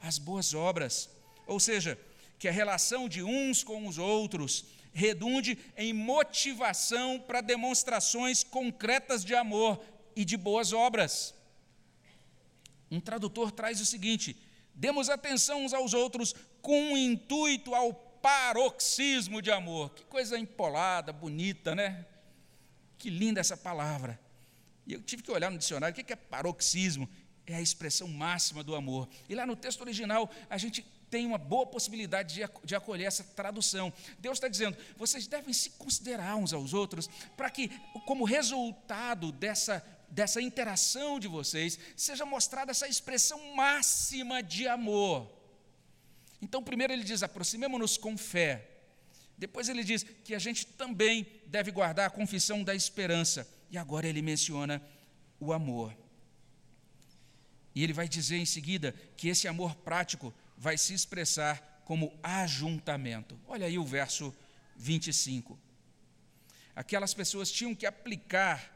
às 0.00 0.18
boas 0.18 0.54
obras. 0.54 1.08
Ou 1.46 1.58
seja, 1.58 1.98
que 2.38 2.48
a 2.48 2.52
relação 2.52 3.08
de 3.08 3.22
uns 3.22 3.62
com 3.62 3.86
os 3.86 3.98
outros 3.98 4.66
redunde 4.92 5.58
em 5.76 5.92
motivação 5.92 7.18
para 7.18 7.40
demonstrações 7.40 8.44
concretas 8.44 9.24
de 9.24 9.34
amor 9.34 9.82
e 10.14 10.24
de 10.24 10.36
boas 10.36 10.72
obras. 10.72 11.34
Um 12.90 13.00
tradutor 13.00 13.50
traz 13.50 13.80
o 13.80 13.86
seguinte: 13.86 14.36
demos 14.74 15.08
atenção 15.08 15.64
uns 15.64 15.72
aos 15.72 15.94
outros 15.94 16.34
com 16.62 16.92
um 16.92 16.96
intuito 16.96 17.74
ao 17.74 17.92
paroxismo 17.92 19.42
de 19.42 19.50
amor. 19.50 19.90
Que 19.90 20.04
coisa 20.04 20.38
empolada, 20.38 21.12
bonita, 21.12 21.74
né? 21.74 22.06
Que 22.96 23.10
linda 23.10 23.40
essa 23.40 23.56
palavra. 23.56 24.20
E 24.86 24.92
eu 24.92 25.02
tive 25.02 25.22
que 25.22 25.30
olhar 25.30 25.50
no 25.50 25.58
dicionário, 25.58 25.92
o 25.92 26.04
que 26.04 26.12
é 26.12 26.16
paroxismo? 26.16 27.08
É 27.46 27.54
a 27.56 27.60
expressão 27.60 28.08
máxima 28.08 28.62
do 28.62 28.74
amor. 28.74 29.08
E 29.28 29.34
lá 29.34 29.46
no 29.46 29.54
texto 29.56 29.82
original, 29.82 30.30
a 30.48 30.56
gente 30.56 30.82
tem 31.10 31.26
uma 31.26 31.38
boa 31.38 31.64
possibilidade 31.64 32.42
de, 32.64 32.74
acolher 32.74 33.04
essa 33.04 33.22
tradução. 33.22 33.92
Deus 34.18 34.38
está 34.38 34.48
dizendo: 34.48 34.76
vocês 34.96 35.26
devem 35.26 35.52
se 35.52 35.70
considerar 35.70 36.36
uns 36.36 36.52
aos 36.52 36.74
outros, 36.74 37.08
para 37.36 37.48
que, 37.50 37.68
como 38.06 38.24
resultado 38.24 39.30
dessa, 39.30 39.84
dessa 40.10 40.40
interação 40.40 41.20
de 41.20 41.28
vocês, 41.28 41.78
seja 41.96 42.26
mostrada 42.26 42.72
essa 42.72 42.88
expressão 42.88 43.54
máxima 43.54 44.42
de 44.42 44.66
amor. 44.66 45.30
Então, 46.42 46.62
primeiro 46.62 46.92
ele 46.92 47.04
diz: 47.04 47.22
aproximemo-nos 47.22 47.96
com 47.96 48.16
fé. 48.16 48.70
Depois 49.36 49.68
ele 49.68 49.84
diz 49.84 50.02
que 50.02 50.34
a 50.34 50.38
gente 50.38 50.66
também 50.66 51.26
deve 51.46 51.70
guardar 51.70 52.06
a 52.06 52.10
confissão 52.10 52.64
da 52.64 52.74
esperança. 52.74 53.46
E 53.74 53.78
agora 53.78 54.06
ele 54.06 54.22
menciona 54.22 54.80
o 55.40 55.52
amor. 55.52 55.92
E 57.74 57.82
ele 57.82 57.92
vai 57.92 58.08
dizer 58.08 58.36
em 58.36 58.46
seguida 58.46 58.94
que 59.16 59.26
esse 59.26 59.48
amor 59.48 59.74
prático 59.74 60.32
vai 60.56 60.78
se 60.78 60.94
expressar 60.94 61.82
como 61.84 62.16
ajuntamento. 62.22 63.36
Olha 63.48 63.66
aí 63.66 63.76
o 63.76 63.84
verso 63.84 64.32
25. 64.76 65.58
Aquelas 66.76 67.14
pessoas 67.14 67.50
tinham 67.50 67.74
que 67.74 67.84
aplicar 67.84 68.70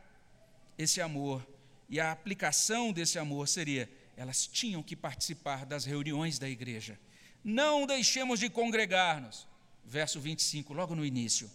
esse 0.76 1.00
amor, 1.00 1.46
e 1.88 2.00
a 2.00 2.11
aplicação 2.11 2.92
desse 2.92 3.20
amor 3.20 3.46
seria: 3.46 3.88
elas 4.16 4.48
tinham 4.48 4.82
que 4.82 4.96
participar 4.96 5.64
das 5.64 5.84
reuniões 5.84 6.40
da 6.40 6.48
igreja. 6.48 6.98
Não 7.44 7.87
deixemos 7.87 8.40
de 8.40 8.50
congregar-nos. 8.50 9.46
Verso 9.84 10.18
25, 10.18 10.74
logo 10.74 10.96
no 10.96 11.06
início. 11.06 11.48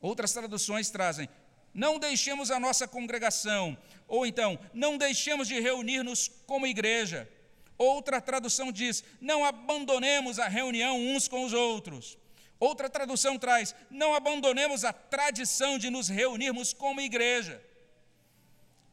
Outras 0.00 0.32
traduções 0.32 0.88
trazem: 0.88 1.28
não 1.76 1.98
deixemos 1.98 2.50
a 2.50 2.58
nossa 2.58 2.88
congregação, 2.88 3.76
ou 4.08 4.24
então, 4.24 4.58
não 4.72 4.96
deixemos 4.96 5.46
de 5.46 5.60
reunir-nos 5.60 6.28
como 6.46 6.66
igreja. 6.66 7.28
Outra 7.76 8.18
tradução 8.18 8.72
diz: 8.72 9.04
não 9.20 9.44
abandonemos 9.44 10.38
a 10.38 10.48
reunião 10.48 10.98
uns 10.98 11.28
com 11.28 11.44
os 11.44 11.52
outros. 11.52 12.16
Outra 12.58 12.88
tradução 12.88 13.38
traz: 13.38 13.74
não 13.90 14.14
abandonemos 14.14 14.84
a 14.84 14.92
tradição 14.92 15.78
de 15.78 15.90
nos 15.90 16.08
reunirmos 16.08 16.72
como 16.72 16.98
igreja. 17.02 17.62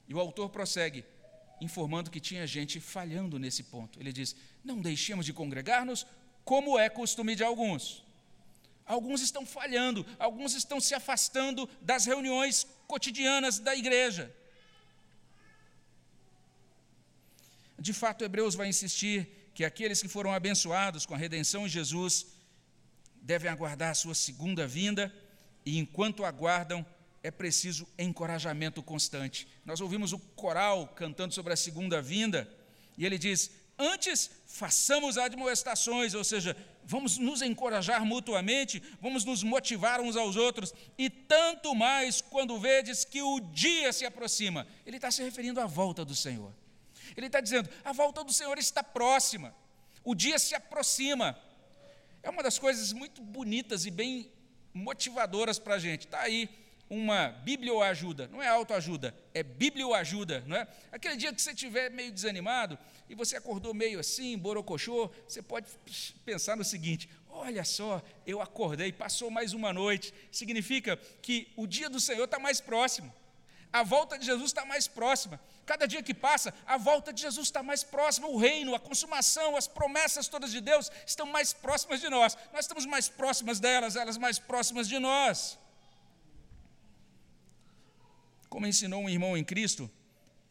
E 0.05 0.13
o 0.13 0.19
autor 0.19 0.49
prossegue, 0.49 1.05
informando 1.61 2.11
que 2.11 2.19
tinha 2.19 2.45
gente 2.45 2.81
falhando 2.81 3.39
nesse 3.39 3.63
ponto. 3.63 3.97
Ele 3.97 4.11
diz: 4.11 4.35
não 4.61 4.81
deixemos 4.81 5.25
de 5.25 5.31
congregar-nos, 5.31 6.05
como 6.43 6.77
é 6.77 6.89
costume 6.89 7.33
de 7.33 7.45
alguns. 7.45 8.03
Alguns 8.85 9.21
estão 9.21 9.45
falhando, 9.45 10.05
alguns 10.19 10.53
estão 10.53 10.79
se 10.79 10.93
afastando 10.93 11.69
das 11.81 12.05
reuniões 12.05 12.67
cotidianas 12.87 13.59
da 13.59 13.75
igreja. 13.75 14.33
De 17.79 17.93
fato, 17.93 18.23
Hebreus 18.23 18.55
vai 18.55 18.67
insistir 18.67 19.49
que 19.53 19.63
aqueles 19.63 20.01
que 20.01 20.07
foram 20.07 20.31
abençoados 20.31 21.05
com 21.05 21.13
a 21.13 21.17
redenção 21.17 21.65
em 21.65 21.69
Jesus 21.69 22.27
devem 23.21 23.49
aguardar 23.49 23.91
a 23.91 23.95
sua 23.95 24.15
segunda 24.15 24.67
vinda, 24.67 25.13
e 25.65 25.77
enquanto 25.77 26.25
aguardam, 26.25 26.85
é 27.21 27.31
preciso 27.31 27.87
encorajamento 27.97 28.83
constante. 28.83 29.47
Nós 29.65 29.79
ouvimos 29.79 30.11
o 30.11 30.19
coral 30.19 30.87
cantando 30.89 31.33
sobre 31.33 31.53
a 31.53 31.57
segunda 31.57 32.01
vinda, 32.01 32.49
e 32.97 33.05
ele 33.05 33.17
diz: 33.17 33.49
Antes, 33.79 34.29
façamos 34.53 35.17
admoestações, 35.17 36.13
ou 36.13 36.23
seja, 36.23 36.55
vamos 36.85 37.17
nos 37.17 37.41
encorajar 37.41 38.05
mutuamente, 38.05 38.83
vamos 39.01 39.25
nos 39.25 39.41
motivar 39.41 39.99
uns 39.99 40.15
aos 40.15 40.35
outros, 40.35 40.71
e 40.95 41.09
tanto 41.09 41.73
mais 41.73 42.21
quando 42.21 42.59
vedes 42.59 43.03
que 43.03 43.19
o 43.19 43.39
dia 43.39 43.91
se 43.91 44.05
aproxima. 44.05 44.67
Ele 44.85 44.97
está 44.97 45.09
se 45.09 45.23
referindo 45.23 45.59
à 45.59 45.65
volta 45.65 46.05
do 46.05 46.13
Senhor. 46.13 46.53
Ele 47.17 47.25
está 47.25 47.41
dizendo: 47.41 47.67
a 47.83 47.91
volta 47.91 48.23
do 48.23 48.31
Senhor 48.31 48.55
está 48.59 48.83
próxima, 48.83 49.55
o 50.03 50.13
dia 50.13 50.37
se 50.37 50.53
aproxima. 50.53 51.35
É 52.21 52.29
uma 52.29 52.43
das 52.43 52.59
coisas 52.59 52.93
muito 52.93 53.23
bonitas 53.23 53.87
e 53.87 53.91
bem 53.91 54.31
motivadoras 54.71 55.57
para 55.57 55.75
a 55.75 55.79
gente. 55.79 56.05
Está 56.05 56.21
aí 56.21 56.47
uma 56.93 57.29
biblioajuda, 57.29 58.27
não 58.27 58.41
é 58.41 58.47
autoajuda, 58.47 59.15
é 59.33 59.41
biblioajuda, 59.41 60.43
não 60.45 60.55
é? 60.55 60.67
Aquele 60.91 61.15
dia 61.15 61.33
que 61.33 61.41
você 61.41 61.51
estiver 61.51 61.89
meio 61.89 62.11
desanimado 62.11 62.77
e 63.09 63.15
você 63.15 63.35
acordou 63.35 63.73
meio 63.73 63.99
assim, 63.99 64.37
borocochô, 64.37 65.09
você 65.27 65.41
pode 65.41 65.67
pensar 66.23 66.55
no 66.55 66.63
seguinte: 66.63 67.09
olha 67.27 67.63
só, 67.63 67.99
eu 68.27 68.39
acordei, 68.41 68.91
passou 68.91 69.31
mais 69.31 69.53
uma 69.53 69.73
noite, 69.73 70.13
significa 70.31 70.95
que 71.21 71.51
o 71.57 71.65
dia 71.65 71.89
do 71.89 71.99
Senhor 71.99 72.25
está 72.25 72.37
mais 72.37 72.61
próximo, 72.61 73.11
a 73.71 73.81
volta 73.81 74.19
de 74.19 74.25
Jesus 74.27 74.51
está 74.51 74.63
mais 74.63 74.87
próxima. 74.87 75.41
Cada 75.65 75.87
dia 75.87 76.03
que 76.03 76.13
passa, 76.13 76.53
a 76.63 76.77
volta 76.77 77.11
de 77.11 77.21
Jesus 77.21 77.47
está 77.47 77.63
mais 77.63 77.83
próxima, 77.83 78.27
o 78.27 78.37
reino, 78.37 78.75
a 78.75 78.79
consumação, 78.79 79.57
as 79.57 79.67
promessas 79.67 80.27
todas 80.27 80.51
de 80.51 80.61
Deus 80.61 80.91
estão 81.07 81.25
mais 81.25 81.53
próximas 81.53 81.99
de 81.99 82.07
nós. 82.07 82.37
Nós 82.51 82.65
estamos 82.65 82.85
mais 82.85 83.09
próximas 83.09 83.59
delas, 83.59 83.95
elas 83.95 84.17
mais 84.17 84.37
próximas 84.37 84.87
de 84.87 84.99
nós. 84.99 85.57
Como 88.53 88.67
ensinou 88.67 89.01
um 89.01 89.09
irmão 89.09 89.35
em 89.35 89.43
Cristo, 89.43 89.89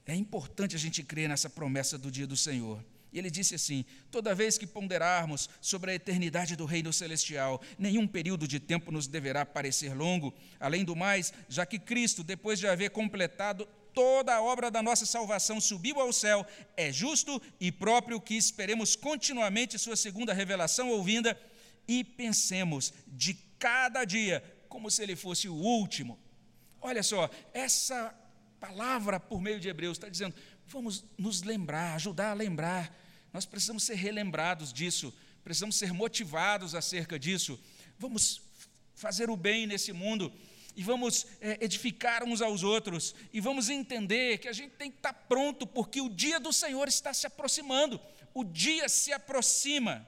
é 0.05 0.13
importante 0.13 0.75
a 0.75 0.79
gente 0.79 1.05
crer 1.05 1.29
nessa 1.29 1.49
promessa 1.49 1.97
do 1.97 2.11
dia 2.11 2.27
do 2.27 2.37
Senhor. 2.37 2.85
E 3.13 3.17
ele 3.17 3.31
disse 3.31 3.55
assim: 3.55 3.85
toda 4.11 4.35
vez 4.35 4.59
que 4.59 4.67
ponderarmos 4.67 5.49
sobre 5.61 5.93
a 5.93 5.95
eternidade 5.95 6.57
do 6.57 6.65
reino 6.65 6.93
celestial, 6.93 7.63
nenhum 7.79 8.05
período 8.05 8.49
de 8.49 8.59
tempo 8.59 8.91
nos 8.91 9.07
deverá 9.07 9.47
parecer 9.47 9.95
longo. 9.95 10.35
Além 10.59 10.85
do 10.85 10.97
mais, 10.97 11.33
já 11.49 11.65
que 11.65 11.79
Cristo, 11.79 12.25
depois 12.25 12.59
de 12.59 12.67
haver 12.67 12.91
completado 12.91 13.69
toda 13.95 14.35
a 14.35 14.43
obra 14.43 14.69
da 14.69 14.83
nossa 14.83 15.07
salvação, 15.07 15.61
subiu 15.61 16.01
ao 16.01 16.13
céu, 16.13 16.45
é 16.77 16.91
justo 16.91 17.41
e 17.61 17.71
próprio 17.71 18.21
que 18.21 18.35
esperemos 18.35 18.97
continuamente 18.97 19.79
Sua 19.79 19.95
segunda 19.95 20.35
revelação 20.35 20.91
ou 20.91 21.05
vinda 21.05 21.41
e 21.87 22.03
pensemos 22.03 22.93
de 23.07 23.35
cada 23.61 24.05
dia 24.05 24.43
como 24.69 24.91
se 24.91 25.05
ele 25.05 25.15
fosse 25.15 25.49
o 25.49 25.55
último 25.55 26.19
Olha 26.83 27.03
só, 27.03 27.31
essa 27.55 28.13
palavra 28.59 29.21
por 29.21 29.41
meio 29.41 29.61
de 29.61 29.69
Hebreus 29.69 29.97
está 29.97 30.09
dizendo: 30.09 30.35
vamos 30.67 31.05
nos 31.17 31.43
lembrar, 31.43 31.95
ajudar 31.95 32.33
a 32.33 32.35
lembrar. 32.35 32.95
Nós 33.33 33.47
precisamos 33.47 33.85
ser 33.85 33.95
relembrados 33.95 34.73
disso, 34.73 35.15
precisamos 35.45 35.77
ser 35.77 35.93
motivados 35.93 36.75
acerca 36.75 37.19
disso. 37.19 37.59
Vamos 37.99 38.43
fazer 38.95 39.31
o 39.31 39.37
bem 39.37 39.67
nesse 39.67 39.93
mundo 39.93 40.33
e 40.75 40.83
vamos 40.83 41.27
é, 41.41 41.59
edificar 41.65 42.25
uns 42.25 42.43
aos 42.43 42.63
outros 42.63 43.15
e 43.33 43.41
vamos 43.41 43.69
entender 43.69 44.39
que 44.39 44.49
a 44.49 44.53
gente 44.53 44.73
tem 44.73 44.91
que 44.91 44.97
estar 44.97 45.13
pronto 45.13 45.67
porque 45.67 46.01
o 46.01 46.09
dia 46.09 46.41
do 46.41 46.53
Senhor 46.53 46.89
está 46.89 47.15
se 47.15 47.27
aproximando. 47.27 48.01
O 48.35 48.43
dia 48.43 48.89
se 48.89 49.13
aproxima. 49.13 50.07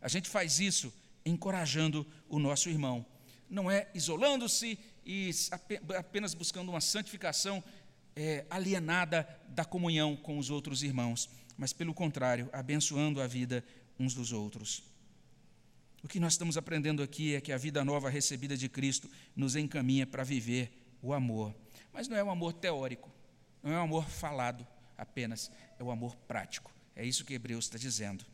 A 0.00 0.08
gente 0.08 0.28
faz 0.28 0.60
isso 0.60 0.92
encorajando 1.24 2.06
o 2.28 2.38
nosso 2.38 2.68
irmão, 2.68 3.04
não 3.50 3.68
é 3.68 3.88
isolando-se 3.92 4.78
e 5.06 5.30
apenas 5.96 6.34
buscando 6.34 6.68
uma 6.68 6.80
santificação 6.80 7.62
é, 8.16 8.44
alienada 8.50 9.28
da 9.48 9.64
comunhão 9.64 10.16
com 10.16 10.36
os 10.36 10.50
outros 10.50 10.82
irmãos, 10.82 11.30
mas 11.56 11.72
pelo 11.72 11.94
contrário, 11.94 12.50
abençoando 12.52 13.20
a 13.20 13.26
vida 13.26 13.64
uns 13.98 14.12
dos 14.12 14.32
outros. 14.32 14.82
O 16.02 16.08
que 16.08 16.18
nós 16.18 16.32
estamos 16.34 16.56
aprendendo 16.56 17.02
aqui 17.02 17.34
é 17.34 17.40
que 17.40 17.52
a 17.52 17.58
vida 17.58 17.84
nova 17.84 18.10
recebida 18.10 18.56
de 18.56 18.68
Cristo 18.68 19.08
nos 19.34 19.54
encaminha 19.54 20.06
para 20.06 20.24
viver 20.24 20.96
o 21.00 21.12
amor. 21.12 21.54
Mas 21.92 22.08
não 22.08 22.16
é 22.16 22.24
um 22.24 22.30
amor 22.30 22.52
teórico, 22.52 23.10
não 23.62 23.72
é 23.72 23.78
um 23.78 23.82
amor 23.82 24.08
falado 24.08 24.66
apenas, 24.98 25.50
é 25.78 25.82
o 25.82 25.86
um 25.86 25.90
amor 25.90 26.16
prático. 26.28 26.72
É 26.94 27.04
isso 27.04 27.24
que 27.24 27.34
Hebreus 27.34 27.66
está 27.66 27.78
dizendo. 27.78 28.24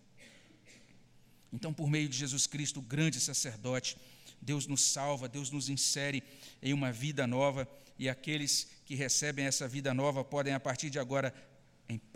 Então, 1.52 1.72
por 1.72 1.90
meio 1.90 2.08
de 2.08 2.16
Jesus 2.16 2.46
Cristo, 2.46 2.80
o 2.80 2.82
grande 2.82 3.20
sacerdote, 3.20 3.98
Deus 4.42 4.66
nos 4.66 4.82
salva, 4.82 5.28
Deus 5.28 5.50
nos 5.50 5.68
insere 5.68 6.22
em 6.60 6.74
uma 6.74 6.90
vida 6.90 7.26
nova 7.26 7.68
e 7.96 8.08
aqueles 8.08 8.66
que 8.84 8.96
recebem 8.96 9.46
essa 9.46 9.68
vida 9.68 9.94
nova 9.94 10.24
podem, 10.24 10.52
a 10.52 10.58
partir 10.60 10.90
de 10.90 10.98
agora, 10.98 11.32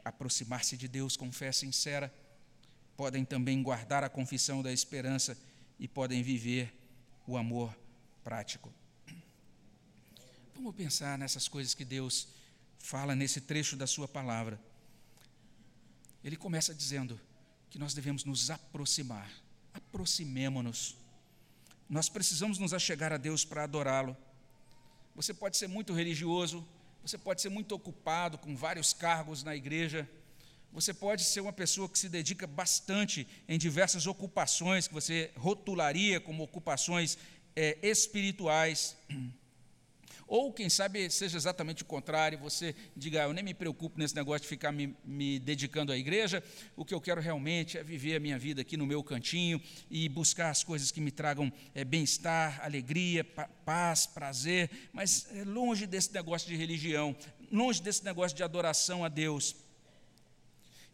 aproximar-se 0.05 0.77
de 0.77 0.89
Deus 0.89 1.17
com 1.17 1.31
fé 1.31 1.53
sincera, 1.53 2.13
podem 2.97 3.25
também 3.25 3.63
guardar 3.63 4.03
a 4.03 4.09
confissão 4.09 4.63
da 4.63 4.73
esperança 4.73 5.39
e 5.79 5.87
podem 5.87 6.23
viver 6.23 6.75
o 7.27 7.37
amor 7.37 7.77
prático. 8.25 8.73
Vamos 10.55 10.75
pensar 10.75 11.17
nessas 11.17 11.47
coisas 11.47 11.75
que 11.75 11.85
Deus 11.85 12.29
fala 12.79 13.15
nesse 13.15 13.41
trecho 13.41 13.77
da 13.77 13.87
Sua 13.87 14.09
palavra. 14.09 14.61
Ele 16.25 16.37
começa 16.37 16.75
dizendo 16.75 17.21
que 17.71 17.79
nós 17.79 17.95
devemos 17.95 18.25
nos 18.25 18.51
aproximar, 18.51 19.31
aproximemo-nos 19.73 20.97
nós 21.89 22.09
precisamos 22.09 22.59
nos 22.59 22.75
achegar 22.75 23.13
a 23.13 23.17
Deus 23.17 23.45
para 23.45 23.65
adorá-lo. 23.65 24.17
Você 25.15 25.33
pode 25.33 25.57
ser 25.57 25.69
muito 25.69 25.93
religioso, 25.93 26.67
você 27.03 27.17
pode 27.17 27.41
ser 27.41 27.49
muito 27.49 27.73
ocupado 27.73 28.37
com 28.37 28.57
vários 28.57 28.93
cargos 28.93 29.43
na 29.43 29.55
igreja, 29.55 30.09
você 30.73 30.93
pode 30.93 31.23
ser 31.25 31.41
uma 31.41 31.53
pessoa 31.53 31.89
que 31.89 31.99
se 31.99 32.09
dedica 32.09 32.47
bastante 32.47 33.27
em 33.49 33.59
diversas 33.59 34.07
ocupações 34.07 34.89
que 34.89 34.93
você 34.93 35.31
rotularia 35.37 36.21
como 36.21 36.43
ocupações 36.43 37.17
é, 37.55 37.79
espirituais. 37.83 38.97
Ou, 40.29 40.53
quem 40.53 40.69
sabe, 40.69 41.09
seja 41.09 41.37
exatamente 41.37 41.83
o 41.83 41.87
contrário, 41.87 42.37
você 42.39 42.75
diga, 42.97 43.23
ah, 43.23 43.25
eu 43.27 43.33
nem 43.33 43.45
me 43.45 43.55
preocupo 43.55 43.97
nesse 43.97 44.15
negócio 44.15 44.43
de 44.43 44.49
ficar 44.49 44.73
me, 44.73 44.97
me, 45.05 45.39
dedicando 45.39 45.93
à 45.93 45.97
igreja, 45.97 46.43
o 46.75 46.85
que 46.85 46.93
eu 46.93 47.01
quero 47.01 47.21
realmente 47.21 47.79
é 47.79 47.85
viver 47.85 48.17
a 48.17 48.21
minha 48.21 48.37
vida 48.37 48.61
aqui 48.61 48.77
no 48.77 48.85
meu 48.85 49.05
cantinho 49.05 49.63
e 49.89 50.09
buscar 50.09 50.51
as 50.51 50.65
coisas 50.65 50.91
que 50.91 51.01
me 51.01 51.13
tragam 51.13 51.53
é, 51.73 51.85
bem-estar, 51.85 52.61
alegria, 52.65 53.23
pa 53.23 53.49
paz, 53.65 54.07
prazer, 54.07 54.71
mas 54.93 55.29
é, 55.33 55.45
longe 55.45 55.87
desse 55.87 56.13
negócio 56.13 56.49
de 56.49 56.57
religião, 56.57 57.17
longe 57.51 57.81
desse 57.81 58.05
negócio 58.05 58.37
de 58.37 58.43
adoração 58.43 59.05
a 59.05 59.09
Deus. 59.09 59.55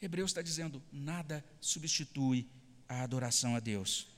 Hebreus 0.00 0.30
está 0.30 0.42
dizendo, 0.42 0.82
nada 0.92 1.44
substitui 1.60 2.46
a 2.86 3.02
adoração 3.02 3.56
a 3.56 3.60
Deus. 3.60 4.08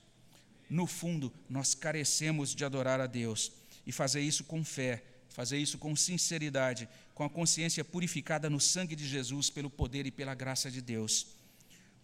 No 0.69 0.87
fundo, 0.87 1.33
nós 1.49 1.75
carecemos 1.75 2.55
de 2.55 2.65
adorar 2.65 3.01
a 3.01 3.07
Deus 3.07 3.53
e 3.87 3.93
fazer 3.93 4.20
isso 4.20 4.45
com 4.45 4.64
fé 4.64 5.03
fazer 5.35 5.59
isso 5.59 5.78
com 5.78 5.97
sinceridade, 5.97 6.89
com 7.12 7.24
a 7.24 7.28
consciência 7.28 7.85
purificada 7.85 8.49
no 8.49 8.61
sangue 8.61 8.95
de 8.95 9.07
Jesus, 9.07 9.51
pelo 9.51 9.68
poder 9.68 10.07
e 10.07 10.11
pela 10.12 10.32
graça 10.32 10.70
de 10.70 10.80
Deus. 10.80 11.26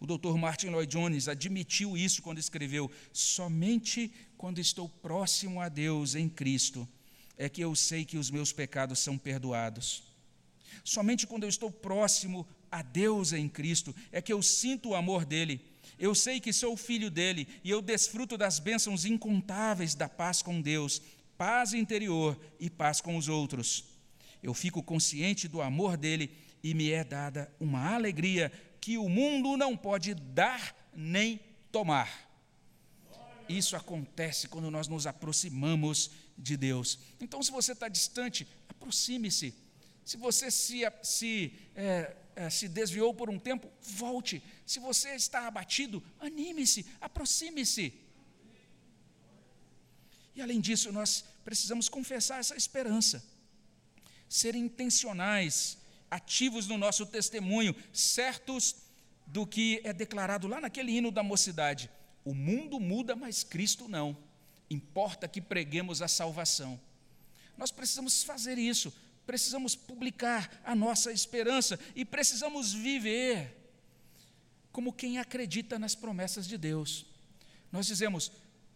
O 0.01 0.05
Dr. 0.05 0.35
Martin 0.37 0.67
Lloyd 0.67 0.91
Jones 0.91 1.29
admitiu 1.29 1.95
isso 1.95 2.21
quando 2.21 2.39
escreveu: 2.39 2.91
Somente 3.13 4.11
quando 4.37 4.59
estou 4.59 4.89
próximo 4.89 5.61
a 5.61 5.69
Deus 5.69 6.13
em 6.13 6.27
Cristo 6.27 6.85
é 7.37 7.47
que 7.47 7.61
eu 7.61 7.73
sei 7.73 8.03
que 8.03 8.17
os 8.17 8.29
meus 8.29 8.51
pecados 8.51 8.99
são 8.99 9.17
perdoados. 9.17 10.03
Somente 10.83 11.25
quando 11.25 11.43
eu 11.43 11.49
estou 11.49 11.71
próximo 11.71 12.45
a 12.69 12.81
Deus 12.81 13.31
em 13.31 13.47
Cristo 13.47 13.95
é 14.11 14.21
que 14.21 14.33
eu 14.33 14.41
sinto 14.41 14.89
o 14.89 14.95
amor 14.95 15.23
dele. 15.23 15.61
Eu 15.97 16.13
sei 16.13 16.39
que 16.41 16.51
sou 16.51 16.75
filho 16.75 17.09
dele 17.09 17.47
e 17.63 17.69
eu 17.69 17.81
desfruto 17.81 18.37
das 18.37 18.59
bênçãos 18.59 19.05
incontáveis 19.05 19.95
da 19.95 20.09
paz 20.09 20.41
com 20.41 20.59
Deus, 20.59 21.01
paz 21.41 21.73
interior 21.73 22.39
e 22.59 22.69
paz 22.69 23.01
com 23.01 23.17
os 23.17 23.27
outros. 23.27 23.83
Eu 24.43 24.53
fico 24.53 24.83
consciente 24.83 25.47
do 25.47 25.59
amor 25.59 25.97
dele 25.97 26.29
e 26.61 26.71
me 26.75 26.91
é 26.91 27.03
dada 27.03 27.51
uma 27.59 27.95
alegria 27.95 28.51
que 28.79 28.95
o 28.95 29.09
mundo 29.09 29.57
não 29.57 29.75
pode 29.75 30.13
dar 30.13 30.75
nem 30.95 31.39
tomar. 31.71 32.29
Isso 33.49 33.75
acontece 33.75 34.47
quando 34.47 34.69
nós 34.69 34.87
nos 34.87 35.07
aproximamos 35.07 36.11
de 36.37 36.55
Deus. 36.55 36.99
Então, 37.19 37.41
se 37.41 37.49
você 37.49 37.71
está 37.71 37.87
distante, 37.87 38.47
aproxime-se. 38.69 39.55
Se 40.05 40.17
você 40.17 40.51
se, 40.51 40.83
se 41.01 41.55
é, 41.73 42.15
é, 42.35 42.51
se 42.51 42.69
desviou 42.69 43.15
por 43.15 43.31
um 43.31 43.39
tempo, 43.39 43.67
volte. 43.81 44.43
Se 44.63 44.79
você 44.79 45.15
está 45.15 45.47
abatido, 45.47 46.03
anime-se, 46.19 46.85
aproxime-se. 47.01 47.99
E 50.35 50.41
além 50.41 50.61
disso, 50.61 50.91
nós 50.91 51.25
precisamos 51.43 51.89
confessar 51.89 52.39
essa 52.39 52.55
esperança, 52.55 53.23
ser 54.29 54.55
intencionais, 54.55 55.77
ativos 56.09 56.67
no 56.67 56.77
nosso 56.77 57.05
testemunho, 57.05 57.75
certos 57.93 58.75
do 59.27 59.47
que 59.47 59.81
é 59.83 59.93
declarado 59.93 60.47
lá 60.47 60.59
naquele 60.59 60.91
hino 60.91 61.11
da 61.11 61.23
mocidade. 61.23 61.89
O 62.23 62.33
mundo 62.33 62.79
muda, 62.79 63.15
mas 63.15 63.43
Cristo 63.43 63.87
não. 63.87 64.17
Importa 64.69 65.27
que 65.27 65.41
preguemos 65.41 66.01
a 66.01 66.07
salvação. 66.07 66.79
Nós 67.57 67.71
precisamos 67.71 68.23
fazer 68.23 68.57
isso, 68.57 68.93
precisamos 69.25 69.75
publicar 69.75 70.61
a 70.63 70.75
nossa 70.75 71.11
esperança 71.11 71.79
e 71.95 72.03
precisamos 72.03 72.73
viver 72.73 73.57
como 74.71 74.93
quem 74.93 75.17
acredita 75.17 75.77
nas 75.77 75.95
promessas 75.95 76.47
de 76.47 76.57
Deus. 76.57 77.05
Nós 77.71 77.85
dizemos: 77.85 78.31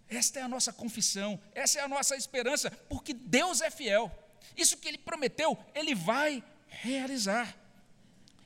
esta 0.09 0.39
é 0.39 0.43
a 0.43 0.47
nossa 0.47 0.71
confissão, 0.71 1.39
essa 1.53 1.79
é 1.79 1.81
a 1.81 1.87
nossa 1.87 2.15
esperança, 2.15 2.69
porque 2.89 3.13
Deus 3.13 3.61
é 3.61 3.71
fiel. 3.71 4.11
Isso 4.55 4.77
que 4.77 4.87
Ele 4.87 4.97
prometeu, 4.97 5.57
Ele 5.73 5.95
vai 5.95 6.43
realizar. 6.67 7.57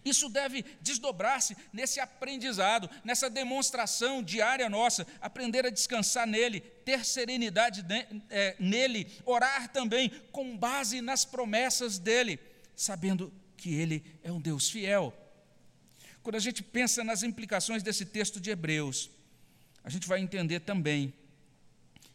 Isso 0.03 0.29
deve 0.29 0.63
desdobrar-se 0.81 1.55
nesse 1.73 1.99
aprendizado, 1.99 2.89
nessa 3.03 3.29
demonstração 3.29 4.23
diária 4.23 4.69
nossa, 4.69 5.05
aprender 5.19 5.65
a 5.65 5.69
descansar 5.69 6.25
nele, 6.25 6.61
ter 6.61 7.03
serenidade 7.03 7.85
é, 8.29 8.55
nele, 8.57 9.11
orar 9.25 9.67
também 9.69 10.09
com 10.31 10.57
base 10.57 11.01
nas 11.01 11.25
promessas 11.25 11.99
dele, 11.99 12.39
sabendo 12.75 13.31
que 13.57 13.73
ele 13.73 14.03
é 14.23 14.31
um 14.31 14.39
Deus 14.39 14.69
fiel. 14.69 15.13
Quando 16.23 16.35
a 16.35 16.39
gente 16.39 16.63
pensa 16.63 17.03
nas 17.03 17.21
implicações 17.21 17.83
desse 17.83 18.05
texto 18.05 18.39
de 18.39 18.49
Hebreus, 18.49 19.09
a 19.83 19.89
gente 19.89 20.07
vai 20.07 20.21
entender 20.21 20.61
também 20.61 21.13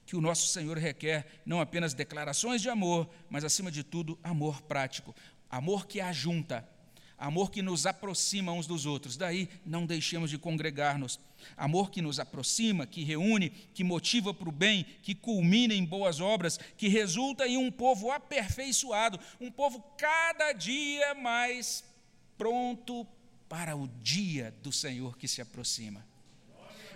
que 0.06 0.16
o 0.16 0.20
nosso 0.20 0.48
Senhor 0.48 0.76
requer 0.78 1.26
não 1.44 1.60
apenas 1.60 1.94
declarações 1.94 2.60
de 2.60 2.68
amor, 2.68 3.08
mas 3.28 3.44
acima 3.44 3.70
de 3.70 3.82
tudo, 3.82 4.18
amor 4.22 4.62
prático, 4.62 5.14
amor 5.50 5.86
que 5.86 6.00
ajunta, 6.00 6.68
amor 7.16 7.50
que 7.50 7.62
nos 7.62 7.86
aproxima 7.86 8.52
uns 8.52 8.66
dos 8.66 8.86
outros. 8.86 9.16
Daí 9.16 9.48
não 9.64 9.86
deixemos 9.86 10.30
de 10.30 10.38
congregar-nos. 10.38 11.18
Amor 11.56 11.90
que 11.90 12.00
nos 12.00 12.18
aproxima, 12.18 12.86
que 12.86 13.04
reúne, 13.04 13.50
que 13.50 13.84
motiva 13.84 14.32
para 14.32 14.48
o 14.48 14.52
bem, 14.52 14.84
que 15.02 15.14
culmina 15.14 15.74
em 15.74 15.84
boas 15.84 16.20
obras, 16.20 16.58
que 16.76 16.88
resulta 16.88 17.46
em 17.46 17.56
um 17.56 17.70
povo 17.70 18.10
aperfeiçoado, 18.10 19.20
um 19.40 19.50
povo 19.50 19.80
cada 19.98 20.52
dia 20.52 21.14
mais 21.14 21.84
pronto 22.36 23.06
para 23.48 23.76
o 23.76 23.86
dia 24.02 24.54
do 24.62 24.72
Senhor 24.72 25.16
que 25.16 25.28
se 25.28 25.40
aproxima 25.40 26.13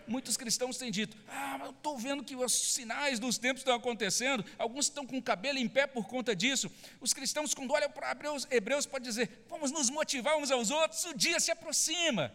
muitos 0.08 0.36
cristãos 0.36 0.76
têm 0.76 0.90
dito: 0.90 1.16
Ah, 1.28 1.60
eu 1.64 1.70
estou 1.70 1.98
vendo 1.98 2.24
que 2.24 2.34
os 2.34 2.52
sinais 2.52 3.18
dos 3.18 3.38
tempos 3.38 3.60
estão 3.60 3.74
acontecendo, 3.74 4.44
alguns 4.58 4.86
estão 4.86 5.06
com 5.06 5.18
o 5.18 5.22
cabelo 5.22 5.58
em 5.58 5.68
pé 5.68 5.86
por 5.86 6.06
conta 6.06 6.34
disso. 6.34 6.70
Os 7.00 7.12
cristãos, 7.12 7.54
quando 7.54 7.72
olham 7.72 7.90
para 7.90 8.10
Hebreus, 8.10 8.46
Hebreus 8.50 8.86
podem 8.86 9.08
dizer: 9.08 9.44
Vamos 9.48 9.70
nos 9.70 9.90
motivar 9.90 10.36
uns 10.36 10.50
aos 10.50 10.70
outros, 10.70 11.04
o 11.04 11.14
dia 11.14 11.38
se 11.38 11.50
aproxima. 11.50 12.34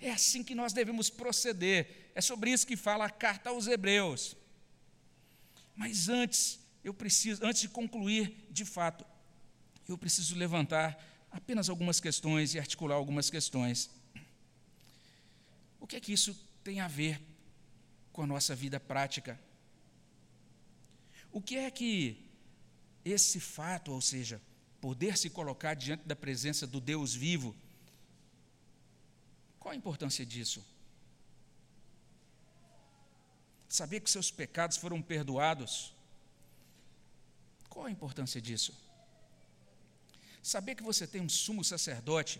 É 0.00 0.10
assim 0.10 0.42
que 0.44 0.54
nós 0.54 0.72
devemos 0.72 1.10
proceder. 1.10 2.10
É 2.14 2.20
sobre 2.20 2.50
isso 2.50 2.66
que 2.66 2.76
fala 2.76 3.06
a 3.06 3.10
carta 3.10 3.50
aos 3.50 3.66
Hebreus. 3.66 4.36
Mas 5.74 6.08
antes, 6.08 6.58
eu 6.84 6.94
preciso, 6.94 7.44
antes 7.44 7.60
de 7.60 7.68
concluir, 7.68 8.46
de 8.50 8.64
fato, 8.64 9.04
eu 9.88 9.96
preciso 9.96 10.36
levantar 10.36 10.98
apenas 11.30 11.68
algumas 11.68 12.00
questões 12.00 12.54
e 12.54 12.58
articular 12.58 12.94
algumas 12.94 13.30
questões. 13.30 13.90
O 15.80 15.86
que 15.86 15.96
é 15.96 16.00
que 16.00 16.12
isso 16.12 16.36
tem 16.68 16.80
a 16.80 16.86
ver 16.86 17.18
com 18.12 18.24
a 18.24 18.26
nossa 18.26 18.54
vida 18.54 18.78
prática. 18.78 19.40
O 21.32 21.40
que 21.40 21.56
é 21.56 21.70
que 21.70 22.28
esse 23.02 23.40
fato, 23.40 23.90
ou 23.90 24.02
seja, 24.02 24.38
poder 24.78 25.16
se 25.16 25.30
colocar 25.30 25.72
diante 25.72 26.06
da 26.06 26.14
presença 26.14 26.66
do 26.66 26.78
Deus 26.78 27.14
vivo, 27.14 27.56
qual 29.58 29.72
a 29.72 29.76
importância 29.76 30.26
disso? 30.26 30.62
Saber 33.66 34.00
que 34.00 34.10
seus 34.10 34.30
pecados 34.30 34.76
foram 34.76 35.00
perdoados, 35.00 35.94
qual 37.70 37.86
a 37.86 37.90
importância 37.90 38.42
disso? 38.42 38.76
Saber 40.42 40.74
que 40.74 40.82
você 40.82 41.06
tem 41.06 41.22
um 41.22 41.30
sumo 41.30 41.64
sacerdote 41.64 42.38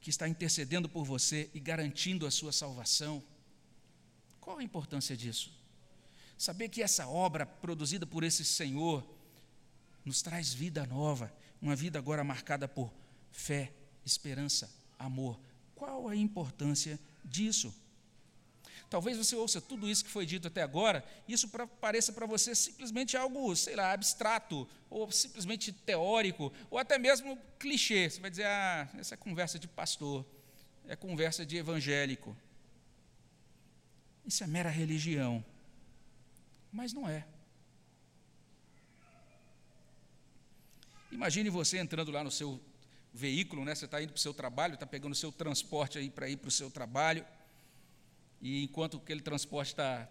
que 0.00 0.10
está 0.10 0.28
intercedendo 0.28 0.88
por 0.88 1.04
você 1.04 1.50
e 1.52 1.58
garantindo 1.58 2.24
a 2.24 2.30
sua 2.30 2.52
salvação, 2.52 3.20
qual 4.42 4.58
a 4.58 4.62
importância 4.62 5.16
disso? 5.16 5.52
Saber 6.36 6.68
que 6.68 6.82
essa 6.82 7.06
obra 7.06 7.46
produzida 7.46 8.04
por 8.04 8.24
esse 8.24 8.44
Senhor 8.44 9.06
nos 10.04 10.20
traz 10.20 10.52
vida 10.52 10.84
nova, 10.84 11.32
uma 11.60 11.76
vida 11.76 11.96
agora 11.96 12.24
marcada 12.24 12.66
por 12.66 12.92
fé, 13.30 13.72
esperança, 14.04 14.68
amor. 14.98 15.38
Qual 15.76 16.08
a 16.08 16.16
importância 16.16 16.98
disso? 17.24 17.72
Talvez 18.90 19.16
você 19.16 19.36
ouça 19.36 19.60
tudo 19.60 19.88
isso 19.88 20.04
que 20.04 20.10
foi 20.10 20.26
dito 20.26 20.48
até 20.48 20.60
agora, 20.60 21.04
isso 21.28 21.48
pra, 21.48 21.64
pareça 21.64 22.12
para 22.12 22.26
você 22.26 22.52
simplesmente 22.52 23.16
algo, 23.16 23.54
sei 23.54 23.76
lá, 23.76 23.92
abstrato, 23.92 24.68
ou 24.90 25.10
simplesmente 25.12 25.72
teórico, 25.72 26.52
ou 26.68 26.78
até 26.78 26.98
mesmo 26.98 27.38
clichê. 27.60 28.10
Você 28.10 28.20
vai 28.20 28.28
dizer, 28.28 28.46
ah, 28.46 28.90
essa 28.98 29.14
é 29.14 29.16
conversa 29.16 29.56
de 29.56 29.68
pastor, 29.68 30.26
é 30.88 30.96
conversa 30.96 31.46
de 31.46 31.56
evangélico. 31.56 32.36
Isso 34.24 34.44
é 34.44 34.46
mera 34.46 34.70
religião. 34.70 35.44
Mas 36.72 36.92
não 36.92 37.08
é. 37.08 37.26
Imagine 41.10 41.50
você 41.50 41.78
entrando 41.78 42.10
lá 42.10 42.24
no 42.24 42.30
seu 42.30 42.60
veículo, 43.12 43.64
né? 43.64 43.74
Você 43.74 43.84
está 43.84 44.02
indo 44.02 44.12
para 44.12 44.18
o 44.18 44.20
seu 44.20 44.32
trabalho, 44.32 44.74
está 44.74 44.86
pegando 44.86 45.12
o 45.12 45.16
seu 45.16 45.30
transporte 45.30 45.98
aí 45.98 46.08
para 46.08 46.28
ir 46.28 46.38
para 46.38 46.48
o 46.48 46.50
seu 46.50 46.70
trabalho, 46.70 47.24
e 48.40 48.64
enquanto 48.64 48.96
aquele 48.96 49.20
transporte 49.20 49.68
está 49.68 50.08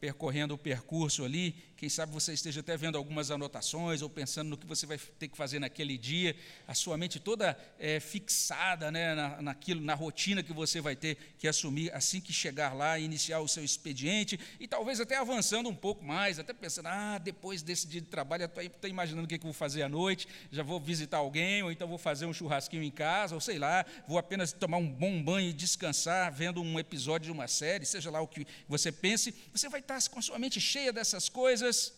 percorrendo 0.00 0.54
o 0.54 0.58
percurso 0.58 1.24
ali, 1.24 1.54
quem 1.76 1.88
sabe 1.88 2.12
você 2.12 2.32
esteja 2.32 2.60
até 2.60 2.76
vendo 2.76 2.98
algumas 2.98 3.30
anotações 3.30 4.02
ou 4.02 4.10
pensando 4.10 4.48
no 4.48 4.56
que 4.56 4.66
você 4.66 4.84
vai 4.84 4.98
ter 4.98 5.28
que 5.28 5.36
fazer 5.36 5.60
naquele 5.60 5.96
dia, 5.96 6.34
a 6.66 6.74
sua 6.74 6.96
mente 6.96 7.20
toda 7.20 7.56
é, 7.78 8.00
fixada 8.00 8.90
né, 8.90 9.14
na, 9.14 9.42
naquilo, 9.42 9.80
na 9.80 9.94
rotina 9.94 10.42
que 10.42 10.52
você 10.52 10.80
vai 10.80 10.96
ter 10.96 11.16
que 11.38 11.46
assumir 11.46 11.92
assim 11.94 12.20
que 12.20 12.32
chegar 12.32 12.74
lá 12.74 12.98
e 12.98 13.04
iniciar 13.04 13.40
o 13.40 13.48
seu 13.48 13.62
expediente, 13.62 14.38
e 14.58 14.66
talvez 14.66 15.00
até 15.00 15.16
avançando 15.16 15.68
um 15.68 15.74
pouco 15.74 16.04
mais, 16.04 16.38
até 16.38 16.52
pensando, 16.52 16.86
ah, 16.88 17.18
depois 17.18 17.62
desse 17.62 17.86
dia 17.86 18.00
de 18.00 18.08
trabalho, 18.08 18.42
eu 18.42 18.62
estou 18.62 18.90
imaginando 18.90 19.24
o 19.24 19.28
que, 19.28 19.36
é 19.36 19.38
que 19.38 19.44
eu 19.44 19.52
vou 19.52 19.54
fazer 19.54 19.82
à 19.82 19.88
noite, 19.88 20.26
já 20.50 20.62
vou 20.62 20.80
visitar 20.80 21.18
alguém, 21.18 21.62
ou 21.62 21.70
então 21.70 21.86
vou 21.86 21.98
fazer 21.98 22.26
um 22.26 22.32
churrasquinho 22.32 22.82
em 22.82 22.90
casa, 22.90 23.34
ou 23.34 23.40
sei 23.40 23.58
lá, 23.58 23.84
vou 24.06 24.18
apenas 24.18 24.52
tomar 24.52 24.78
um 24.78 24.90
bom 24.90 25.22
banho 25.22 25.50
e 25.50 25.52
descansar, 25.52 26.32
vendo 26.32 26.60
um 26.60 26.78
episódio 26.78 27.26
de 27.26 27.32
uma 27.32 27.46
série, 27.46 27.86
seja 27.86 28.10
lá 28.10 28.20
o 28.20 28.26
que 28.26 28.46
você 28.68 28.90
pense, 28.90 29.34
você 29.52 29.68
vai 29.68 29.80
está 29.90 30.10
com 30.10 30.18
a 30.18 30.22
sua 30.22 30.38
mente 30.38 30.60
cheia 30.60 30.92
dessas 30.92 31.28
coisas, 31.30 31.94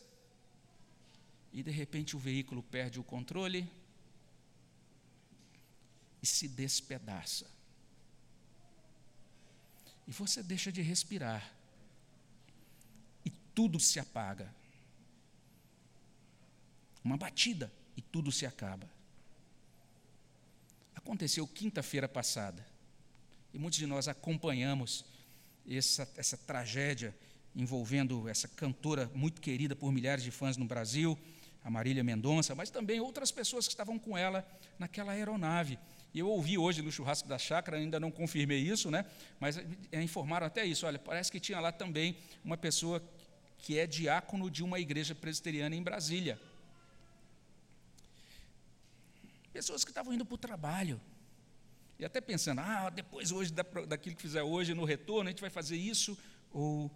e 1.52 1.62
de 1.62 1.72
repente 1.72 2.14
o 2.14 2.18
veículo 2.18 2.62
perde 2.62 3.00
o 3.00 3.04
controle 3.04 3.68
e 6.22 6.26
se 6.26 6.46
despedaça. 6.46 7.50
E 10.06 10.12
você 10.12 10.42
deixa 10.42 10.70
de 10.70 10.80
respirar, 10.82 11.52
e 13.24 13.30
tudo 13.54 13.80
se 13.80 13.98
apaga. 13.98 14.54
Uma 17.02 17.16
batida, 17.16 17.72
e 17.96 18.02
tudo 18.02 18.30
se 18.30 18.46
acaba. 18.46 18.88
Aconteceu 20.94 21.46
quinta-feira 21.48 22.08
passada, 22.08 22.64
e 23.52 23.58
muitos 23.58 23.80
de 23.80 23.86
nós 23.86 24.06
acompanhamos 24.06 25.04
essa, 25.66 26.08
essa 26.16 26.36
tragédia 26.36 27.16
envolvendo 27.54 28.28
essa 28.28 28.48
cantora 28.48 29.10
muito 29.14 29.40
querida 29.40 29.74
por 29.74 29.92
milhares 29.92 30.22
de 30.22 30.30
fãs 30.30 30.56
no 30.56 30.64
Brasil, 30.64 31.18
a 31.62 31.70
Marília 31.70 32.02
Mendonça, 32.02 32.54
mas 32.54 32.70
também 32.70 33.00
outras 33.00 33.30
pessoas 33.30 33.66
que 33.66 33.72
estavam 33.72 33.98
com 33.98 34.16
ela 34.16 34.46
naquela 34.78 35.12
aeronave. 35.12 35.78
E 36.12 36.18
eu 36.18 36.28
ouvi 36.28 36.58
hoje 36.58 36.82
no 36.82 36.90
churrasco 36.90 37.28
da 37.28 37.38
chácara, 37.38 37.76
ainda 37.76 38.00
não 38.00 38.10
confirmei 38.10 38.58
isso, 38.58 38.90
né? 38.90 39.04
mas 39.38 39.58
é, 39.92 40.02
informaram 40.02 40.46
até 40.46 40.64
isso. 40.64 40.86
Olha, 40.86 40.98
parece 40.98 41.30
que 41.30 41.38
tinha 41.38 41.60
lá 41.60 41.70
também 41.70 42.16
uma 42.44 42.56
pessoa 42.56 43.02
que 43.58 43.78
é 43.78 43.86
diácono 43.86 44.50
de 44.50 44.64
uma 44.64 44.80
igreja 44.80 45.14
presbiteriana 45.14 45.76
em 45.76 45.82
Brasília. 45.82 46.40
Pessoas 49.52 49.84
que 49.84 49.90
estavam 49.90 50.12
indo 50.14 50.24
para 50.24 50.34
o 50.34 50.38
trabalho. 50.38 51.00
E 51.98 52.04
até 52.04 52.20
pensando, 52.20 52.60
ah, 52.60 52.88
depois 52.88 53.30
hoje, 53.30 53.52
daquilo 53.86 54.16
que 54.16 54.22
fizer 54.22 54.42
hoje, 54.42 54.72
no 54.72 54.84
retorno, 54.84 55.28
a 55.28 55.32
gente 55.32 55.42
vai 55.42 55.50
fazer 55.50 55.76
isso 55.76 56.16
ou 56.50 56.90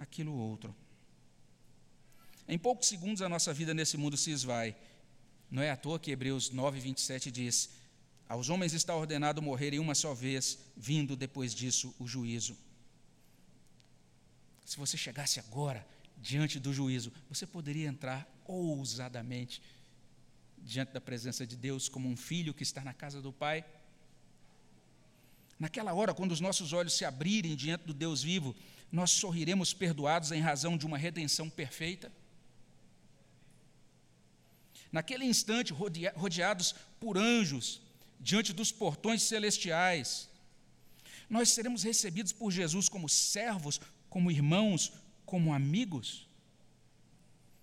aquilo 0.00 0.32
outro. 0.32 0.74
Em 2.48 2.58
poucos 2.58 2.88
segundos 2.88 3.22
a 3.22 3.28
nossa 3.28 3.52
vida 3.52 3.74
nesse 3.74 3.96
mundo 3.96 4.16
se 4.16 4.30
esvai. 4.30 4.74
Não 5.50 5.62
é 5.62 5.70
à 5.70 5.76
toa 5.76 6.00
que 6.00 6.10
Hebreus 6.10 6.50
9, 6.50 6.80
27 6.80 7.30
diz: 7.30 7.70
Aos 8.28 8.48
homens 8.48 8.72
está 8.72 8.94
ordenado 8.96 9.42
morrerem 9.42 9.78
uma 9.78 9.94
só 9.94 10.14
vez, 10.14 10.58
vindo 10.76 11.14
depois 11.14 11.54
disso 11.54 11.94
o 11.98 12.06
juízo. 12.08 12.56
Se 14.64 14.76
você 14.76 14.96
chegasse 14.96 15.38
agora 15.38 15.86
diante 16.16 16.58
do 16.58 16.72
juízo, 16.72 17.12
você 17.28 17.46
poderia 17.46 17.88
entrar 17.88 18.28
ousadamente 18.46 19.62
diante 20.58 20.92
da 20.92 21.00
presença 21.00 21.46
de 21.46 21.56
Deus 21.56 21.88
como 21.88 22.08
um 22.08 22.16
filho 22.16 22.54
que 22.54 22.62
está 22.62 22.82
na 22.82 22.94
casa 22.94 23.20
do 23.20 23.32
Pai? 23.32 23.64
Naquela 25.58 25.92
hora, 25.92 26.14
quando 26.14 26.32
os 26.32 26.40
nossos 26.40 26.72
olhos 26.72 26.94
se 26.94 27.04
abrirem 27.04 27.54
diante 27.54 27.84
do 27.84 27.92
Deus 27.92 28.22
vivo, 28.22 28.56
nós 28.90 29.10
sorriremos 29.10 29.72
perdoados 29.72 30.32
em 30.32 30.40
razão 30.40 30.76
de 30.76 30.86
uma 30.86 30.98
redenção 30.98 31.48
perfeita? 31.48 32.12
Naquele 34.90 35.24
instante, 35.24 35.72
rodeados 35.72 36.74
por 36.98 37.16
anjos, 37.16 37.80
diante 38.18 38.52
dos 38.52 38.72
portões 38.72 39.22
celestiais, 39.22 40.28
nós 41.28 41.50
seremos 41.50 41.84
recebidos 41.84 42.32
por 42.32 42.50
Jesus 42.50 42.88
como 42.88 43.08
servos, 43.08 43.80
como 44.08 44.30
irmãos, 44.30 44.92
como 45.24 45.54
amigos? 45.54 46.28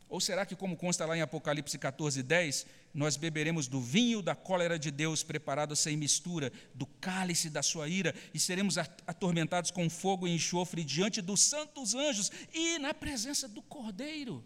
Ou 0.10 0.22
será 0.22 0.46
que, 0.46 0.56
como 0.56 0.78
consta 0.78 1.06
lá 1.06 1.18
em 1.18 1.22
Apocalipse 1.22 1.78
14, 1.78 2.24
10, 2.24 2.66
nós 2.94 3.18
beberemos 3.18 3.68
do 3.68 3.82
vinho 3.82 4.22
da 4.22 4.36
cólera 4.36 4.80
de 4.80 4.90
Deus 4.90 5.22
preparado 5.22 5.76
sem 5.76 5.98
mistura, 5.98 6.52
do 6.74 6.86
cálice 6.86 7.50
da 7.50 7.62
sua 7.62 7.90
ira, 7.90 8.16
e 8.34 8.40
seremos 8.40 8.78
atormentados 8.78 9.70
com 9.70 9.90
fogo 9.90 10.26
e 10.28 10.34
enxofre 10.34 10.84
diante 10.84 11.22
dos 11.22 11.42
santos 11.42 11.94
anjos 11.94 12.32
e 12.54 12.80
na 12.80 12.94
presença 12.94 13.48
do 13.50 13.62
Cordeiro? 13.62 14.44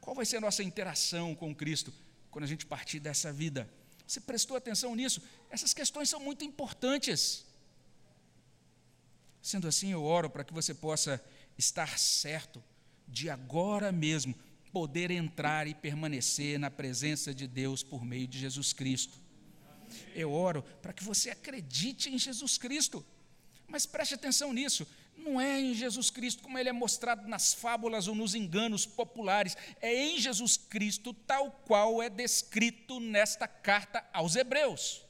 Qual 0.00 0.16
vai 0.16 0.24
ser 0.24 0.38
a 0.38 0.40
nossa 0.40 0.62
interação 0.64 1.34
com 1.34 1.54
Cristo 1.54 1.92
quando 2.30 2.44
a 2.44 2.48
gente 2.48 2.64
partir 2.64 3.00
dessa 3.00 3.32
vida? 3.32 3.70
Você 4.06 4.20
prestou 4.20 4.56
atenção 4.56 4.94
nisso? 4.96 5.22
Essas 5.50 5.72
questões 5.72 6.08
são 6.08 6.18
muito 6.18 6.44
importantes. 6.44 7.46
Sendo 9.40 9.68
assim, 9.68 9.92
eu 9.92 10.02
oro 10.02 10.28
para 10.30 10.42
que 10.42 10.52
você 10.52 10.72
possa 10.72 11.22
estar 11.62 11.98
certo 11.98 12.62
de 13.06 13.30
agora 13.30 13.92
mesmo 13.92 14.34
poder 14.72 15.10
entrar 15.10 15.66
e 15.66 15.74
permanecer 15.74 16.58
na 16.58 16.70
presença 16.70 17.32
de 17.32 17.46
Deus 17.46 17.82
por 17.82 18.04
meio 18.04 18.26
de 18.26 18.38
Jesus 18.38 18.72
Cristo. 18.72 19.20
Eu 20.14 20.32
oro 20.32 20.62
para 20.80 20.92
que 20.92 21.04
você 21.04 21.30
acredite 21.30 22.10
em 22.10 22.18
Jesus 22.18 22.58
Cristo. 22.58 23.04
Mas 23.68 23.86
preste 23.86 24.14
atenção 24.14 24.52
nisso 24.52 24.86
não 25.16 25.40
é 25.40 25.60
em 25.60 25.74
Jesus 25.74 26.10
Cristo 26.10 26.42
como 26.42 26.58
ele 26.58 26.68
é 26.68 26.72
mostrado 26.72 27.28
nas 27.28 27.54
fábulas 27.54 28.08
ou 28.08 28.14
nos 28.14 28.34
enganos 28.34 28.84
populares, 28.84 29.56
é 29.80 29.94
em 29.94 30.18
Jesus 30.18 30.56
Cristo 30.56 31.14
tal 31.14 31.50
qual 31.64 32.02
é 32.02 32.10
descrito 32.10 32.98
nesta 32.98 33.46
carta 33.46 34.04
aos 34.12 34.34
Hebreus. 34.34 35.04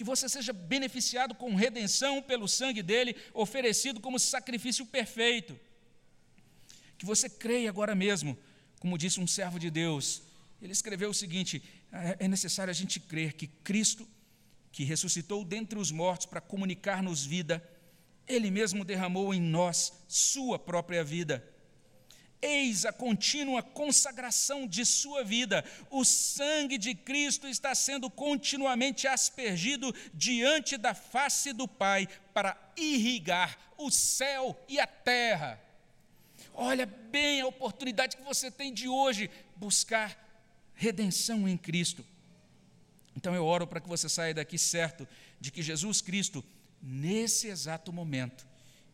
Que 0.00 0.04
você 0.12 0.30
seja 0.30 0.50
beneficiado 0.50 1.34
com 1.34 1.54
redenção 1.54 2.22
pelo 2.22 2.48
sangue 2.48 2.82
dele, 2.82 3.14
oferecido 3.34 4.00
como 4.00 4.18
sacrifício 4.18 4.86
perfeito. 4.86 5.60
Que 6.96 7.04
você 7.04 7.28
creia 7.28 7.68
agora 7.68 7.94
mesmo, 7.94 8.34
como 8.78 8.96
disse 8.96 9.20
um 9.20 9.26
servo 9.26 9.58
de 9.58 9.70
Deus. 9.70 10.22
Ele 10.62 10.72
escreveu 10.72 11.10
o 11.10 11.12
seguinte: 11.14 11.62
é, 11.92 12.24
é 12.24 12.28
necessário 12.28 12.70
a 12.70 12.74
gente 12.74 12.98
crer 12.98 13.34
que 13.34 13.46
Cristo, 13.46 14.08
que 14.72 14.84
ressuscitou 14.84 15.44
dentre 15.44 15.78
os 15.78 15.90
mortos 15.90 16.24
para 16.24 16.40
comunicar-nos 16.40 17.26
vida, 17.26 17.62
ele 18.26 18.50
mesmo 18.50 18.86
derramou 18.86 19.34
em 19.34 19.40
nós 19.42 19.92
sua 20.08 20.58
própria 20.58 21.04
vida. 21.04 21.46
Eis 22.42 22.86
a 22.86 22.92
contínua 22.92 23.62
consagração 23.62 24.66
de 24.66 24.84
sua 24.84 25.22
vida. 25.22 25.64
O 25.90 26.04
sangue 26.04 26.78
de 26.78 26.94
Cristo 26.94 27.46
está 27.46 27.74
sendo 27.74 28.08
continuamente 28.10 29.06
aspergido 29.06 29.94
diante 30.14 30.76
da 30.76 30.94
face 30.94 31.52
do 31.52 31.68
Pai 31.68 32.08
para 32.32 32.56
irrigar 32.76 33.58
o 33.76 33.90
céu 33.90 34.58
e 34.68 34.80
a 34.80 34.86
terra. 34.86 35.60
Olha 36.54 36.86
bem 36.86 37.40
a 37.40 37.46
oportunidade 37.46 38.16
que 38.16 38.22
você 38.22 38.50
tem 38.50 38.72
de 38.72 38.88
hoje 38.88 39.30
buscar 39.56 40.16
redenção 40.74 41.46
em 41.46 41.56
Cristo. 41.56 42.04
Então 43.16 43.34
eu 43.34 43.44
oro 43.44 43.66
para 43.66 43.80
que 43.80 43.88
você 43.88 44.08
saia 44.08 44.32
daqui 44.32 44.56
certo 44.56 45.06
de 45.38 45.50
que 45.50 45.62
Jesus 45.62 46.00
Cristo 46.00 46.44
nesse 46.82 47.48
exato 47.48 47.92
momento, 47.92 48.46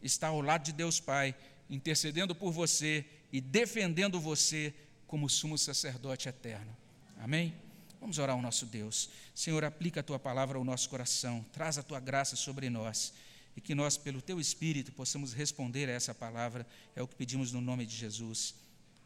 está 0.02 0.28
ao 0.28 0.40
lado 0.40 0.64
de 0.64 0.72
Deus 0.72 1.00
Pai, 1.00 1.34
intercedendo 1.70 2.34
por 2.34 2.52
você 2.52 3.04
e 3.32 3.40
defendendo 3.40 4.20
você 4.20 4.74
como 5.06 5.28
sumo 5.28 5.56
sacerdote 5.56 6.28
eterno. 6.28 6.76
Amém? 7.18 7.54
Vamos 8.00 8.18
orar 8.18 8.36
ao 8.36 8.42
nosso 8.42 8.66
Deus. 8.66 9.10
Senhor, 9.34 9.64
aplica 9.64 10.00
a 10.00 10.02
tua 10.02 10.18
palavra 10.18 10.58
ao 10.58 10.64
nosso 10.64 10.88
coração, 10.88 11.44
traz 11.52 11.78
a 11.78 11.82
tua 11.82 12.00
graça 12.00 12.36
sobre 12.36 12.68
nós 12.68 13.12
e 13.56 13.60
que 13.60 13.74
nós, 13.74 13.96
pelo 13.96 14.20
teu 14.20 14.38
Espírito, 14.38 14.92
possamos 14.92 15.32
responder 15.32 15.88
a 15.88 15.92
essa 15.92 16.14
palavra. 16.14 16.66
É 16.94 17.02
o 17.02 17.08
que 17.08 17.14
pedimos 17.14 17.52
no 17.52 17.60
nome 17.60 17.86
de 17.86 17.96
Jesus. 17.96 18.54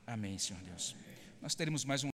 Amém, 0.07 0.39
Senhor 0.39 0.61
Deus. 0.63 0.97
Nós 1.41 1.55
teremos 1.55 1.85
mais 1.85 2.03
um 2.03 2.09